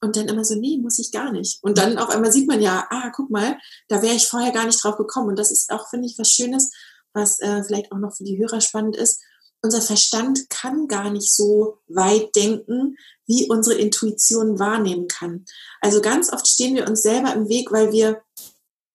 und 0.00 0.16
dann 0.16 0.28
immer 0.28 0.44
so, 0.44 0.54
nee, 0.54 0.76
muss 0.76 0.98
ich 0.98 1.12
gar 1.12 1.32
nicht. 1.32 1.62
Und 1.62 1.78
dann 1.78 1.96
auf 1.96 2.10
einmal 2.10 2.30
sieht 2.30 2.46
man 2.46 2.60
ja, 2.60 2.86
ah, 2.90 3.10
guck 3.14 3.30
mal, 3.30 3.56
da 3.88 4.02
wäre 4.02 4.14
ich 4.14 4.28
vorher 4.28 4.52
gar 4.52 4.66
nicht 4.66 4.82
drauf 4.84 4.96
gekommen. 4.96 5.30
Und 5.30 5.38
das 5.38 5.50
ist 5.50 5.70
auch, 5.70 5.88
finde 5.88 6.06
ich, 6.06 6.18
was 6.18 6.30
Schönes, 6.30 6.70
was 7.14 7.40
äh, 7.40 7.64
vielleicht 7.64 7.90
auch 7.90 7.98
noch 7.98 8.14
für 8.14 8.24
die 8.24 8.38
Hörer 8.38 8.60
spannend 8.60 8.96
ist. 8.96 9.22
Unser 9.62 9.80
Verstand 9.80 10.50
kann 10.50 10.88
gar 10.88 11.10
nicht 11.10 11.34
so 11.34 11.78
weit 11.88 12.36
denken, 12.36 12.96
wie 13.26 13.48
unsere 13.48 13.78
Intuition 13.78 14.58
wahrnehmen 14.58 15.08
kann. 15.08 15.44
Also 15.80 16.00
ganz 16.00 16.32
oft 16.32 16.46
stehen 16.46 16.74
wir 16.74 16.86
uns 16.86 17.02
selber 17.02 17.32
im 17.34 17.48
Weg, 17.48 17.72
weil 17.72 17.92
wir, 17.92 18.22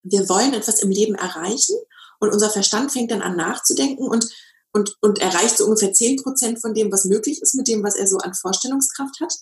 wir 0.03 0.30
wollen 0.30 0.53
etwas 0.53 0.82
im 0.82 0.91
Leben 0.91 1.15
erreichen 1.15 1.75
und 2.19 2.32
unser 2.32 2.49
Verstand 2.49 2.91
fängt 2.91 3.11
dann 3.11 3.21
an 3.21 3.36
nachzudenken 3.36 4.07
und, 4.07 4.30
und, 4.71 4.95
und 5.01 5.19
erreicht 5.19 5.57
so 5.57 5.65
ungefähr 5.65 5.93
zehn 5.93 6.17
Prozent 6.17 6.61
von 6.61 6.73
dem, 6.73 6.91
was 6.91 7.05
möglich 7.05 7.41
ist, 7.41 7.55
mit 7.55 7.67
dem, 7.67 7.84
was 7.84 7.95
er 7.95 8.07
so 8.07 8.17
an 8.17 8.34
Vorstellungskraft 8.34 9.19
hat. 9.21 9.34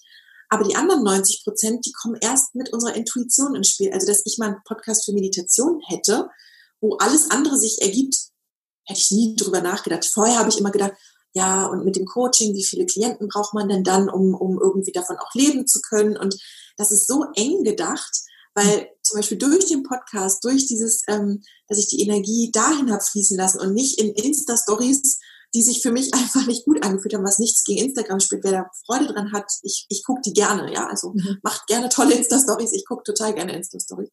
Aber 0.50 0.64
die 0.64 0.76
anderen 0.76 1.04
90 1.04 1.44
Prozent, 1.44 1.86
die 1.86 1.92
kommen 1.92 2.18
erst 2.22 2.56
mit 2.56 2.72
unserer 2.72 2.96
Intuition 2.96 3.56
ins 3.56 3.70
Spiel. 3.70 3.92
Also, 3.92 4.08
dass 4.08 4.26
ich 4.26 4.38
mal 4.38 4.48
einen 4.48 4.64
Podcast 4.64 5.04
für 5.04 5.12
Meditation 5.12 5.82
hätte, 5.88 6.30
wo 6.80 6.96
alles 6.98 7.30
andere 7.32 7.58
sich 7.58 7.82
ergibt, 7.82 8.16
hätte 8.86 9.00
ich 9.00 9.12
nie 9.12 9.36
drüber 9.36 9.62
nachgedacht. 9.62 10.06
Vorher 10.06 10.40
habe 10.40 10.50
ich 10.50 10.58
immer 10.58 10.72
gedacht, 10.72 10.94
ja, 11.38 11.68
und 11.68 11.86
mit 11.86 11.96
dem 11.96 12.06
Coaching, 12.06 12.56
wie 12.56 12.66
viele 12.66 12.88
Klienten 12.88 13.28
braucht 13.28 13.54
man 13.54 13.70
denn 13.70 13.84
dann, 13.84 14.10
um, 14.10 14.34
um 14.34 14.60
irgendwie 14.60 14.92
davon 14.92 15.18
auch 15.18 15.36
leben 15.36 15.68
zu 15.68 15.82
können? 15.82 16.18
Und 16.18 16.36
das 16.78 16.90
ist 16.90 17.06
so 17.06 17.26
eng 17.36 17.64
gedacht, 17.64 18.24
weil 18.56 18.90
zum 19.04 19.18
Beispiel 19.18 19.38
durch 19.38 19.68
den 19.68 19.84
Podcast, 19.84 20.44
durch 20.44 20.66
dieses, 20.66 21.04
ähm, 21.08 21.44
dass 21.68 21.78
ich 21.78 21.90
die 21.90 22.02
Energie 22.02 22.50
dahin 22.52 22.92
habe 22.92 23.04
fließen 23.04 23.38
lassen 23.38 23.60
und 23.60 23.76
nicht 23.76 24.00
in 24.00 24.14
Insta-Stories 24.14 25.20
die 25.54 25.64
sich 25.64 25.82
für 25.82 25.92
mich 25.92 26.14
einfach 26.14 26.46
nicht 26.46 26.66
gut 26.66 26.84
angefühlt 26.84 27.14
haben, 27.14 27.24
was 27.24 27.40
nichts 27.40 27.64
gegen 27.64 27.86
Instagram 27.86 28.20
spielt. 28.20 28.44
Wer 28.44 28.52
da 28.52 28.72
Freude 28.86 29.14
dran 29.14 29.32
hat, 29.32 29.46
ich, 29.64 29.86
ich 29.90 30.04
gucke 30.04 30.22
die 30.26 30.34
gerne, 30.34 30.72
ja. 30.74 30.88
Also 30.88 31.14
mhm. 31.14 31.38
macht 31.44 31.68
gerne 31.68 31.90
tolle 31.90 32.16
Insta-Stories. 32.16 32.74
Ich 32.74 32.86
gucke 32.86 33.04
total 33.04 33.34
gerne 33.34 33.56
Insta-Stories. 33.56 34.10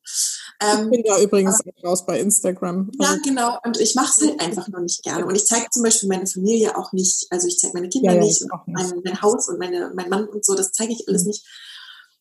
Ähm, 0.60 0.84
ich 0.84 0.90
bin 0.90 1.02
ja 1.04 1.20
übrigens 1.20 1.60
aber, 1.60 1.88
raus 1.88 2.06
bei 2.06 2.20
Instagram. 2.20 2.90
Also, 2.98 3.12
ja, 3.12 3.20
genau. 3.22 3.58
Und 3.64 3.80
ich 3.80 3.94
mache 3.94 4.12
es 4.16 4.26
halt 4.26 4.40
einfach 4.40 4.68
nur 4.68 4.80
nicht 4.80 5.02
gerne. 5.02 5.26
Und 5.26 5.34
ich 5.34 5.46
zeige 5.46 5.66
zum 5.70 5.82
Beispiel 5.82 6.08
meine 6.08 6.26
Familie 6.26 6.76
auch 6.76 6.92
nicht. 6.92 7.26
Also 7.30 7.48
ich 7.48 7.58
zeige 7.58 7.74
meine 7.74 7.88
Kinder 7.88 8.12
ja, 8.12 8.18
ja, 8.18 8.24
nicht, 8.24 8.42
und 8.42 8.50
mein, 8.66 8.92
mein, 9.04 9.22
Haus 9.22 9.48
und 9.48 9.58
meine, 9.58 9.92
mein 9.94 10.08
Mann 10.08 10.28
und 10.28 10.44
so. 10.44 10.54
Das 10.54 10.72
zeige 10.72 10.92
ich 10.92 11.08
alles 11.08 11.22
mhm. 11.22 11.28
nicht. 11.28 11.46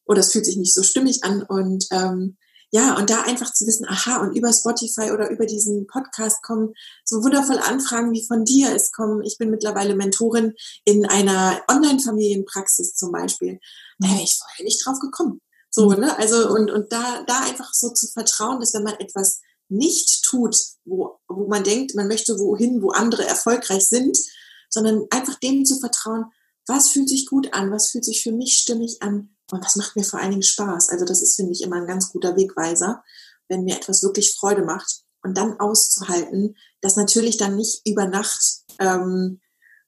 Oder 0.05 0.20
es 0.20 0.32
fühlt 0.32 0.45
sich 0.45 0.57
nicht 0.57 0.74
so 0.74 0.84
stimmig 0.84 1.24
an. 1.24 1.43
Und 1.43 1.86
ähm, 1.91 2.38
ja, 2.76 2.97
und 2.97 3.11
da 3.11 3.21
einfach 3.21 3.53
zu 3.53 3.67
wissen, 3.67 3.86
aha, 3.88 4.17
und 4.21 4.36
über 4.36 4.51
Spotify 4.51 5.11
oder 5.11 5.30
über 5.30 5.45
diesen 5.45 5.86
Podcast 5.86 6.41
kommen 6.41 6.74
so 7.05 7.24
wundervolle 7.24 7.63
Anfragen 7.63 8.11
wie 8.13 8.26
von 8.26 8.45
dir. 8.45 8.76
Es 8.76 8.91
kommen, 8.91 9.21
ich 9.21 9.38
bin 9.38 9.51
mittlerweile 9.51 9.93
Mentorin 9.93 10.53
in 10.84 11.05
einer 11.05 11.61
Online-Familienpraxis 11.69 12.95
zum 12.95 13.11
Beispiel. 13.11 13.59
Da 13.99 14.07
wäre 14.07 14.24
ich 14.24 14.39
vorher 14.39 14.65
nicht 14.65 14.84
drauf 14.84 14.97
gekommen. 14.99 15.39
So, 15.69 15.91
mhm. 15.91 15.99
ne? 15.99 16.17
Also, 16.17 16.49
und, 16.49 16.71
und 16.71 16.91
da, 16.91 17.24
da 17.28 17.41
einfach 17.41 17.71
so 17.76 17.91
zu 17.91 18.07
vertrauen, 18.07 18.59
dass 18.59 18.74
wenn 18.74 18.84
man 18.84 18.95
etwas 18.95 19.41
nicht 19.69 20.24
tut, 20.24 20.57
wo, 20.84 21.19
wo 21.28 21.47
man 21.47 21.63
denkt, 21.63 21.93
man 21.93 22.07
möchte 22.07 22.39
wohin, 22.39 22.82
wo 22.82 22.89
andere 22.89 23.24
erfolgreich 23.24 23.88
sind, 23.88 24.17
sondern 24.71 25.05
einfach 25.11 25.36
dem 25.36 25.63
zu 25.63 25.80
vertrauen, 25.80 26.26
was 26.65 26.89
fühlt 26.89 27.09
sich 27.09 27.28
gut 27.28 27.53
an, 27.53 27.69
was 27.69 27.91
fühlt 27.91 28.05
sich 28.05 28.24
für 28.24 28.32
mich 28.32 28.57
stimmig 28.57 29.03
an, 29.03 29.32
und 29.51 29.63
das 29.63 29.75
macht 29.75 29.95
mir 29.95 30.03
vor 30.03 30.19
allen 30.19 30.31
Dingen 30.31 30.43
Spaß. 30.43 30.89
Also 30.89 31.05
das 31.05 31.21
ist, 31.21 31.35
finde 31.35 31.51
ich, 31.51 31.61
immer 31.61 31.77
ein 31.77 31.87
ganz 31.87 32.11
guter 32.11 32.35
Wegweiser, 32.35 33.03
wenn 33.47 33.63
mir 33.63 33.75
etwas 33.75 34.03
wirklich 34.03 34.35
Freude 34.35 34.63
macht. 34.63 35.01
Und 35.25 35.37
dann 35.37 35.57
auszuhalten, 35.59 36.57
dass 36.81 36.97
natürlich 36.97 37.37
dann 37.37 37.55
nicht 37.55 37.87
über 37.87 38.07
Nacht 38.07 38.63
ähm, 38.79 39.39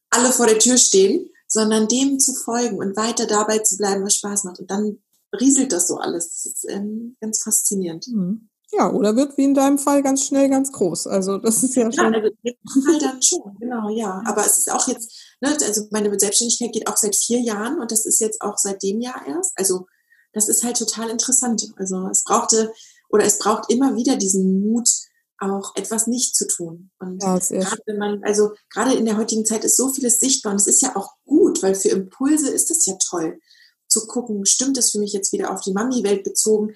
alle 0.09 0.31
vor 0.31 0.47
der 0.47 0.59
Tür 0.59 0.77
stehen, 0.77 1.29
sondern 1.47 1.89
dem 1.89 2.19
zu 2.19 2.33
folgen 2.33 2.77
und 2.77 2.95
weiter 2.95 3.27
dabei 3.27 3.59
zu 3.59 3.75
bleiben, 3.75 4.05
was 4.05 4.15
Spaß 4.15 4.45
macht. 4.45 4.59
Und 4.59 4.71
dann 4.71 5.03
rieselt 5.37 5.73
das 5.73 5.87
so 5.87 5.97
alles. 5.97 6.29
Das 6.29 6.45
ist 6.45 6.65
ähm, 6.69 7.17
ganz 7.19 7.43
faszinierend. 7.43 8.07
Mhm. 8.07 8.49
Ja, 8.71 8.91
oder 8.91 9.15
wird 9.15 9.37
wie 9.37 9.43
in 9.43 9.53
deinem 9.53 9.77
Fall 9.77 10.03
ganz 10.03 10.25
schnell 10.25 10.49
ganz 10.49 10.71
groß. 10.71 11.07
Also 11.07 11.37
das 11.37 11.63
ist 11.63 11.75
ja, 11.75 11.83
ja 11.83 11.91
schon. 11.91 12.13
Also 12.13 12.27
in 12.27 12.37
dem 12.43 12.83
Fall 12.83 12.99
dann 12.99 13.21
schon, 13.21 13.57
genau, 13.59 13.89
ja. 13.89 14.21
Aber 14.25 14.45
es 14.45 14.57
ist 14.57 14.71
auch 14.71 14.87
jetzt, 14.87 15.13
ne, 15.41 15.55
also 15.61 15.87
meine 15.91 16.17
Selbstständigkeit 16.19 16.73
geht 16.73 16.87
auch 16.89 16.97
seit 16.97 17.15
vier 17.15 17.39
Jahren 17.39 17.79
und 17.79 17.91
das 17.91 18.05
ist 18.05 18.19
jetzt 18.19 18.41
auch 18.41 18.57
seit 18.57 18.83
dem 18.83 18.99
Jahr 18.99 19.25
erst. 19.27 19.53
Also 19.55 19.87
das 20.33 20.49
ist 20.49 20.63
halt 20.63 20.77
total 20.77 21.09
interessant. 21.09 21.71
Also 21.77 22.07
es 22.09 22.23
brauchte 22.23 22.73
oder 23.09 23.23
es 23.23 23.39
braucht 23.39 23.71
immer 23.71 23.95
wieder 23.95 24.17
diesen 24.17 24.61
Mut, 24.61 24.89
auch 25.39 25.75
etwas 25.75 26.07
nicht 26.07 26.35
zu 26.35 26.47
tun. 26.47 26.91
Und 26.99 27.21
ja, 27.21 27.37
gerade 27.37 27.81
wenn 27.85 27.97
man, 27.97 28.23
also 28.23 28.51
gerade 28.69 28.95
in 28.95 29.05
der 29.05 29.17
heutigen 29.17 29.45
Zeit 29.45 29.63
ist 29.63 29.77
so 29.77 29.89
vieles 29.89 30.19
sichtbar 30.19 30.51
und 30.51 30.61
es 30.61 30.67
ist 30.67 30.81
ja 30.81 30.95
auch 30.95 31.13
gut, 31.25 31.61
weil 31.61 31.75
für 31.75 31.89
Impulse 31.89 32.49
ist 32.49 32.71
es 32.71 32.85
ja 32.85 32.95
toll 33.09 33.39
zu 33.87 34.07
gucken, 34.07 34.45
stimmt 34.45 34.77
das 34.77 34.91
für 34.91 34.99
mich 34.99 35.13
jetzt 35.13 35.31
wieder 35.31 35.53
auf 35.53 35.61
die 35.61 35.73
Mami-Welt 35.73 36.23
bezogen? 36.23 36.73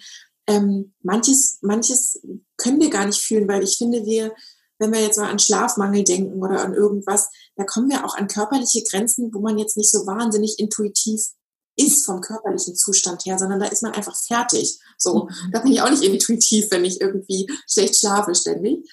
Ähm, 0.50 0.94
manches, 1.04 1.60
manches 1.62 2.20
können 2.58 2.82
wir 2.82 2.90
gar 2.90 3.06
nicht 3.06 3.22
fühlen, 3.22 3.48
weil 3.48 3.64
ich 3.64 3.78
finde, 3.78 4.04
wir, 4.06 4.34
wenn 4.80 4.92
wir 4.92 5.02
jetzt 5.02 5.18
mal 5.18 5.30
an 5.30 5.38
Schlafmangel 5.38 6.04
denken 6.04 6.42
oder 6.42 6.62
an 6.64 6.74
irgendwas, 6.74 7.30
da 7.56 7.64
kommen 7.64 7.90
wir 7.90 8.04
auch 8.04 8.16
an 8.16 8.28
körperliche 8.28 8.84
Grenzen, 8.84 9.32
wo 9.34 9.40
man 9.40 9.60
jetzt 9.60 9.78
nicht 9.78 9.92
so 9.92 10.08
wahnsinnig 10.08 10.58
intuitiv 10.58 11.22
ist 11.76 12.06
vom 12.06 12.20
körperlichen 12.20 12.76
Zustand 12.76 13.26
her, 13.26 13.38
sondern 13.38 13.60
da 13.60 13.68
ist 13.68 13.84
man 13.84 13.94
einfach 13.94 14.16
fertig. 14.16 14.80
So, 14.98 15.26
mhm. 15.26 15.52
da 15.52 15.60
bin 15.60 15.72
ich 15.72 15.82
auch 15.82 15.90
nicht 15.90 16.04
intuitiv, 16.04 16.72
wenn 16.72 16.84
ich 16.84 17.00
irgendwie 17.00 17.48
schlecht 17.68 17.98
schlafe 17.98 18.34
ständig. 18.34 18.90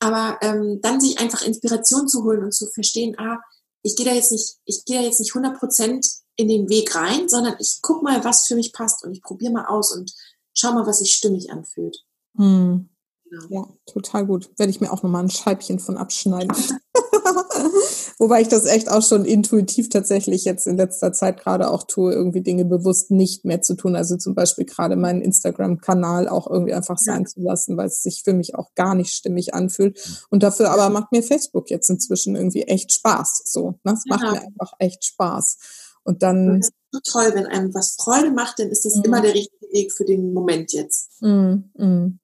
Aber 0.00 0.38
ähm, 0.42 0.80
dann 0.82 1.00
sich 1.00 1.18
einfach 1.18 1.42
Inspiration 1.42 2.06
zu 2.06 2.22
holen 2.22 2.44
und 2.44 2.54
zu 2.54 2.66
verstehen, 2.68 3.18
ah, 3.18 3.38
ich 3.82 3.96
gehe 3.96 4.06
da 4.06 4.12
jetzt 4.12 4.30
nicht, 4.30 4.56
ich 4.66 4.84
gehe 4.84 4.98
da 4.98 5.04
jetzt 5.04 5.20
nicht 5.20 5.34
100 5.34 5.58
Prozent 5.58 6.06
in 6.36 6.48
den 6.48 6.68
Weg 6.68 6.94
rein, 6.94 7.28
sondern 7.28 7.56
ich 7.58 7.78
guck 7.82 8.02
mal, 8.02 8.22
was 8.24 8.46
für 8.46 8.54
mich 8.54 8.72
passt 8.72 9.04
und 9.04 9.12
ich 9.12 9.22
probiere 9.22 9.52
mal 9.52 9.66
aus 9.66 9.92
und 9.92 10.12
schau 10.58 10.72
mal, 10.72 10.86
was 10.86 10.98
sich 10.98 11.12
stimmig 11.12 11.50
anfühlt. 11.50 12.04
Hm. 12.36 12.88
Genau. 13.30 13.44
Ja, 13.50 13.68
total 13.86 14.26
gut. 14.26 14.50
Werde 14.56 14.70
ich 14.70 14.80
mir 14.80 14.92
auch 14.92 15.02
nochmal 15.02 15.22
ein 15.22 15.30
Scheibchen 15.30 15.78
von 15.78 15.98
abschneiden. 15.98 16.50
Wobei 18.18 18.40
ich 18.40 18.48
das 18.48 18.64
echt 18.64 18.90
auch 18.90 19.02
schon 19.02 19.24
intuitiv 19.24 19.90
tatsächlich 19.90 20.44
jetzt 20.44 20.66
in 20.66 20.76
letzter 20.76 21.12
Zeit 21.12 21.40
gerade 21.40 21.70
auch 21.70 21.84
tue, 21.84 22.12
irgendwie 22.12 22.40
Dinge 22.40 22.64
bewusst 22.64 23.10
nicht 23.10 23.44
mehr 23.44 23.60
zu 23.60 23.74
tun. 23.74 23.96
Also 23.96 24.16
zum 24.16 24.34
Beispiel 24.34 24.64
gerade 24.64 24.96
meinen 24.96 25.20
Instagram-Kanal 25.20 26.28
auch 26.28 26.50
irgendwie 26.50 26.72
einfach 26.72 26.98
sein 26.98 27.22
ja. 27.22 27.26
zu 27.26 27.40
lassen, 27.40 27.76
weil 27.76 27.88
es 27.88 28.02
sich 28.02 28.22
für 28.24 28.32
mich 28.32 28.54
auch 28.54 28.74
gar 28.74 28.94
nicht 28.94 29.12
stimmig 29.12 29.54
anfühlt. 29.54 30.26
Und 30.30 30.42
dafür 30.42 30.70
aber 30.70 30.88
macht 30.88 31.12
mir 31.12 31.22
Facebook 31.22 31.70
jetzt 31.70 31.90
inzwischen 31.90 32.34
irgendwie 32.34 32.62
echt 32.62 32.92
Spaß. 32.92 33.42
So, 33.44 33.78
ne? 33.84 33.92
Es 33.92 34.04
ja. 34.06 34.16
macht 34.16 34.32
mir 34.32 34.42
einfach 34.42 34.72
echt 34.78 35.04
Spaß. 35.04 35.58
Und 36.02 36.22
dann. 36.22 36.62
So 36.90 37.00
toll, 37.04 37.32
wenn 37.34 37.46
einem 37.46 37.74
was 37.74 37.96
Freude 37.96 38.30
macht, 38.30 38.58
dann 38.58 38.70
ist 38.70 38.84
das 38.84 38.96
mhm. 38.96 39.04
immer 39.04 39.20
der 39.20 39.34
richtige 39.34 39.66
Weg 39.72 39.92
für 39.92 40.04
den 40.04 40.32
Moment 40.32 40.72
jetzt. 40.72 41.20
Mhm. 41.20 41.70
mhm. 41.74 42.18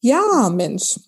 Ja, 0.00 0.50
Mensch. 0.50 1.00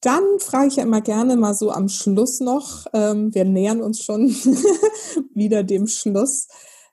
Dann 0.00 0.22
frage 0.38 0.68
ich 0.68 0.76
ja 0.76 0.84
immer 0.84 1.00
gerne 1.00 1.36
mal 1.36 1.54
so 1.54 1.72
am 1.72 1.88
Schluss 1.88 2.38
noch, 2.38 2.86
ähm, 2.92 3.34
wir 3.34 3.44
nähern 3.44 3.82
uns 3.82 4.00
schon 4.02 4.28
wieder 5.34 5.64
dem 5.64 5.88
Schluss. 5.88 6.46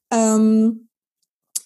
Ähm, 0.09 0.89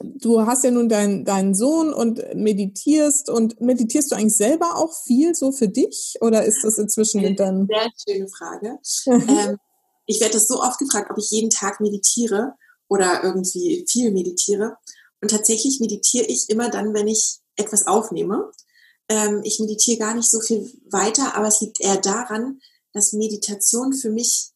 du 0.02 0.46
hast 0.46 0.66
ja 0.66 0.72
nun 0.72 0.90
deinen 0.90 1.24
deinen 1.24 1.56
Sohn 1.56 1.94
und 1.94 2.22
meditierst 2.36 3.30
und 3.30 3.60
meditierst 3.62 4.12
du 4.12 4.16
eigentlich 4.16 4.36
selber 4.36 4.76
auch 4.76 4.94
viel 5.06 5.34
so 5.34 5.52
für 5.52 5.70
dich 5.70 6.16
oder 6.22 6.44
ist 6.44 6.64
das 6.64 6.78
inzwischen 6.78 7.24
in 7.24 7.38
deinem... 7.38 7.68
Sehr 7.68 8.16
schöne 8.16 8.28
Frage. 8.28 8.80
ähm, 9.30 9.58
ich 10.06 10.20
werde 10.20 10.34
das 10.34 10.48
so 10.48 10.62
oft 10.62 10.80
gefragt, 10.80 11.10
ob 11.10 11.18
ich 11.18 11.32
jeden 11.32 11.50
Tag 11.50 11.80
meditiere 11.80 12.56
oder 12.90 13.24
irgendwie 13.24 13.86
viel 13.88 14.12
meditiere. 14.12 14.78
Und 15.22 15.32
tatsächlich 15.32 15.80
meditiere 15.80 16.26
ich 16.26 16.50
immer 16.50 16.70
dann, 16.70 16.94
wenn 16.94 17.08
ich 17.08 17.40
etwas 17.56 17.88
aufnehme. 17.88 18.52
Ähm, 19.08 19.42
ich 19.44 19.60
meditiere 19.60 20.00
gar 20.00 20.16
nicht 20.16 20.30
so 20.30 20.42
viel 20.42 20.70
weiter, 20.90 21.36
aber 21.36 21.48
es 21.48 21.62
liegt 21.62 21.80
eher 21.80 21.98
daran, 21.98 22.60
dass 22.94 23.14
Meditation 23.14 23.94
für 23.94 24.10
mich 24.10 24.52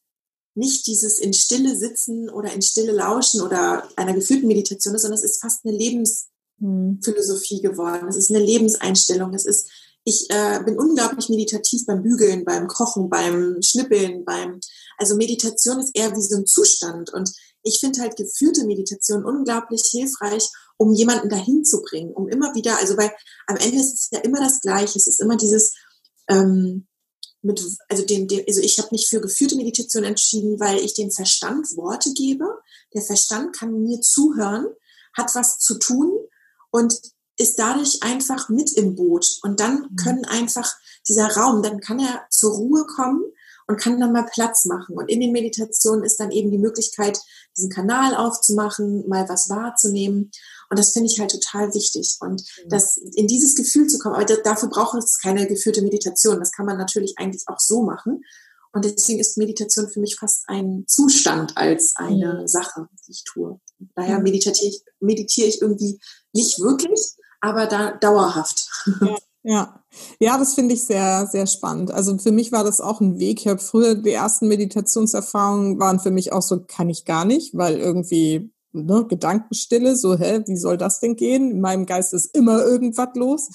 nicht 0.56 0.86
dieses 0.88 1.20
in 1.20 1.34
Stille 1.34 1.76
sitzen 1.76 2.30
oder 2.30 2.54
in 2.54 2.62
Stille 2.62 2.92
lauschen 2.92 3.42
oder 3.42 3.90
einer 3.96 4.14
geführten 4.14 4.48
Meditation 4.48 4.94
ist, 4.94 5.02
sondern 5.02 5.18
es 5.18 5.24
ist 5.26 5.42
fast 5.42 5.66
eine 5.66 5.76
Lebensphilosophie 5.76 7.62
geworden. 7.62 8.08
Es 8.08 8.16
ist 8.16 8.30
eine 8.30 8.44
Lebenseinstellung. 8.44 9.34
Es 9.34 9.46
ist 9.46 9.70
ich 10.06 10.30
äh, 10.30 10.62
bin 10.66 10.78
unglaublich 10.78 11.30
meditativ 11.30 11.86
beim 11.86 12.04
Bügeln, 12.04 12.44
beim 12.44 12.68
Kochen, 12.68 13.10
beim 13.10 13.62
Schnippeln, 13.62 14.26
beim, 14.26 14.60
also 14.98 15.16
Meditation 15.16 15.80
ist 15.80 15.96
eher 15.96 16.14
wie 16.16 16.22
so 16.22 16.36
ein 16.36 16.46
Zustand 16.46 17.14
und 17.14 17.32
ich 17.64 17.80
finde 17.80 18.02
halt 18.02 18.16
geführte 18.16 18.66
Meditation 18.66 19.26
unglaublich 19.26 19.84
hilfreich, 19.90 20.48
um 20.78 20.94
jemanden 20.94 21.30
dahin 21.30 21.64
zu 21.64 21.82
bringen, 21.82 22.12
um 22.12 22.28
immer 22.28 22.54
wieder, 22.56 22.78
also 22.78 22.98
weil 22.98 23.12
am 23.48 23.58
Ende 23.58 23.78
ist 23.78 23.94
es 23.94 24.10
ja 24.12 24.20
immer 24.20 24.40
das 24.40 24.62
Gleiche, 24.62 24.98
es 24.98 25.08
ist 25.08 25.22
immer 25.22 25.38
dieses, 25.38 25.74
ähm, 26.28 26.88
mit, 27.42 27.62
also 27.90 28.06
dem, 28.06 28.28
dem 28.28 28.44
also 28.48 28.62
ich 28.62 28.78
habe 28.80 28.90
mich 28.92 29.08
für 29.08 29.22
geführte 29.22 29.56
Meditation 29.56 30.04
entschieden, 30.04 30.60
weil 30.60 30.80
ich 30.80 30.94
dem 30.94 31.12
Verstand 31.12 31.76
Worte 31.76 32.14
gebe. 32.14 32.46
Der 32.94 33.02
Verstand 33.02 33.56
kann 33.56 33.84
mir 33.84 34.00
zuhören, 34.00 34.68
hat 35.14 35.36
was 35.36 35.60
zu 35.60 35.78
tun 35.78 36.12
und 36.72 36.98
ist 37.38 37.60
dadurch 37.60 38.02
einfach 38.02 38.48
mit 38.50 38.72
im 38.74 38.96
Boot. 38.96 39.40
Und 39.42 39.60
dann 39.60 39.82
mhm. 39.82 39.96
können 39.98 40.26
einfach 40.26 40.74
dieser 41.08 41.28
Raum, 41.36 41.62
dann 41.62 41.82
kann 41.82 42.00
er 42.00 42.26
zur 42.30 42.54
Ruhe 42.54 42.86
kommen 42.86 43.24
und 43.74 43.80
kann 43.80 44.00
dann 44.00 44.12
mal 44.12 44.28
Platz 44.32 44.66
machen. 44.66 44.96
Und 44.96 45.10
in 45.10 45.20
den 45.20 45.32
Meditationen 45.32 46.04
ist 46.04 46.20
dann 46.20 46.30
eben 46.30 46.52
die 46.52 46.60
Möglichkeit, 46.60 47.20
diesen 47.58 47.72
Kanal 47.72 48.16
aufzumachen, 48.16 49.10
mal 49.10 49.28
was 49.28 49.50
wahrzunehmen. 49.50 50.30
Und 50.70 50.78
das 50.78 50.92
finde 50.94 51.10
ich 51.12 51.20
halt 51.20 51.32
total 51.32 51.74
wichtig. 51.74 52.18
Und 52.20 52.42
mhm. 52.42 52.70
das, 52.70 52.98
in 52.98 53.26
dieses 53.26 53.56
Gefühl 53.56 53.88
zu 53.88 53.98
kommen, 53.98 54.14
aber 54.14 54.26
dafür 54.26 54.70
braucht 54.70 54.96
es 55.00 55.18
keine 55.18 55.48
geführte 55.48 55.82
Meditation. 55.82 56.40
Das 56.40 56.52
kann 56.52 56.68
man 56.68 56.78
natürlich 56.78 57.16
eigentlich 57.18 57.46
auch 57.48 57.60
so 57.60 57.82
machen. 57.82 58.22
Und 58.74 58.86
deswegen 58.86 59.20
ist 59.20 59.38
Meditation 59.38 59.90
für 59.90 60.02
mich 60.02 60.18
fast 60.18 60.44
ein 60.48 60.84
Zustand 60.86 61.58
als 61.58 61.94
eine 61.96 62.42
mhm. 62.42 62.48
Sache, 62.48 62.88
die 63.08 63.12
ich 63.12 63.24
tue. 63.24 63.60
Daher 63.96 64.20
meditiere 64.20 64.54
ich, 64.62 64.84
meditiere 65.00 65.48
ich 65.48 65.64
irgendwie 65.64 66.00
nicht 66.32 66.60
wirklich, 66.60 67.16
aber 67.42 67.66
da 67.66 67.98
dauerhaft. 67.98 68.70
Ja. 69.02 69.16
Ja, 69.44 69.84
ja, 70.20 70.38
das 70.38 70.54
finde 70.54 70.74
ich 70.74 70.84
sehr, 70.86 71.28
sehr 71.28 71.48
spannend. 71.48 71.92
Also 71.92 72.18
für 72.18 72.32
mich 72.32 72.52
war 72.54 72.64
das 72.64 72.80
auch 72.80 73.02
ein 73.02 73.20
Weg. 73.20 73.42
Ich 73.42 73.48
habe 73.48 73.60
früher 73.60 73.96
die 73.96 74.12
ersten 74.12 74.48
Meditationserfahrungen 74.48 75.80
waren 75.80 76.00
für 76.00 76.12
mich 76.12 76.32
auch 76.32 76.42
so, 76.42 76.62
kann 76.66 76.90
ich 76.90 77.04
gar 77.04 77.26
nicht, 77.26 77.56
weil 77.56 77.78
irgendwie 77.78 78.54
ne, 78.72 79.06
Gedankenstille, 79.08 79.96
so, 79.96 80.18
hä, 80.18 80.44
wie 80.48 80.58
soll 80.58 80.78
das 80.78 81.02
denn 81.02 81.16
gehen? 81.16 81.52
In 81.52 81.62
meinem 81.62 81.86
Geist 81.86 82.14
ist 82.14 82.36
immer 82.36 82.64
irgendwas 82.64 83.10
los. 83.16 83.50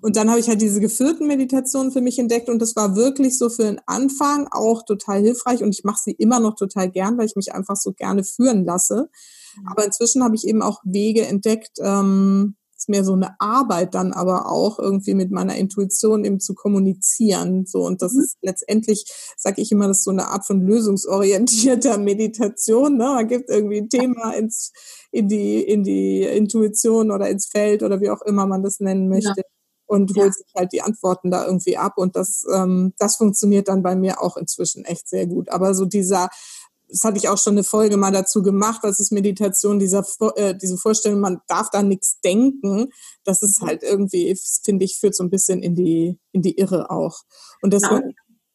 Und 0.00 0.16
dann 0.16 0.30
habe 0.30 0.40
ich 0.40 0.48
halt 0.48 0.62
diese 0.62 0.80
geführten 0.80 1.26
Meditationen 1.26 1.92
für 1.92 2.00
mich 2.00 2.18
entdeckt 2.18 2.48
und 2.48 2.60
das 2.60 2.74
war 2.76 2.96
wirklich 2.96 3.36
so 3.36 3.50
für 3.50 3.64
den 3.64 3.80
Anfang 3.86 4.48
auch 4.50 4.84
total 4.84 5.20
hilfreich 5.20 5.62
und 5.62 5.70
ich 5.70 5.84
mache 5.84 6.00
sie 6.02 6.12
immer 6.12 6.40
noch 6.40 6.54
total 6.54 6.90
gern, 6.90 7.18
weil 7.18 7.26
ich 7.26 7.36
mich 7.36 7.52
einfach 7.52 7.76
so 7.76 7.92
gerne 7.92 8.24
führen 8.24 8.64
lasse. 8.64 9.10
Mhm. 9.56 9.68
Aber 9.68 9.84
inzwischen 9.84 10.24
habe 10.24 10.34
ich 10.34 10.46
eben 10.46 10.62
auch 10.62 10.80
Wege 10.84 11.26
entdeckt, 11.26 11.78
ähm, 11.80 12.56
ist 12.82 12.88
mehr 12.88 13.04
so 13.04 13.12
eine 13.12 13.36
Arbeit 13.38 13.94
dann 13.94 14.12
aber 14.12 14.50
auch 14.50 14.78
irgendwie 14.78 15.14
mit 15.14 15.30
meiner 15.30 15.56
Intuition 15.56 16.24
eben 16.24 16.40
zu 16.40 16.54
kommunizieren. 16.54 17.64
So 17.66 17.84
und 17.84 18.02
das 18.02 18.14
mhm. 18.14 18.20
ist 18.20 18.38
letztendlich, 18.42 19.04
sage 19.36 19.62
ich 19.62 19.70
immer, 19.70 19.88
das 19.88 19.98
ist 19.98 20.04
so 20.04 20.10
eine 20.10 20.28
Art 20.28 20.46
von 20.46 20.60
lösungsorientierter 20.60 21.98
Meditation. 21.98 22.96
Ne? 22.96 23.04
Man 23.04 23.28
gibt 23.28 23.50
irgendwie 23.50 23.78
ein 23.78 23.88
Thema 23.88 24.32
ins 24.32 24.72
in 25.12 25.28
die 25.28 25.62
in 25.62 25.84
die 25.84 26.22
Intuition 26.22 27.10
oder 27.10 27.28
ins 27.28 27.46
Feld 27.46 27.82
oder 27.82 28.00
wie 28.00 28.10
auch 28.10 28.22
immer 28.22 28.46
man 28.46 28.62
das 28.62 28.80
nennen 28.80 29.08
möchte. 29.08 29.34
Ja 29.36 29.42
und 29.92 30.16
holt 30.16 30.28
ja. 30.28 30.32
sich 30.32 30.46
halt 30.56 30.72
die 30.72 30.80
Antworten 30.80 31.30
da 31.30 31.44
irgendwie 31.44 31.76
ab. 31.76 31.94
Und 31.96 32.16
das, 32.16 32.46
ähm, 32.54 32.94
das 32.96 33.16
funktioniert 33.16 33.68
dann 33.68 33.82
bei 33.82 33.94
mir 33.94 34.22
auch 34.22 34.38
inzwischen 34.38 34.86
echt 34.86 35.06
sehr 35.06 35.26
gut. 35.26 35.50
Aber 35.50 35.74
so 35.74 35.84
dieser 35.84 36.30
das 36.92 37.04
hatte 37.04 37.16
ich 37.16 37.28
auch 37.28 37.38
schon 37.38 37.54
eine 37.54 37.64
Folge 37.64 37.96
mal 37.96 38.12
dazu 38.12 38.42
gemacht, 38.42 38.80
was 38.82 39.00
ist 39.00 39.12
Meditation, 39.12 39.78
dieser, 39.78 40.06
äh, 40.36 40.54
diese 40.54 40.76
Vorstellung, 40.76 41.20
man 41.20 41.40
darf 41.48 41.70
da 41.70 41.82
nichts 41.82 42.20
denken, 42.20 42.92
das 43.24 43.42
ist 43.42 43.62
halt 43.62 43.82
irgendwie, 43.82 44.38
finde 44.62 44.84
ich, 44.84 44.98
führt 44.98 45.14
so 45.14 45.24
ein 45.24 45.30
bisschen 45.30 45.62
in 45.62 45.74
die, 45.74 46.18
in 46.32 46.42
die 46.42 46.58
Irre 46.58 46.90
auch. 46.90 47.22
Und 47.62 47.72
das 47.72 47.82
ja, 47.82 48.02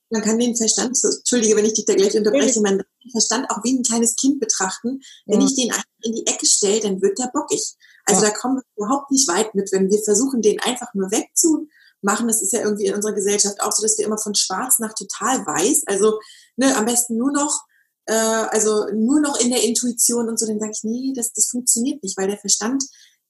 man 0.09 0.21
kann 0.21 0.39
den 0.39 0.55
Verstand, 0.55 0.97
entschuldige, 1.03 1.55
wenn 1.55 1.65
ich 1.65 1.73
dich 1.73 1.85
da 1.85 1.95
gleich 1.95 2.15
unterbreche, 2.15 2.61
man 2.61 2.77
kann 2.77 2.87
den 3.03 3.11
Verstand 3.11 3.49
auch 3.49 3.63
wie 3.63 3.77
ein 3.77 3.83
kleines 3.83 4.15
Kind 4.15 4.39
betrachten. 4.39 5.01
Wenn 5.25 5.41
ja. 5.41 5.47
ich 5.47 5.55
den 5.55 5.71
in 6.03 6.13
die 6.13 6.27
Ecke 6.27 6.45
stelle, 6.45 6.79
dann 6.79 7.01
wird 7.01 7.19
der 7.19 7.29
bockig. 7.33 7.75
Also 8.05 8.23
ja. 8.23 8.29
da 8.29 8.37
kommen 8.37 8.57
wir 8.57 8.63
überhaupt 8.77 9.11
nicht 9.11 9.27
weit 9.27 9.53
mit, 9.53 9.69
wenn 9.73 9.89
wir 9.89 9.99
versuchen, 10.03 10.41
den 10.41 10.61
einfach 10.61 10.93
nur 10.93 11.11
wegzumachen. 11.11 12.27
Das 12.27 12.41
ist 12.41 12.53
ja 12.53 12.61
irgendwie 12.61 12.85
in 12.85 12.95
unserer 12.95 13.13
Gesellschaft 13.13 13.59
auch 13.59 13.71
so, 13.73 13.81
dass 13.81 13.97
wir 13.97 14.05
immer 14.05 14.17
von 14.17 14.33
schwarz 14.33 14.79
nach 14.79 14.93
total 14.93 15.45
weiß, 15.45 15.83
also 15.87 16.19
ne, 16.55 16.77
am 16.77 16.85
besten 16.85 17.17
nur 17.17 17.33
noch 17.33 17.66
äh, 18.07 18.13
also 18.13 18.87
nur 18.93 19.21
noch 19.21 19.39
in 19.39 19.49
der 19.49 19.63
Intuition 19.63 20.27
und 20.27 20.39
so, 20.39 20.47
dann 20.47 20.59
sage 20.59 20.71
ich, 20.73 20.83
nee, 20.83 21.13
das, 21.15 21.33
das 21.33 21.47
funktioniert 21.47 22.01
nicht, 22.03 22.17
weil 22.17 22.27
der 22.27 22.37
Verstand, 22.37 22.83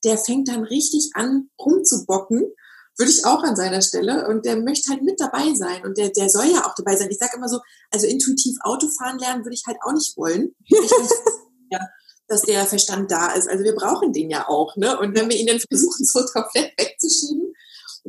der 0.04 0.18
fängt 0.18 0.48
dann 0.48 0.64
richtig 0.64 1.10
an 1.14 1.50
rumzubocken, 1.60 2.44
würde 2.98 3.12
ich 3.12 3.26
auch 3.26 3.44
an 3.44 3.56
seiner 3.56 3.82
Stelle 3.82 4.28
und 4.28 4.46
der 4.46 4.58
möchte 4.58 4.92
halt 4.92 5.04
mit 5.04 5.20
dabei 5.20 5.54
sein 5.54 5.84
und 5.86 5.98
der, 5.98 6.10
der 6.10 6.30
soll 6.30 6.46
ja 6.46 6.66
auch 6.66 6.74
dabei 6.76 6.96
sein. 6.96 7.10
Ich 7.12 7.20
sage 7.20 7.38
immer 7.38 7.50
so, 7.50 7.60
also 7.92 8.08
intuitiv 8.08 8.56
Autofahren 8.62 9.20
lernen 9.20 9.44
würde 9.44 9.54
ich 9.54 9.64
halt 9.68 9.78
auch 9.84 9.94
nicht 9.94 10.18
wollen. 10.18 10.56
ja, 11.72 11.80
dass 12.28 12.42
der 12.42 12.66
Verstand 12.66 13.12
da 13.12 13.34
ist. 13.34 13.48
Also 13.48 13.64
wir 13.64 13.76
brauchen 13.76 14.14
den 14.14 14.30
ja 14.30 14.48
auch, 14.48 14.76
ne? 14.78 15.00
Und 15.00 15.16
wenn 15.16 15.30
wir 15.30 15.38
ihn 15.38 15.48
dann 15.48 15.60
versuchen, 15.60 16.06
so 16.06 16.26
komplett 16.26 16.74
wegzuschieben, 16.78 17.54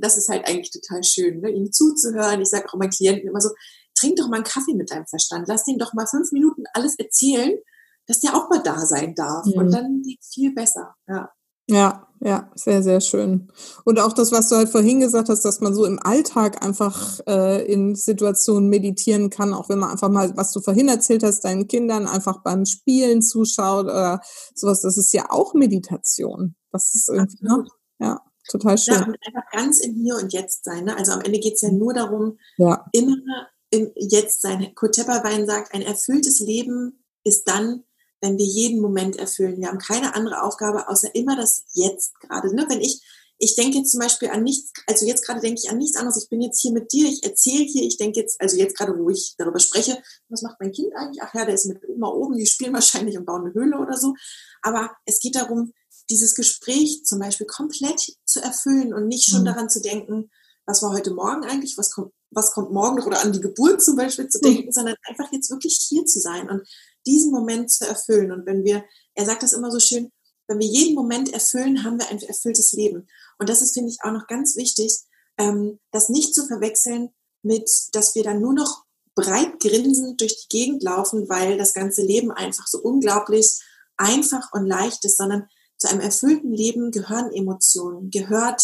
das 0.00 0.16
ist 0.16 0.28
halt 0.28 0.46
eigentlich 0.46 0.70
total 0.70 1.02
schön, 1.04 1.40
ne? 1.40 1.50
ihm 1.50 1.72
zuzuhören. 1.72 2.40
Ich 2.40 2.48
sage 2.48 2.66
auch 2.68 2.78
meinen 2.78 2.90
Klienten 2.90 3.28
immer 3.28 3.40
so, 3.40 3.50
trink 3.98 4.16
doch 4.16 4.28
mal 4.28 4.36
einen 4.36 4.44
Kaffee 4.44 4.74
mit 4.74 4.90
deinem 4.90 5.06
Verstand. 5.06 5.48
Lass 5.48 5.64
den 5.64 5.78
doch 5.78 5.92
mal 5.94 6.06
fünf 6.06 6.32
Minuten 6.32 6.64
alles 6.72 6.96
erzählen, 6.98 7.58
dass 8.06 8.20
der 8.20 8.34
auch 8.34 8.48
mal 8.48 8.62
da 8.62 8.78
sein 8.86 9.14
darf. 9.14 9.46
Mhm. 9.46 9.52
Und 9.52 9.70
dann 9.72 10.02
geht 10.02 10.20
viel 10.24 10.54
besser. 10.54 10.94
Ja. 11.06 11.30
Ja, 11.70 12.08
ja, 12.20 12.50
sehr, 12.54 12.82
sehr 12.82 13.00
schön. 13.02 13.52
Und 13.84 14.00
auch 14.00 14.14
das, 14.14 14.32
was 14.32 14.48
du 14.48 14.56
halt 14.56 14.70
vorhin 14.70 15.00
gesagt 15.00 15.28
hast, 15.28 15.44
dass 15.44 15.60
man 15.60 15.74
so 15.74 15.84
im 15.84 15.98
Alltag 15.98 16.64
einfach 16.64 17.20
äh, 17.26 17.70
in 17.70 17.94
Situationen 17.94 18.70
meditieren 18.70 19.28
kann, 19.28 19.52
auch 19.52 19.68
wenn 19.68 19.78
man 19.78 19.90
einfach 19.90 20.08
mal, 20.08 20.34
was 20.34 20.50
du 20.52 20.60
vorhin 20.60 20.88
erzählt 20.88 21.22
hast, 21.22 21.44
deinen 21.44 21.68
Kindern 21.68 22.06
einfach 22.06 22.42
beim 22.42 22.64
Spielen 22.64 23.20
zuschaut 23.20 23.84
oder 23.84 24.20
sowas, 24.54 24.80
das 24.80 24.96
ist 24.96 25.12
ja 25.12 25.26
auch 25.28 25.52
Meditation. 25.52 26.56
Das 26.72 26.94
ist 26.94 27.10
irgendwie, 27.10 27.44
ne? 27.44 27.66
ja, 27.98 28.18
total 28.50 28.78
schön. 28.78 28.94
Ja, 28.94 29.04
und 29.04 29.16
einfach 29.26 29.50
ganz 29.52 29.80
im 29.80 29.94
Hier 29.94 30.16
und 30.16 30.32
Jetzt 30.32 30.64
sein. 30.64 30.84
Ne? 30.84 30.96
Also 30.96 31.12
am 31.12 31.20
Ende 31.20 31.38
geht 31.38 31.54
es 31.54 31.60
ja 31.60 31.70
nur 31.70 31.92
darum, 31.92 32.38
ja. 32.56 32.82
immer 32.92 33.12
im 33.12 33.22
Jetzt 33.70 34.40
sein. 34.40 34.74
Kurt 34.74 34.94
Tepperwein 34.94 35.46
sagt, 35.46 35.74
ein 35.74 35.82
erfülltes 35.82 36.40
Leben 36.40 37.04
ist 37.24 37.48
dann, 37.48 37.84
wenn 38.20 38.38
wir 38.38 38.46
jeden 38.46 38.80
Moment 38.80 39.16
erfüllen. 39.16 39.60
Wir 39.60 39.68
haben 39.68 39.78
keine 39.78 40.14
andere 40.14 40.42
Aufgabe, 40.42 40.88
außer 40.88 41.14
immer 41.14 41.36
das 41.36 41.64
Jetzt 41.72 42.18
gerade. 42.20 42.54
Ne? 42.54 42.66
Wenn 42.68 42.80
ich, 42.80 43.02
ich 43.38 43.54
denke 43.54 43.78
jetzt 43.78 43.92
zum 43.92 44.00
Beispiel 44.00 44.30
an 44.30 44.42
nichts, 44.42 44.72
also 44.86 45.06
jetzt 45.06 45.24
gerade 45.24 45.40
denke 45.40 45.60
ich 45.62 45.70
an 45.70 45.78
nichts 45.78 45.96
anderes. 45.96 46.22
Ich 46.22 46.28
bin 46.28 46.40
jetzt 46.40 46.60
hier 46.60 46.72
mit 46.72 46.92
dir, 46.92 47.06
ich 47.08 47.22
erzähle 47.22 47.64
hier, 47.64 47.84
ich 47.84 47.96
denke 47.96 48.20
jetzt, 48.20 48.40
also 48.40 48.56
jetzt 48.56 48.76
gerade, 48.76 48.98
wo 48.98 49.10
ich 49.10 49.34
darüber 49.36 49.60
spreche, 49.60 50.02
was 50.28 50.42
macht 50.42 50.56
mein 50.60 50.72
Kind 50.72 50.94
eigentlich? 50.96 51.22
Ach 51.22 51.32
ja, 51.34 51.44
der 51.44 51.54
ist 51.54 51.66
mit 51.66 51.80
Oma 51.88 52.08
oben, 52.08 52.36
die 52.36 52.46
spielen 52.46 52.72
wahrscheinlich 52.74 53.16
und 53.16 53.26
bauen 53.26 53.42
eine 53.44 53.54
Höhle 53.54 53.78
oder 53.78 53.96
so. 53.96 54.14
Aber 54.62 54.90
es 55.04 55.20
geht 55.20 55.36
darum, 55.36 55.72
dieses 56.10 56.34
Gespräch 56.34 57.04
zum 57.04 57.18
Beispiel 57.18 57.46
komplett 57.46 58.16
zu 58.24 58.40
erfüllen 58.40 58.94
und 58.94 59.08
nicht 59.08 59.28
schon 59.28 59.42
mhm. 59.42 59.46
daran 59.46 59.68
zu 59.68 59.80
denken, 59.80 60.30
was 60.64 60.82
war 60.82 60.92
heute 60.92 61.12
Morgen 61.12 61.44
eigentlich, 61.44 61.78
was 61.78 61.90
kommt 61.90 62.12
was 62.30 62.52
kommt 62.52 62.72
morgen 62.72 62.96
noch 62.96 63.06
oder 63.06 63.22
an 63.22 63.32
die 63.32 63.40
Geburt 63.40 63.82
zum 63.82 63.96
Beispiel 63.96 64.28
zu 64.28 64.40
denken, 64.40 64.66
mhm. 64.66 64.72
sondern 64.72 64.96
einfach 65.06 65.32
jetzt 65.32 65.50
wirklich 65.50 65.78
hier 65.88 66.04
zu 66.04 66.20
sein 66.20 66.48
und 66.50 66.62
diesen 67.06 67.32
Moment 67.32 67.70
zu 67.70 67.86
erfüllen. 67.86 68.32
Und 68.32 68.46
wenn 68.46 68.64
wir, 68.64 68.84
er 69.14 69.24
sagt 69.24 69.42
das 69.42 69.52
immer 69.52 69.70
so 69.70 69.80
schön, 69.80 70.10
wenn 70.46 70.58
wir 70.58 70.66
jeden 70.66 70.94
Moment 70.94 71.32
erfüllen, 71.32 71.84
haben 71.84 71.98
wir 71.98 72.08
ein 72.08 72.20
erfülltes 72.22 72.72
Leben. 72.72 73.06
Und 73.38 73.48
das 73.48 73.62
ist, 73.62 73.74
finde 73.74 73.90
ich, 73.90 73.98
auch 74.02 74.12
noch 74.12 74.26
ganz 74.26 74.56
wichtig, 74.56 74.98
ähm, 75.38 75.78
das 75.92 76.08
nicht 76.08 76.34
zu 76.34 76.46
verwechseln 76.46 77.10
mit, 77.42 77.70
dass 77.92 78.14
wir 78.14 78.24
dann 78.24 78.40
nur 78.40 78.54
noch 78.54 78.84
breit 79.14 79.60
grinsend 79.60 80.20
durch 80.20 80.36
die 80.42 80.48
Gegend 80.48 80.82
laufen, 80.82 81.28
weil 81.28 81.58
das 81.58 81.74
ganze 81.74 82.02
Leben 82.02 82.30
einfach 82.30 82.66
so 82.66 82.78
unglaublich 82.78 83.60
einfach 83.96 84.52
und 84.52 84.66
leicht 84.66 85.04
ist, 85.04 85.16
sondern 85.16 85.48
zu 85.76 85.88
einem 85.88 86.00
erfüllten 86.00 86.52
Leben 86.52 86.90
gehören 86.90 87.32
Emotionen, 87.32 88.10
gehört 88.10 88.62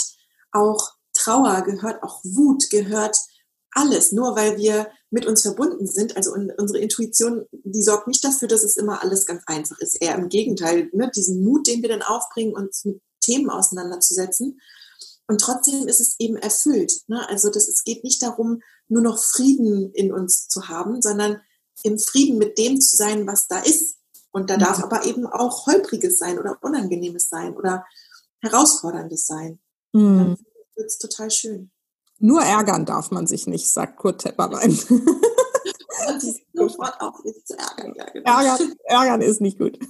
auch 0.52 0.92
Trauer, 1.12 1.62
gehört 1.62 2.02
auch 2.02 2.20
Wut, 2.24 2.70
gehört 2.70 3.16
alles, 3.74 4.12
nur 4.12 4.36
weil 4.36 4.56
wir 4.56 4.88
mit 5.10 5.26
uns 5.26 5.42
verbunden 5.42 5.86
sind. 5.86 6.16
Also 6.16 6.32
unsere 6.32 6.78
Intuition, 6.78 7.46
die 7.52 7.82
sorgt 7.82 8.08
nicht 8.08 8.24
dafür, 8.24 8.48
dass 8.48 8.64
es 8.64 8.76
immer 8.76 9.02
alles 9.02 9.26
ganz 9.26 9.42
einfach 9.46 9.78
ist. 9.80 10.00
Eher 10.00 10.14
im 10.16 10.28
Gegenteil, 10.28 10.88
ne? 10.92 11.10
diesen 11.14 11.44
Mut, 11.44 11.66
den 11.66 11.82
wir 11.82 11.88
dann 11.88 12.02
aufbringen, 12.02 12.54
uns 12.54 12.84
mit 12.84 13.00
Themen 13.20 13.50
auseinanderzusetzen. 13.50 14.60
Und 15.26 15.40
trotzdem 15.40 15.88
ist 15.88 16.00
es 16.00 16.16
eben 16.18 16.36
erfüllt. 16.36 16.92
Ne? 17.06 17.28
Also 17.28 17.50
das, 17.50 17.68
es 17.68 17.84
geht 17.84 18.04
nicht 18.04 18.22
darum, 18.22 18.60
nur 18.88 19.02
noch 19.02 19.18
Frieden 19.18 19.92
in 19.92 20.12
uns 20.12 20.48
zu 20.48 20.68
haben, 20.68 21.00
sondern 21.00 21.40
im 21.82 21.98
Frieden 21.98 22.38
mit 22.38 22.58
dem 22.58 22.80
zu 22.80 22.96
sein, 22.96 23.26
was 23.26 23.48
da 23.48 23.60
ist. 23.60 23.96
Und 24.30 24.50
da 24.50 24.56
darf 24.56 24.78
mhm. 24.78 24.84
aber 24.84 25.04
eben 25.06 25.26
auch 25.26 25.66
Holpriges 25.66 26.18
sein 26.18 26.38
oder 26.38 26.58
Unangenehmes 26.60 27.28
sein 27.28 27.56
oder 27.56 27.86
Herausforderndes 28.40 29.26
sein. 29.26 29.60
Mhm. 29.92 30.18
Dann 30.18 30.38
wird 30.76 30.86
es 30.86 30.98
total 30.98 31.30
schön. 31.30 31.70
Nur 32.24 32.40
ärgern 32.40 32.86
darf 32.86 33.10
man 33.10 33.26
sich 33.26 33.46
nicht, 33.46 33.70
sagt 33.70 33.98
Kurt 33.98 34.22
Tepperwein. 34.22 34.70
Und 36.08 36.22
sofort 36.54 36.98
auch 36.98 37.22
nicht 37.22 37.46
zu 37.46 37.54
ärgern. 37.54 37.92
Ja, 37.94 38.06
genau. 38.10 38.38
ärgern. 38.38 38.74
Ärgern 38.84 39.20
ist 39.20 39.40
nicht 39.42 39.58
gut. 39.58 39.78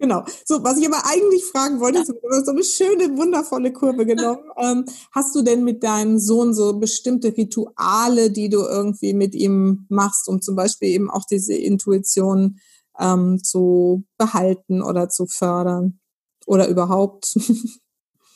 Genau. 0.00 0.24
So, 0.44 0.62
was 0.62 0.78
ich 0.78 0.86
aber 0.86 1.04
eigentlich 1.06 1.44
fragen 1.44 1.80
wollte, 1.80 1.98
ist 1.98 2.06
so 2.06 2.52
eine 2.52 2.62
schöne, 2.62 3.16
wundervolle 3.16 3.72
Kurve 3.72 4.06
genommen. 4.06 4.48
Ähm, 4.56 4.84
hast 5.10 5.34
du 5.34 5.42
denn 5.42 5.64
mit 5.64 5.82
deinem 5.82 6.20
Sohn 6.20 6.54
so 6.54 6.78
bestimmte 6.78 7.36
Rituale, 7.36 8.30
die 8.30 8.48
du 8.48 8.60
irgendwie 8.60 9.12
mit 9.12 9.34
ihm 9.34 9.86
machst, 9.88 10.28
um 10.28 10.40
zum 10.40 10.54
Beispiel 10.54 10.90
eben 10.90 11.10
auch 11.10 11.24
diese 11.28 11.54
Intuition 11.54 12.60
ähm, 12.96 13.42
zu 13.42 14.04
behalten 14.18 14.82
oder 14.82 15.08
zu 15.08 15.26
fördern? 15.26 15.98
Oder 16.46 16.68
überhaupt? 16.68 17.36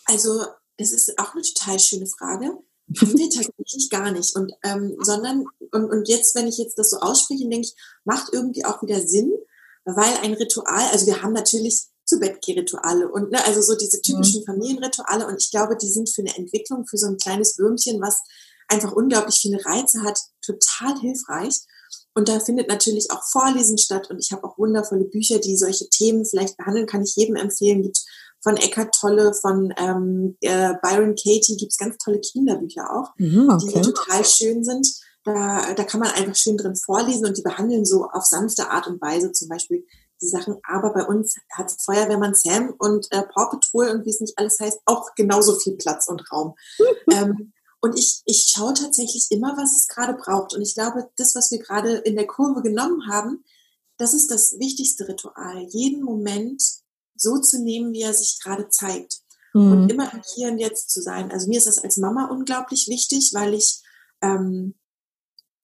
Also, 0.07 0.41
das 0.79 0.93
ist 0.93 1.19
auch 1.19 1.35
eine 1.35 1.43
total 1.43 1.79
schöne 1.79 2.07
Frage. 2.07 2.47
Haben 3.01 3.19
wir 3.19 3.31
tatsächlich 3.31 3.91
gar 3.91 4.11
nicht. 4.11 4.37
Und, 4.37 4.53
ähm, 4.65 4.97
sondern, 5.01 5.45
und, 5.71 5.91
und 5.91 6.09
jetzt, 6.09 6.35
wenn 6.35 6.49
ich 6.49 6.59
jetzt 6.59 6.79
das 6.79 6.91
so 6.91 6.99
ausspreche, 6.99 7.49
denke 7.49 7.69
ich, 7.69 7.75
macht 8.05 8.33
irgendwie 8.33 8.65
auch 8.65 8.83
wieder 8.83 9.01
Sinn, 9.07 9.33
weil 9.85 10.15
ein 10.23 10.35
Ritual, 10.35 10.89
also 10.91 11.07
wir 11.07 11.23
haben 11.23 11.33
natürlich 11.33 11.87
zu 12.05 12.19
Bettgeh-Rituale 12.19 13.11
und 13.11 13.31
ne, 13.31 13.45
also 13.45 13.63
so 13.63 13.77
diese 13.77 14.01
typischen 14.01 14.41
mhm. 14.41 14.47
Familienrituale 14.47 15.27
und 15.27 15.41
ich 15.41 15.51
glaube, 15.51 15.77
die 15.77 15.89
sind 15.89 16.11
für 16.11 16.23
eine 16.23 16.37
Entwicklung, 16.37 16.87
für 16.87 16.99
so 16.99 17.07
ein 17.07 17.17
kleines 17.17 17.59
Würmchen, 17.59 18.01
was 18.01 18.21
einfach 18.69 18.93
unglaublich 18.93 19.37
viele 19.41 19.65
Reize 19.65 20.03
hat, 20.03 20.19
total 20.45 20.99
hilfreich. 21.01 21.61
Und 22.15 22.29
da 22.29 22.41
findet 22.41 22.69
natürlich 22.69 23.11
auch 23.11 23.23
Vorlesen 23.25 23.79
statt 23.79 24.11
und 24.11 24.19
ich 24.19 24.33
habe 24.33 24.45
auch 24.45 24.59
wundervolle 24.59 25.05
Bücher, 25.05 25.39
die 25.39 25.57
solche 25.57 25.89
Themen 25.89 26.27
vielleicht 26.27 26.57
behandeln, 26.57 26.87
kann 26.87 27.03
ich 27.03 27.17
jedem 27.17 27.37
empfehlen. 27.37 27.83
Gibt 27.83 28.01
von 28.43 28.57
Eckhart 28.57 28.95
Tolle, 28.95 29.33
von 29.35 29.73
ähm, 29.77 30.37
äh, 30.41 30.75
Byron 30.83 31.15
Katie 31.15 31.57
gibt's 31.57 31.79
ganz 31.79 31.97
tolle 31.99 32.21
Kinderbücher 32.21 32.91
auch, 32.91 33.11
mhm, 33.17 33.49
okay. 33.51 33.73
die 33.75 33.81
total 33.81 34.25
schön 34.25 34.65
sind. 34.65 34.87
Da, 35.25 35.73
da 35.75 35.85
kann 35.85 36.01
man 36.01 36.11
einfach 36.11 36.35
schön 36.35 36.57
drin 36.57 36.75
vorlesen 36.75 37.27
und 37.27 37.39
die 37.39 37.43
behandeln 37.43 37.85
so 37.85 38.07
auf 38.07 38.25
sanfte 38.25 38.71
Art 38.71 38.89
und 38.89 39.01
Weise 39.01 39.31
zum 39.31 39.49
Beispiel 39.49 39.87
die 40.21 40.29
Sachen. 40.29 40.57
Aber 40.69 40.93
bei 40.93 41.05
uns 41.05 41.37
hat 41.53 41.71
Feuerwehrmann 41.71 42.35
Sam 42.35 42.75
und 42.79 43.07
äh, 43.11 43.23
Paw 43.23 43.51
Patrol 43.51 43.91
und 43.91 44.05
wie 44.05 44.11
es 44.11 44.21
nicht 44.21 44.37
alles 44.37 44.59
heißt, 44.59 44.81
auch 44.85 45.15
genauso 45.15 45.59
viel 45.59 45.77
Platz 45.77 46.09
und 46.09 46.25
Raum. 46.33 46.55
ähm, 47.13 47.53
und 47.81 47.99
ich, 47.99 48.23
ich 48.25 48.53
schaue 48.53 48.75
tatsächlich 48.75 49.27
immer, 49.31 49.57
was 49.57 49.77
es 49.77 49.89
gerade 49.89 50.15
braucht. 50.15 50.55
Und 50.55 50.63
ich 50.63 50.75
glaube, 50.75 51.11
das, 51.17 51.35
was 51.35 51.51
wir 51.51 51.59
gerade 51.59 51.95
in 51.99 52.17
der 52.17 52.27
Kurve 52.27 52.63
genommen 52.63 53.09
haben, 53.09 53.45
das 53.99 54.15
ist 54.15 54.31
das 54.31 54.59
wichtigste 54.59 55.07
Ritual. 55.09 55.67
Jeden 55.69 56.03
Moment 56.03 56.63
so 57.23 57.39
zu 57.39 57.63
nehmen, 57.63 57.93
wie 57.93 58.03
er 58.03 58.15
sich 58.15 58.41
gerade 58.43 58.69
zeigt. 58.69 59.21
Mhm. 59.55 59.73
Und 59.73 59.91
immer 59.91 60.13
im 60.13 60.23
Hier 60.35 60.49
und 60.49 60.59
Jetzt 60.59 60.91
zu 60.91 61.01
sein. 61.01 61.31
Also 61.31 61.49
mir 61.49 61.59
ist 61.59 61.67
das 61.67 61.79
als 61.79 61.97
Mama 61.97 62.27
unglaublich 62.27 62.89
wichtig, 62.89 63.33
weil 63.35 63.55
ich 63.55 63.83
ähm, 64.21 64.75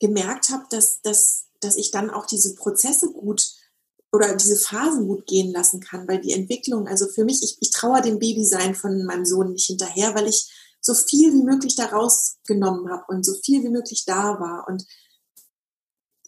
gemerkt 0.00 0.50
habe, 0.50 0.64
dass, 0.70 1.00
dass, 1.02 1.46
dass 1.60 1.76
ich 1.76 1.90
dann 1.90 2.10
auch 2.10 2.26
diese 2.26 2.54
Prozesse 2.54 3.12
gut 3.12 3.52
oder 4.12 4.34
diese 4.36 4.56
Phasen 4.56 5.06
gut 5.06 5.26
gehen 5.26 5.52
lassen 5.52 5.80
kann, 5.80 6.08
weil 6.08 6.20
die 6.20 6.32
Entwicklung, 6.32 6.86
also 6.88 7.06
für 7.08 7.24
mich, 7.24 7.42
ich, 7.42 7.58
ich 7.60 7.70
traue 7.70 8.00
dem 8.00 8.18
Babysein 8.18 8.74
von 8.74 9.04
meinem 9.04 9.26
Sohn 9.26 9.52
nicht 9.52 9.66
hinterher, 9.66 10.14
weil 10.14 10.28
ich 10.28 10.50
so 10.80 10.94
viel 10.94 11.32
wie 11.34 11.42
möglich 11.42 11.76
da 11.76 11.86
rausgenommen 11.86 12.90
habe 12.90 13.04
und 13.08 13.24
so 13.24 13.34
viel 13.44 13.62
wie 13.62 13.68
möglich 13.68 14.04
da 14.06 14.40
war. 14.40 14.66
Und 14.68 14.86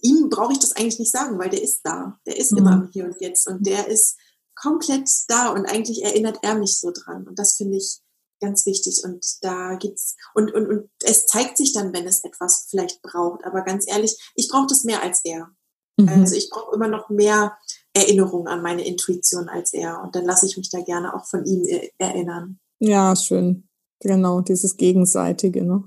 ihm 0.02 0.28
brauche 0.28 0.52
ich 0.52 0.58
das 0.58 0.72
eigentlich 0.72 0.98
nicht 0.98 1.12
sagen, 1.12 1.38
weil 1.38 1.50
der 1.50 1.62
ist 1.62 1.80
da. 1.84 2.18
Der 2.26 2.36
ist 2.36 2.52
mhm. 2.52 2.58
immer 2.58 2.72
im 2.74 2.90
Hier 2.92 3.04
und 3.04 3.20
Jetzt 3.20 3.48
und 3.48 3.66
der 3.66 3.88
ist 3.88 4.16
komplett 4.60 5.08
da 5.28 5.50
und 5.50 5.66
eigentlich 5.66 6.02
erinnert 6.04 6.38
er 6.42 6.54
mich 6.54 6.78
so 6.78 6.90
dran. 6.92 7.26
Und 7.26 7.38
das 7.38 7.56
finde 7.56 7.78
ich 7.78 8.00
ganz 8.40 8.66
wichtig. 8.66 9.02
Und 9.04 9.24
da 9.42 9.74
gibt's, 9.74 10.16
und, 10.34 10.52
und, 10.52 10.66
und 10.66 10.90
es 11.02 11.26
zeigt 11.26 11.56
sich 11.56 11.72
dann, 11.72 11.92
wenn 11.92 12.06
es 12.06 12.24
etwas 12.24 12.66
vielleicht 12.70 13.02
braucht. 13.02 13.44
Aber 13.44 13.62
ganz 13.62 13.86
ehrlich, 13.88 14.16
ich 14.34 14.48
brauche 14.48 14.66
das 14.68 14.84
mehr 14.84 15.02
als 15.02 15.20
er. 15.24 15.50
Mhm. 15.98 16.08
Also 16.08 16.34
ich 16.34 16.50
brauche 16.50 16.74
immer 16.74 16.88
noch 16.88 17.10
mehr 17.10 17.56
Erinnerung 17.92 18.46
an 18.46 18.62
meine 18.62 18.86
Intuition 18.86 19.48
als 19.48 19.72
er. 19.72 20.02
Und 20.02 20.14
dann 20.14 20.24
lasse 20.24 20.46
ich 20.46 20.56
mich 20.56 20.70
da 20.70 20.80
gerne 20.80 21.14
auch 21.14 21.26
von 21.26 21.44
ihm 21.44 21.64
erinnern. 21.98 22.58
Ja, 22.78 23.14
schön. 23.14 23.68
Genau, 24.00 24.40
dieses 24.40 24.76
Gegenseitige, 24.76 25.62
ne? 25.64 25.84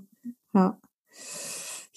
Ja. 0.53 0.79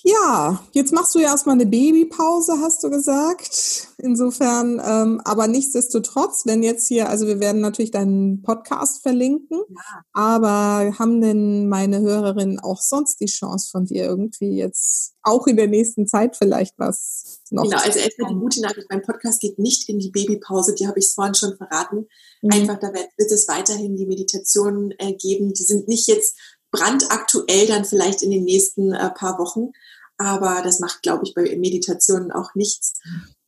Ja, 0.09 0.65
jetzt 0.71 0.93
machst 0.93 1.17
du 1.17 1.19
ja 1.19 1.31
erstmal 1.31 1.57
eine 1.57 1.67
Babypause, 1.67 2.61
hast 2.61 2.85
du 2.85 2.91
gesagt. 2.91 3.89
Insofern, 3.99 4.81
ähm, 4.85 5.21
aber 5.25 5.49
nichtsdestotrotz, 5.49 6.47
wenn 6.47 6.63
jetzt 6.63 6.87
hier, 6.87 7.09
also 7.09 7.27
wir 7.27 7.41
werden 7.41 7.61
natürlich 7.61 7.91
deinen 7.91 8.41
Podcast 8.43 9.03
verlinken, 9.03 9.63
ja. 9.69 10.03
aber 10.13 10.97
haben 10.97 11.21
denn 11.21 11.69
meine 11.69 12.03
Hörerinnen 12.03 12.61
auch 12.61 12.81
sonst 12.83 13.21
die 13.21 13.27
Chance 13.27 13.69
von 13.69 13.87
dir 13.87 14.05
irgendwie 14.05 14.57
jetzt 14.57 15.15
auch 15.23 15.49
in 15.49 15.57
der 15.57 15.67
nächsten 15.67 16.07
Zeit 16.07 16.37
vielleicht 16.37 16.79
was 16.79 17.41
noch? 17.51 17.65
Genau, 17.65 17.79
also 17.79 17.99
erstmal 17.99 18.33
die 18.33 18.39
gute 18.39 18.61
Nachricht, 18.61 18.87
mein 18.89 19.03
Podcast 19.03 19.41
geht 19.41 19.59
nicht 19.59 19.89
in 19.89 19.99
die 19.99 20.11
Babypause, 20.11 20.77
die 20.77 20.87
habe 20.87 21.01
ich 21.01 21.13
vorhin 21.13 21.35
schon 21.35 21.57
verraten. 21.57 22.07
Mhm. 22.43 22.53
Einfach, 22.53 22.79
da 22.79 22.93
wird 22.95 23.33
es 23.33 23.49
weiterhin 23.49 23.97
die 23.97 24.07
Meditationen 24.07 24.93
äh, 24.99 25.15
geben. 25.15 25.53
Die 25.53 25.65
sind 25.65 25.89
nicht 25.89 26.07
jetzt 26.07 26.37
brandaktuell 26.71 27.67
dann 27.67 27.85
vielleicht 27.85 28.23
in 28.23 28.31
den 28.31 28.45
nächsten 28.45 28.93
äh, 28.93 29.11
paar 29.11 29.39
Wochen, 29.39 29.73
aber 30.19 30.62
das 30.62 30.81
macht, 30.81 31.03
glaube 31.03 31.25
ich, 31.25 31.35
bei 31.35 31.43
Meditationen 31.57 32.33
auch 32.33 32.55
nichts. 32.55 32.95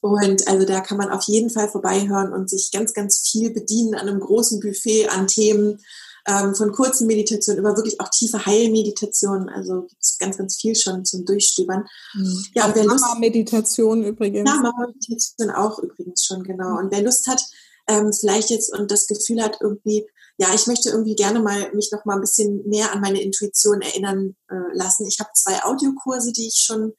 Und 0.00 0.46
also 0.46 0.66
da 0.66 0.80
kann 0.80 0.98
man 0.98 1.10
auf 1.10 1.24
jeden 1.24 1.50
Fall 1.50 1.68
vorbeihören 1.68 2.32
und 2.32 2.48
sich 2.48 2.70
ganz, 2.72 2.92
ganz 2.92 3.28
viel 3.28 3.50
bedienen 3.50 3.94
an 3.94 4.08
einem 4.08 4.20
großen 4.20 4.60
Buffet 4.60 5.08
an 5.08 5.26
Themen, 5.26 5.80
ähm, 6.28 6.54
von 6.54 6.72
kurzen 6.72 7.06
Meditationen 7.06 7.58
über 7.58 7.76
wirklich 7.76 8.00
auch 8.00 8.08
tiefe 8.10 8.44
Heilmeditationen. 8.44 9.48
Also 9.48 9.82
gibt 9.82 10.02
es 10.02 10.18
ganz, 10.18 10.36
ganz 10.36 10.56
viel 10.60 10.76
schon 10.76 11.04
zum 11.04 11.24
Durchstöbern. 11.24 11.86
Mhm. 12.14 12.44
Ja, 12.54 12.66
und 12.66 12.74
wer 12.76 12.84
Lust, 12.84 13.04
Meditation 13.18 14.04
übrigens. 14.04 14.48
Ja, 14.48 14.56
Mama-Meditation 14.56 15.50
auch 15.50 15.78
übrigens 15.78 16.24
schon, 16.24 16.44
genau. 16.44 16.78
Und 16.78 16.92
wer 16.92 17.02
Lust 17.02 17.26
hat, 17.28 17.42
ähm, 17.88 18.12
vielleicht 18.12 18.50
jetzt 18.50 18.72
und 18.72 18.90
das 18.90 19.06
Gefühl 19.06 19.42
hat, 19.42 19.58
irgendwie, 19.60 20.06
ja, 20.36 20.48
ich 20.54 20.66
möchte 20.66 20.90
irgendwie 20.90 21.16
gerne 21.16 21.40
mal 21.40 21.72
mich 21.74 21.90
noch 21.90 22.04
mal 22.04 22.14
ein 22.14 22.20
bisschen 22.20 22.66
mehr 22.68 22.92
an 22.92 23.00
meine 23.00 23.20
Intuition 23.20 23.80
erinnern 23.80 24.36
äh, 24.50 24.76
lassen. 24.76 25.06
Ich 25.06 25.18
habe 25.20 25.30
zwei 25.34 25.64
Audiokurse, 25.64 26.32
die 26.32 26.46
ich 26.48 26.62
schon 26.64 26.92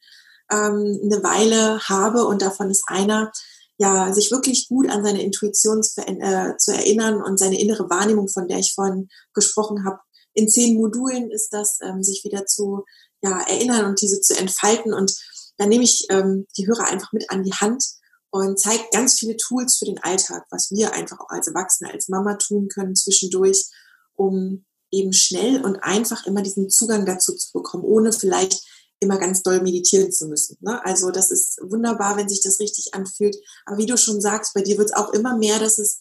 ähm, 0.50 1.00
eine 1.04 1.22
Weile 1.22 1.80
habe 1.88 2.26
und 2.26 2.42
davon 2.42 2.70
ist 2.70 2.84
einer, 2.86 3.32
ja, 3.78 4.12
sich 4.12 4.30
wirklich 4.30 4.68
gut 4.68 4.90
an 4.90 5.02
seine 5.02 5.22
Intuition 5.22 5.82
zu, 5.82 6.02
äh, 6.02 6.56
zu 6.58 6.72
erinnern 6.72 7.22
und 7.22 7.38
seine 7.38 7.58
innere 7.58 7.88
Wahrnehmung, 7.88 8.28
von 8.28 8.46
der 8.46 8.58
ich 8.58 8.74
vorhin 8.74 9.08
gesprochen 9.32 9.86
habe. 9.86 10.00
In 10.34 10.48
zehn 10.48 10.76
Modulen 10.76 11.30
ist 11.30 11.48
das, 11.50 11.78
ähm, 11.82 12.02
sich 12.02 12.22
wieder 12.24 12.44
zu 12.44 12.84
ja, 13.22 13.40
erinnern 13.40 13.86
und 13.86 14.00
diese 14.02 14.20
zu 14.20 14.36
entfalten. 14.36 14.92
Und 14.92 15.14
da 15.56 15.66
nehme 15.66 15.84
ich 15.84 16.06
ähm, 16.10 16.46
die 16.58 16.66
Hörer 16.66 16.88
einfach 16.88 17.12
mit 17.12 17.30
an 17.30 17.42
die 17.42 17.54
Hand 17.54 17.84
und 18.30 18.58
zeigt 18.58 18.92
ganz 18.92 19.18
viele 19.18 19.36
Tools 19.36 19.76
für 19.76 19.84
den 19.84 20.02
Alltag, 20.02 20.46
was 20.50 20.70
wir 20.70 20.92
einfach 20.92 21.18
auch 21.20 21.30
als 21.30 21.48
Erwachsene, 21.48 21.90
als 21.92 22.08
Mama 22.08 22.34
tun 22.34 22.68
können 22.68 22.94
zwischendurch, 22.94 23.66
um 24.14 24.64
eben 24.92 25.12
schnell 25.12 25.64
und 25.64 25.76
einfach 25.82 26.26
immer 26.26 26.42
diesen 26.42 26.70
Zugang 26.70 27.06
dazu 27.06 27.34
zu 27.34 27.52
bekommen, 27.52 27.84
ohne 27.84 28.12
vielleicht 28.12 28.62
immer 29.00 29.18
ganz 29.18 29.42
doll 29.42 29.62
meditieren 29.62 30.12
zu 30.12 30.26
müssen. 30.26 30.58
Ne? 30.60 30.84
Also 30.84 31.10
das 31.10 31.30
ist 31.30 31.58
wunderbar, 31.62 32.16
wenn 32.16 32.28
sich 32.28 32.42
das 32.42 32.60
richtig 32.60 32.94
anfühlt. 32.94 33.36
Aber 33.64 33.78
wie 33.78 33.86
du 33.86 33.96
schon 33.96 34.20
sagst, 34.20 34.52
bei 34.54 34.62
dir 34.62 34.78
wird 34.78 34.90
es 34.90 34.96
auch 34.96 35.12
immer 35.12 35.36
mehr, 35.36 35.58
dass 35.58 35.78
es 35.78 36.00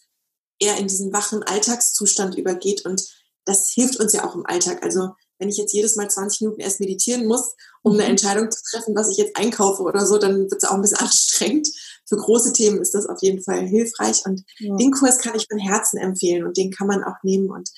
eher 0.59 0.77
in 0.77 0.87
diesen 0.87 1.13
wachen 1.13 1.41
Alltagszustand 1.43 2.35
übergeht 2.35 2.85
und 2.85 3.07
das 3.45 3.69
hilft 3.69 3.99
uns 3.99 4.13
ja 4.13 4.27
auch 4.27 4.35
im 4.35 4.45
Alltag. 4.45 4.83
Also 4.83 5.11
wenn 5.39 5.49
ich 5.49 5.57
jetzt 5.57 5.73
jedes 5.73 5.95
Mal 5.95 6.09
20 6.09 6.41
Minuten 6.41 6.61
erst 6.61 6.79
meditieren 6.79 7.25
muss, 7.25 7.55
um 7.81 7.93
eine 7.93 8.03
mhm. 8.03 8.09
Entscheidung 8.11 8.51
zu 8.51 8.61
treffen, 8.69 8.95
was 8.95 9.09
ich 9.09 9.17
jetzt 9.17 9.35
einkaufe 9.35 9.81
oder 9.83 10.05
so, 10.05 10.17
dann 10.17 10.51
wird 10.51 10.61
es 10.63 10.69
auch 10.69 10.75
ein 10.75 10.81
bisschen 10.81 10.97
anstrengend 10.99 11.67
für 12.09 12.17
große 12.17 12.51
Themen 12.53 12.81
ist 12.81 12.95
das 12.95 13.05
auf 13.05 13.21
jeden 13.21 13.41
Fall 13.41 13.65
hilfreich. 13.67 14.25
Und 14.25 14.43
ja. 14.57 14.75
den 14.75 14.91
Kurs 14.91 15.19
kann 15.19 15.35
ich 15.35 15.45
von 15.49 15.59
Herzen 15.59 15.97
empfehlen 15.99 16.45
und 16.45 16.57
den 16.57 16.71
kann 16.71 16.87
man 16.87 17.03
auch 17.03 17.23
nehmen. 17.23 17.49
Und 17.49 17.69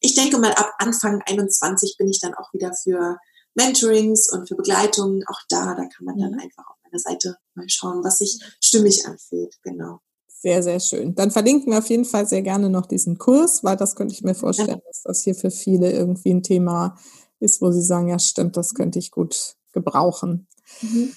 ich 0.00 0.14
denke 0.14 0.38
mal, 0.38 0.52
ab 0.52 0.72
Anfang 0.78 1.20
21 1.26 1.96
bin 1.98 2.08
ich 2.08 2.20
dann 2.20 2.34
auch 2.34 2.52
wieder 2.52 2.72
für 2.72 3.18
Mentorings 3.54 4.32
und 4.32 4.48
für 4.48 4.54
Begleitungen 4.54 5.24
auch 5.26 5.40
da. 5.48 5.74
Da 5.74 5.84
kann 5.84 6.04
man 6.04 6.18
dann 6.18 6.34
einfach 6.34 6.64
auf 6.68 6.76
meiner 6.84 7.00
Seite 7.00 7.36
mal 7.54 7.68
schauen, 7.68 8.04
was 8.04 8.18
sich 8.18 8.38
stimmig 8.62 9.04
anfühlt. 9.04 9.56
Genau. 9.62 10.00
Sehr, 10.42 10.60
sehr 10.60 10.80
schön. 10.80 11.14
Dann 11.14 11.30
verlinken 11.30 11.70
wir 11.70 11.78
auf 11.78 11.88
jeden 11.88 12.04
Fall 12.04 12.26
sehr 12.26 12.42
gerne 12.42 12.68
noch 12.68 12.86
diesen 12.86 13.16
Kurs, 13.16 13.62
weil 13.62 13.76
das 13.76 13.94
könnte 13.94 14.12
ich 14.12 14.24
mir 14.24 14.34
vorstellen, 14.34 14.70
ja. 14.70 14.88
dass 14.88 15.02
das 15.04 15.22
hier 15.22 15.36
für 15.36 15.52
viele 15.52 15.92
irgendwie 15.92 16.34
ein 16.34 16.42
Thema 16.42 16.96
ist, 17.38 17.62
wo 17.62 17.70
sie 17.70 17.80
sagen, 17.80 18.08
ja 18.08 18.18
stimmt, 18.18 18.56
das 18.56 18.74
könnte 18.74 18.98
ich 18.98 19.12
gut 19.12 19.54
gebrauchen. 19.72 20.48
Mhm. 20.80 21.12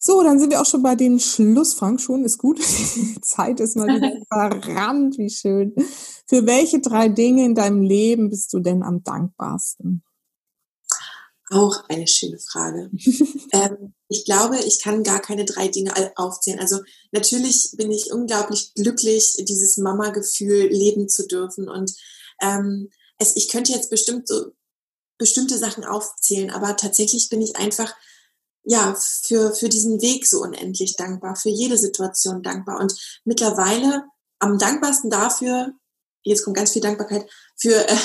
So, 0.00 0.24
dann 0.24 0.40
sind 0.40 0.50
wir 0.50 0.60
auch 0.60 0.66
schon 0.66 0.82
bei 0.82 0.96
den 0.96 1.20
Schlussfragen. 1.20 2.00
Schon 2.00 2.24
ist 2.24 2.38
gut. 2.38 2.58
Die 2.96 3.20
Zeit 3.20 3.60
ist 3.60 3.76
mal 3.76 3.86
wieder 3.86 4.12
verrannt. 4.28 5.18
Wie 5.18 5.30
schön. 5.30 5.74
Für 6.26 6.44
welche 6.44 6.80
drei 6.80 7.08
Dinge 7.08 7.44
in 7.44 7.54
deinem 7.54 7.82
Leben 7.82 8.28
bist 8.28 8.52
du 8.52 8.58
denn 8.58 8.82
am 8.82 9.04
dankbarsten? 9.04 10.02
Auch 11.50 11.88
eine 11.88 12.06
schöne 12.06 12.38
Frage. 12.38 12.90
ähm, 13.52 13.94
ich 14.08 14.24
glaube, 14.24 14.58
ich 14.58 14.82
kann 14.82 15.02
gar 15.02 15.20
keine 15.20 15.44
drei 15.44 15.68
Dinge 15.68 15.92
aufzählen. 16.16 16.60
Also 16.60 16.80
natürlich 17.10 17.72
bin 17.76 17.90
ich 17.90 18.12
unglaublich 18.12 18.74
glücklich, 18.74 19.36
dieses 19.38 19.78
Mama-Gefühl 19.78 20.68
leben 20.68 21.08
zu 21.08 21.26
dürfen. 21.26 21.68
Und 21.68 21.94
ähm, 22.42 22.90
es, 23.18 23.36
ich 23.36 23.48
könnte 23.48 23.72
jetzt 23.72 23.90
bestimmt 23.90 24.28
so 24.28 24.52
bestimmte 25.16 25.58
Sachen 25.58 25.84
aufzählen, 25.84 26.50
aber 26.50 26.76
tatsächlich 26.76 27.28
bin 27.28 27.42
ich 27.42 27.56
einfach 27.56 27.94
ja, 28.64 28.94
für, 28.94 29.54
für 29.54 29.70
diesen 29.70 30.02
Weg 30.02 30.26
so 30.26 30.42
unendlich 30.42 30.94
dankbar, 30.96 31.36
für 31.36 31.48
jede 31.48 31.78
Situation 31.78 32.42
dankbar. 32.42 32.78
Und 32.78 32.94
mittlerweile 33.24 34.04
am 34.38 34.58
dankbarsten 34.58 35.10
dafür, 35.10 35.72
jetzt 36.28 36.44
kommt 36.44 36.56
ganz 36.56 36.72
viel 36.72 36.82
Dankbarkeit, 36.82 37.28
für, 37.56 37.88
äh, 37.88 37.96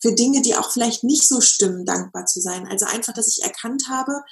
für 0.00 0.14
Dinge, 0.14 0.42
die 0.42 0.56
auch 0.56 0.70
vielleicht 0.70 1.04
nicht 1.04 1.28
so 1.28 1.40
stimmen, 1.40 1.84
dankbar 1.84 2.26
zu 2.26 2.40
sein. 2.40 2.66
Also 2.66 2.86
einfach, 2.86 3.12
dass 3.12 3.28
ich 3.28 3.42
erkannt 3.42 3.84
habe, 3.88 4.22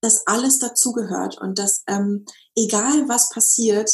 dass 0.00 0.26
alles 0.26 0.58
dazugehört 0.58 1.38
und 1.40 1.58
dass 1.58 1.82
ähm, 1.86 2.24
egal 2.56 3.08
was 3.08 3.30
passiert, 3.30 3.90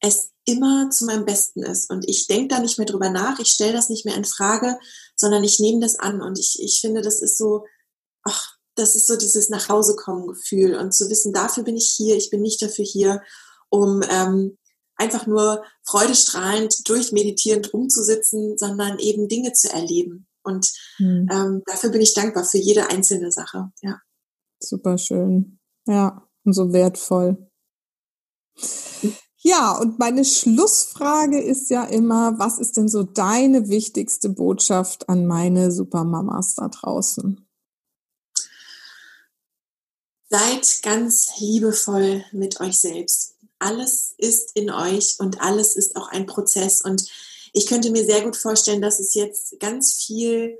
es 0.00 0.30
immer 0.44 0.90
zu 0.90 1.04
meinem 1.04 1.24
Besten 1.24 1.62
ist. 1.62 1.90
Und 1.90 2.08
ich 2.08 2.26
denke 2.26 2.54
da 2.54 2.60
nicht 2.60 2.78
mehr 2.78 2.86
drüber 2.86 3.10
nach, 3.10 3.38
ich 3.38 3.48
stelle 3.48 3.72
das 3.72 3.88
nicht 3.88 4.04
mehr 4.04 4.16
in 4.16 4.24
Frage, 4.24 4.78
sondern 5.16 5.44
ich 5.44 5.60
nehme 5.60 5.80
das 5.80 5.98
an. 5.98 6.22
Und 6.22 6.38
ich, 6.38 6.58
ich 6.62 6.80
finde, 6.80 7.02
das 7.02 7.20
ist 7.20 7.36
so, 7.36 7.66
ach, 8.22 8.56
das 8.74 8.94
ist 8.94 9.06
so 9.06 9.16
dieses 9.16 9.50
Nachhausekommen-Gefühl 9.50 10.76
und 10.76 10.94
zu 10.94 11.10
wissen, 11.10 11.32
dafür 11.32 11.64
bin 11.64 11.76
ich 11.76 11.90
hier, 11.96 12.16
ich 12.16 12.30
bin 12.30 12.42
nicht 12.42 12.62
dafür 12.62 12.84
hier, 12.84 13.22
um 13.68 14.02
ähm, 14.08 14.56
einfach 14.98 15.26
nur 15.26 15.64
freudestrahlend 15.84 16.88
durchmeditierend 16.88 17.72
rumzusitzen, 17.72 18.58
sondern 18.58 18.98
eben 18.98 19.28
Dinge 19.28 19.52
zu 19.52 19.72
erleben. 19.72 20.26
Und 20.42 20.70
hm. 20.96 21.28
ähm, 21.30 21.62
dafür 21.66 21.90
bin 21.90 22.00
ich 22.00 22.14
dankbar 22.14 22.44
für 22.44 22.58
jede 22.58 22.90
einzelne 22.90 23.32
Sache. 23.32 23.70
Ja. 23.80 24.00
Super 24.60 24.98
schön. 24.98 25.58
Ja, 25.86 26.28
und 26.44 26.52
so 26.52 26.72
wertvoll. 26.72 27.48
Ja, 29.40 29.78
und 29.78 29.98
meine 29.98 30.24
Schlussfrage 30.24 31.40
ist 31.40 31.70
ja 31.70 31.84
immer, 31.84 32.38
was 32.38 32.58
ist 32.58 32.76
denn 32.76 32.88
so 32.88 33.04
deine 33.04 33.68
wichtigste 33.68 34.28
Botschaft 34.28 35.08
an 35.08 35.26
meine 35.26 35.70
Supermamas 35.70 36.56
da 36.56 36.68
draußen? 36.68 37.46
Seid 40.28 40.82
ganz 40.82 41.38
liebevoll 41.38 42.24
mit 42.32 42.60
euch 42.60 42.80
selbst. 42.80 43.37
Alles 43.58 44.14
ist 44.18 44.50
in 44.54 44.70
euch 44.70 45.16
und 45.18 45.40
alles 45.40 45.76
ist 45.76 45.96
auch 45.96 46.08
ein 46.08 46.26
Prozess. 46.26 46.80
Und 46.80 47.04
ich 47.52 47.66
könnte 47.66 47.90
mir 47.90 48.04
sehr 48.04 48.22
gut 48.22 48.36
vorstellen, 48.36 48.82
dass 48.82 49.00
es 49.00 49.14
jetzt 49.14 49.58
ganz 49.60 49.94
viel 49.94 50.58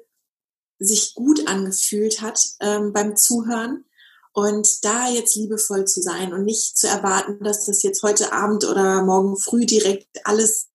sich 0.79 1.15
gut 1.15 1.49
angefühlt 1.49 2.21
hat 2.21 2.41
ähm, 2.61 2.93
beim 2.93 3.17
Zuhören 3.17 3.85
und 4.33 4.85
da 4.85 5.09
jetzt 5.09 5.35
liebevoll 5.35 5.85
zu 5.87 6.01
sein 6.01 6.33
und 6.33 6.45
nicht 6.45 6.79
zu 6.79 6.87
erwarten, 6.87 7.43
dass 7.43 7.67
das 7.67 7.83
jetzt 7.83 8.03
heute 8.03 8.33
Abend 8.33 8.65
oder 8.65 9.03
morgen 9.03 9.37
früh 9.37 9.67
direkt 9.67 10.25
alles 10.25 10.69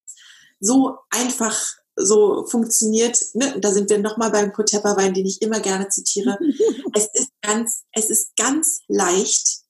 so 0.59 0.97
einfach 1.09 1.57
so 1.95 2.45
funktioniert. 2.45 3.17
Ne? 3.33 3.59
Da 3.59 3.71
sind 3.71 3.89
wir 3.89 3.99
nochmal 3.99 4.31
beim 4.31 4.51
Kotepperwein, 4.51 5.13
den 5.13 5.25
ich 5.25 5.41
immer 5.41 5.59
gerne 5.59 5.87
zitiere. 5.89 6.37
es 6.93 7.07
ist 7.13 7.31
ganz, 7.41 7.83
es 7.91 8.09
ist 8.09 8.35
ganz 8.35 8.79
leicht, 8.87 9.62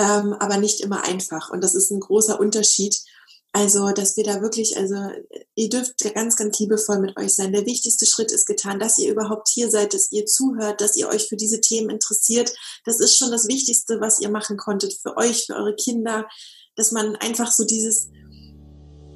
ähm, 0.00 0.32
aber 0.32 0.56
nicht 0.56 0.80
immer 0.80 1.04
einfach. 1.04 1.50
Und 1.50 1.62
das 1.62 1.74
ist 1.74 1.90
ein 1.90 2.00
großer 2.00 2.40
Unterschied. 2.40 2.98
Also, 3.52 3.90
dass 3.90 4.16
wir 4.16 4.22
da 4.22 4.40
wirklich, 4.42 4.76
also 4.76 4.94
ihr 5.56 5.68
dürft 5.68 5.98
ganz, 6.14 6.36
ganz 6.36 6.58
liebevoll 6.60 7.00
mit 7.00 7.16
euch 7.18 7.34
sein. 7.34 7.52
Der 7.52 7.66
wichtigste 7.66 8.06
Schritt 8.06 8.30
ist 8.30 8.46
getan, 8.46 8.78
dass 8.78 8.98
ihr 8.98 9.10
überhaupt 9.10 9.48
hier 9.48 9.70
seid, 9.70 9.92
dass 9.92 10.12
ihr 10.12 10.24
zuhört, 10.24 10.80
dass 10.80 10.96
ihr 10.96 11.08
euch 11.08 11.28
für 11.28 11.36
diese 11.36 11.60
Themen 11.60 11.90
interessiert. 11.90 12.52
Das 12.84 13.00
ist 13.00 13.18
schon 13.18 13.32
das 13.32 13.48
Wichtigste, 13.48 14.00
was 14.00 14.20
ihr 14.20 14.30
machen 14.30 14.56
konntet 14.56 14.94
für 14.94 15.16
euch, 15.16 15.46
für 15.46 15.56
eure 15.56 15.74
Kinder, 15.74 16.28
dass 16.76 16.92
man 16.92 17.16
einfach 17.16 17.50
so 17.50 17.64
dieses, 17.64 18.08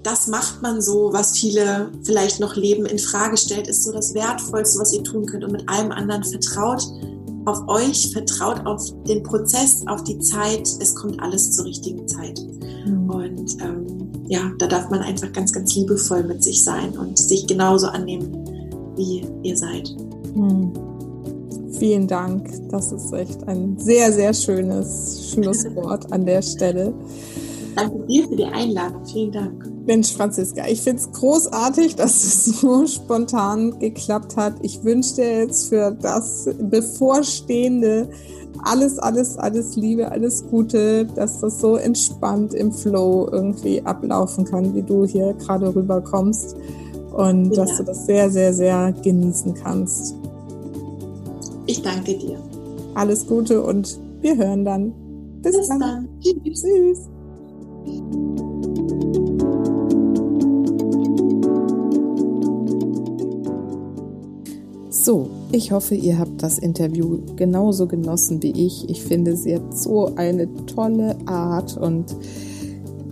das 0.03 0.27
macht 0.27 0.63
man 0.63 0.83
so, 0.83 1.13
was 1.13 1.39
viele 1.39 1.93
vielleicht 2.03 2.41
noch 2.41 2.57
leben, 2.57 2.87
in 2.87 2.99
Frage 2.99 3.37
stellt, 3.37 3.69
ist 3.69 3.85
so 3.85 3.93
das 3.93 4.15
Wertvollste, 4.15 4.81
was 4.81 4.93
ihr 4.93 5.05
tun 5.05 5.27
könnt 5.27 5.45
und 5.45 5.53
mit 5.53 5.69
allem 5.69 5.93
anderen 5.93 6.25
vertraut 6.25 6.83
auf 7.47 7.67
euch, 7.69 8.13
vertraut 8.13 8.65
auf 8.67 8.83
den 9.07 9.23
Prozess, 9.23 9.85
auf 9.87 10.05
die 10.05 10.19
Zeit. 10.21 10.67
Es 10.81 10.95
kommt 10.95 11.21
alles 11.21 11.53
zur 11.53 11.67
richtigen 11.67 12.07
Zeit. 12.09 12.41
Mhm. 12.87 13.11
Und 13.11 13.63
ähm, 13.63 14.13
ja, 14.29 14.51
da 14.59 14.67
darf 14.67 14.91
man 14.91 15.01
einfach 15.01 15.33
ganz, 15.33 15.53
ganz 15.53 15.75
liebevoll 15.75 16.25
mit 16.25 16.43
sich 16.43 16.65
sein 16.65 16.97
und 16.97 17.19
sich 17.19 17.47
genauso 17.47 17.89
annehmen, 17.89 18.33
wie 18.97 19.27
ihr 19.43 19.57
seid. 19.57 19.95
Mhm. 20.35 20.73
Vielen 21.79 22.07
Dank. 22.07 22.51
Das 22.71 22.93
ist 22.93 23.13
echt 23.13 23.47
ein 23.49 23.77
sehr, 23.79 24.13
sehr 24.13 24.33
schönes 24.33 25.33
Schlusswort 25.33 26.11
an 26.13 26.25
der 26.25 26.41
Stelle. 26.41 26.95
Danke 27.77 28.07
dir 28.07 28.29
für 28.29 28.37
die 28.37 28.45
Einladung. 28.45 29.05
Vielen 29.07 29.33
Dank. 29.33 29.71
Mensch, 29.87 30.13
Franziska, 30.13 30.67
ich 30.69 30.81
finde 30.81 31.03
es 31.03 31.13
großartig, 31.13 31.97
dass 31.97 32.25
es 32.25 32.45
so 32.61 32.87
spontan 32.87 33.79
geklappt 33.79 34.37
hat. 34.37 34.55
Ich 34.63 34.85
wünsche 34.85 35.17
dir 35.17 35.39
jetzt 35.41 35.69
für 35.69 35.91
das 35.91 36.49
bevorstehende 36.59 38.09
alles, 38.65 38.99
alles, 38.99 39.37
alles 39.37 39.77
Liebe, 39.77 40.11
alles 40.11 40.45
Gute, 40.49 41.07
dass 41.07 41.41
das 41.41 41.61
so 41.61 41.77
entspannt 41.77 42.55
im 42.55 42.73
Flow 42.73 43.29
irgendwie 43.31 43.83
ablaufen 43.83 44.45
kann, 44.45 44.75
wie 44.75 44.83
du 44.83 45.05
hier 45.05 45.35
gerade 45.35 45.75
rüberkommst 45.75 46.57
und 47.13 47.51
ja. 47.55 47.65
dass 47.65 47.77
du 47.77 47.85
das 47.85 48.07
sehr, 48.07 48.31
sehr, 48.31 48.55
sehr 48.55 48.93
genießen 49.03 49.55
kannst. 49.55 50.17
Ich 51.67 51.83
danke 51.83 52.17
dir. 52.17 52.39
Alles 52.95 53.27
Gute 53.27 53.63
und 53.63 53.99
wir 54.21 54.37
hören 54.37 54.65
dann. 54.65 54.93
Bis, 55.43 55.57
Bis 55.57 55.69
dann. 55.69 55.81
dann. 55.81 56.09
Tschüss. 56.21 57.09
So, 64.91 65.29
ich 65.53 65.71
hoffe, 65.71 65.95
ihr 65.95 66.19
habt 66.19 66.43
das 66.43 66.59
Interview 66.59 67.19
genauso 67.37 67.87
genossen 67.87 68.43
wie 68.43 68.53
ich. 68.53 68.89
Ich 68.89 69.03
finde, 69.03 69.37
sie 69.37 69.57
hat 69.57 69.77
so 69.77 70.15
eine 70.17 70.49
tolle 70.65 71.17
Art 71.27 71.77
und 71.77 72.17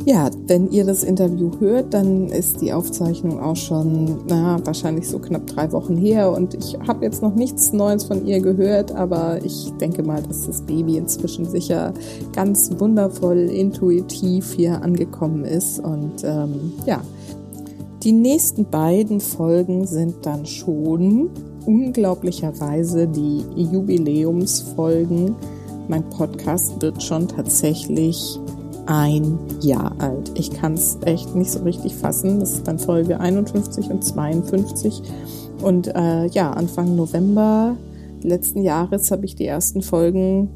ja, 0.04 0.30
wenn 0.46 0.70
ihr 0.70 0.84
das 0.84 1.04
Interview 1.04 1.50
hört, 1.60 1.94
dann 1.94 2.26
ist 2.26 2.60
die 2.60 2.72
Aufzeichnung 2.72 3.40
auch 3.40 3.56
schon, 3.56 4.18
na, 4.28 4.58
wahrscheinlich 4.64 5.08
so 5.08 5.18
knapp 5.18 5.46
drei 5.46 5.70
Wochen 5.72 5.96
her 5.96 6.32
und 6.32 6.54
ich 6.54 6.76
habe 6.86 7.04
jetzt 7.04 7.22
noch 7.22 7.34
nichts 7.34 7.72
Neues 7.72 8.04
von 8.04 8.26
ihr 8.26 8.40
gehört, 8.40 8.92
aber 8.92 9.44
ich 9.44 9.72
denke 9.80 10.02
mal, 10.02 10.22
dass 10.22 10.46
das 10.46 10.62
Baby 10.62 10.96
inzwischen 10.96 11.44
sicher 11.44 11.92
ganz 12.34 12.70
wundervoll 12.78 13.38
intuitiv 13.38 14.52
hier 14.54 14.82
angekommen 14.82 15.44
ist 15.44 15.78
und 15.78 16.24
ähm, 16.24 16.72
ja, 16.84 17.00
die 18.02 18.12
nächsten 18.12 18.64
beiden 18.64 19.20
Folgen 19.20 19.86
sind 19.86 20.26
dann 20.26 20.44
schon 20.44 21.30
unglaublicherweise 21.64 23.06
die 23.06 23.44
Jubiläumsfolgen. 23.54 25.36
Mein 25.86 26.02
Podcast 26.10 26.82
wird 26.82 27.00
schon 27.00 27.28
tatsächlich 27.28 28.40
ein 28.86 29.38
Jahr 29.60 29.94
alt. 29.98 30.32
Ich 30.34 30.50
kann 30.50 30.74
es 30.74 30.98
echt 31.04 31.34
nicht 31.34 31.50
so 31.50 31.60
richtig 31.60 31.94
fassen. 31.94 32.40
Das 32.40 32.52
ist 32.52 32.68
dann 32.68 32.78
Folge 32.78 33.20
51 33.20 33.90
und 33.90 34.04
52. 34.04 35.02
Und 35.62 35.88
äh, 35.94 36.26
ja, 36.26 36.50
Anfang 36.50 36.96
November 36.96 37.76
letzten 38.22 38.62
Jahres 38.62 39.10
habe 39.10 39.24
ich 39.24 39.34
die 39.34 39.46
ersten 39.46 39.82
Folgen 39.82 40.48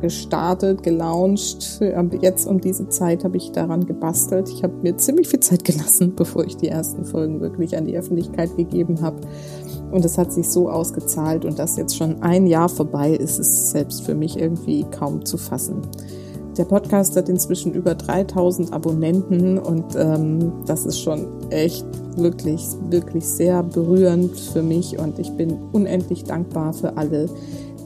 gestartet, 0.00 0.82
gelauncht. 0.82 1.80
Jetzt 2.20 2.46
um 2.46 2.60
diese 2.60 2.88
Zeit 2.88 3.24
habe 3.24 3.36
ich 3.36 3.52
daran 3.52 3.86
gebastelt. 3.86 4.48
Ich 4.48 4.62
habe 4.62 4.74
mir 4.82 4.96
ziemlich 4.96 5.28
viel 5.28 5.40
Zeit 5.40 5.64
gelassen, 5.64 6.14
bevor 6.16 6.44
ich 6.44 6.56
die 6.56 6.68
ersten 6.68 7.04
Folgen 7.04 7.40
wirklich 7.40 7.76
an 7.76 7.86
die 7.86 7.96
Öffentlichkeit 7.96 8.56
gegeben 8.56 9.02
habe. 9.02 9.20
Und 9.90 10.04
es 10.04 10.18
hat 10.18 10.32
sich 10.32 10.48
so 10.48 10.70
ausgezahlt 10.70 11.44
und 11.44 11.58
dass 11.58 11.76
jetzt 11.76 11.96
schon 11.96 12.22
ein 12.22 12.46
Jahr 12.46 12.68
vorbei 12.68 13.10
ist, 13.10 13.38
ist 13.38 13.70
selbst 13.70 14.02
für 14.02 14.14
mich 14.14 14.38
irgendwie 14.38 14.84
kaum 14.84 15.24
zu 15.24 15.36
fassen. 15.36 15.82
Der 16.56 16.64
Podcast 16.64 17.16
hat 17.16 17.28
inzwischen 17.28 17.72
über 17.72 17.94
3000 17.94 18.72
Abonnenten 18.72 19.58
und 19.58 19.94
ähm, 19.96 20.52
das 20.66 20.84
ist 20.84 21.00
schon 21.00 21.26
echt 21.50 21.86
wirklich, 22.16 22.66
wirklich 22.88 23.24
sehr 23.24 23.62
berührend 23.62 24.38
für 24.38 24.62
mich 24.62 24.98
und 24.98 25.18
ich 25.18 25.30
bin 25.32 25.56
unendlich 25.72 26.24
dankbar 26.24 26.72
für 26.72 26.96
alle, 26.96 27.28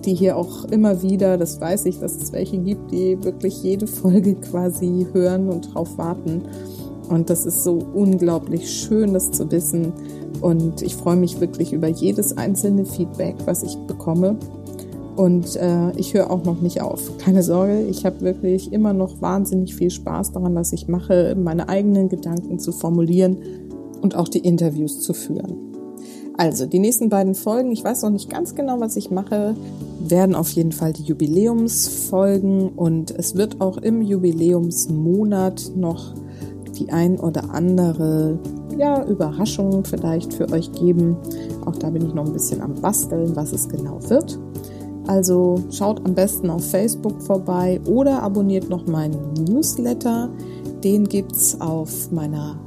die 0.05 0.15
hier 0.15 0.37
auch 0.37 0.65
immer 0.67 1.03
wieder, 1.03 1.37
das 1.37 1.61
weiß 1.61 1.87
ich, 1.87 2.01
dass 2.01 2.17
es 2.17 2.33
welche 2.33 2.59
gibt, 2.59 2.91
die 2.91 3.23
wirklich 3.23 3.63
jede 3.63 3.87
Folge 3.87 4.35
quasi 4.51 5.07
hören 5.13 5.51
und 5.51 5.75
drauf 5.75 5.99
warten. 5.99 6.43
Und 7.09 7.29
das 7.29 7.45
ist 7.45 7.65
so 7.65 7.79
unglaublich 7.95 8.71
schön, 8.71 9.13
das 9.13 9.31
zu 9.31 9.51
wissen. 9.51 9.93
Und 10.41 10.83
ich 10.83 10.97
freue 10.97 11.17
mich 11.17 11.41
wirklich 11.41 11.73
über 11.73 11.89
jedes 11.89 12.37
einzelne 12.37 12.87
Feedback, 12.87 13.37
was 13.45 13.63
ich 13.63 13.77
bekomme. 13.87 14.37
Und 15.17 15.57
äh, 15.57 15.93
ich 15.97 16.15
höre 16.15 16.31
auch 16.31 16.45
noch 16.45 16.61
nicht 16.61 16.81
auf. 16.81 17.19
Keine 17.19 17.43
Sorge, 17.43 17.83
ich 17.83 18.05
habe 18.05 18.21
wirklich 18.23 18.73
immer 18.73 18.93
noch 18.93 19.21
wahnsinnig 19.21 19.75
viel 19.75 19.91
Spaß 19.91 20.33
daran, 20.33 20.55
was 20.55 20.73
ich 20.73 20.89
mache, 20.89 21.37
meine 21.37 21.69
eigenen 21.69 22.09
Gedanken 22.09 22.59
zu 22.59 22.73
formulieren 22.73 23.39
und 24.03 24.17
auch 24.17 24.29
die 24.29 24.41
Interviews 24.41 25.01
zu 25.01 25.15
führen. 25.15 25.57
Also, 26.37 26.67
die 26.67 26.81
nächsten 26.81 27.11
beiden 27.11 27.37
Folgen, 27.37 27.71
ich 27.71 27.85
weiß 27.85 28.03
noch 28.03 28.11
nicht 28.11 28.29
ganz 28.29 28.57
genau, 28.57 28.81
was 28.81 28.97
ich 28.97 29.11
mache, 29.11 29.55
werden 30.01 30.35
auf 30.35 30.51
jeden 30.51 30.73
Fall 30.73 30.93
die 30.93 31.05
Jubiläumsfolgen 31.05 32.71
und 32.71 33.13
es 33.13 33.37
wird 33.37 33.61
auch 33.61 33.79
im 33.79 34.03
Jubiläumsmonat 34.03 35.73
noch 35.77 36.13
die 36.77 36.91
ein 36.91 37.21
oder 37.21 37.55
andere 37.55 38.39
ja, 38.77 39.05
Überraschung 39.07 39.85
vielleicht 39.85 40.35
für 40.35 40.51
euch 40.51 40.73
geben. 40.73 41.17
Auch 41.65 41.77
da 41.77 41.91
bin 41.91 42.05
ich 42.05 42.15
noch 42.15 42.27
ein 42.27 42.33
bisschen 42.33 42.61
am 42.61 42.75
Basteln, 42.75 43.37
was 43.37 43.53
es 43.53 43.69
genau 43.69 44.01
wird. 44.09 44.39
Also 45.07 45.63
schaut 45.71 46.05
am 46.05 46.15
besten 46.15 46.51
auf 46.51 46.69
Facebook 46.71 47.23
vorbei 47.23 47.81
oder 47.87 48.23
abonniert 48.23 48.71
noch 48.71 48.87
meinen 48.87 49.35
Newsletter. 49.35 50.31
Den 50.83 51.05
gibt's 51.05 51.61
auf 51.61 52.11
meiner 52.11 52.59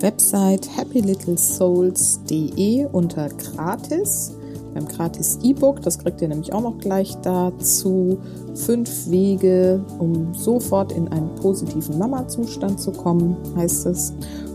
Website 0.00 0.68
happylittlesouls.de 0.76 2.86
unter 2.92 3.28
gratis. 3.28 4.32
Beim 4.74 4.88
gratis 4.88 5.38
E-Book, 5.42 5.82
das 5.82 5.98
kriegt 5.98 6.22
ihr 6.22 6.28
nämlich 6.28 6.50
auch 6.52 6.62
noch 6.62 6.78
gleich 6.78 7.16
dazu. 7.22 8.18
Fünf 8.54 9.10
Wege, 9.10 9.84
um 9.98 10.32
sofort 10.34 10.92
in 10.92 11.08
einen 11.08 11.34
positiven 11.36 11.98
Mama-Zustand 11.98 12.80
zu 12.80 12.92
kommen, 12.92 13.36
heißt 13.56 13.86
es. 13.86 14.12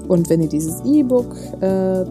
Und 0.08 0.30
wenn 0.30 0.42
ihr 0.42 0.50
dieses 0.50 0.82
E-Book 0.86 1.36
äh, 1.62 2.06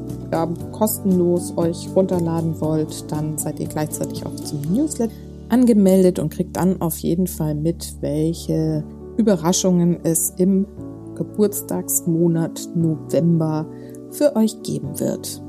kostenlos 0.72 1.56
euch 1.56 1.88
runterladen 1.94 2.60
wollt, 2.60 3.10
dann 3.10 3.38
seid 3.38 3.58
ihr 3.60 3.68
gleichzeitig 3.68 4.26
auch 4.26 4.34
zum 4.36 4.60
Newsletter 4.72 5.12
angemeldet 5.48 6.18
und 6.18 6.30
kriegt 6.30 6.56
dann 6.56 6.80
auf 6.80 6.98
jeden 6.98 7.26
Fall 7.26 7.54
mit, 7.54 7.94
welche 8.00 8.84
Überraschungen 9.16 9.98
es 10.02 10.32
im 10.36 10.66
Geburtstagsmonat 11.14 12.68
November 12.74 13.66
für 14.10 14.36
euch 14.36 14.62
geben 14.62 14.98
wird. 14.98 15.42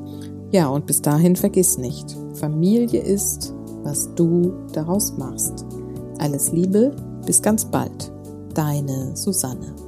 Ja, 0.52 0.70
und 0.70 0.86
bis 0.86 1.02
dahin 1.02 1.36
vergiss 1.36 1.78
nicht, 1.78 2.16
Familie 2.34 3.02
ist, 3.02 3.54
was 3.84 4.14
du 4.16 4.54
daraus 4.74 5.18
machst. 5.18 5.66
Alles 6.20 6.52
Liebe, 6.52 6.96
bis 7.26 7.42
ganz 7.42 7.66
bald. 7.66 8.12
Deine 8.54 9.16
Susanne. 9.16 9.87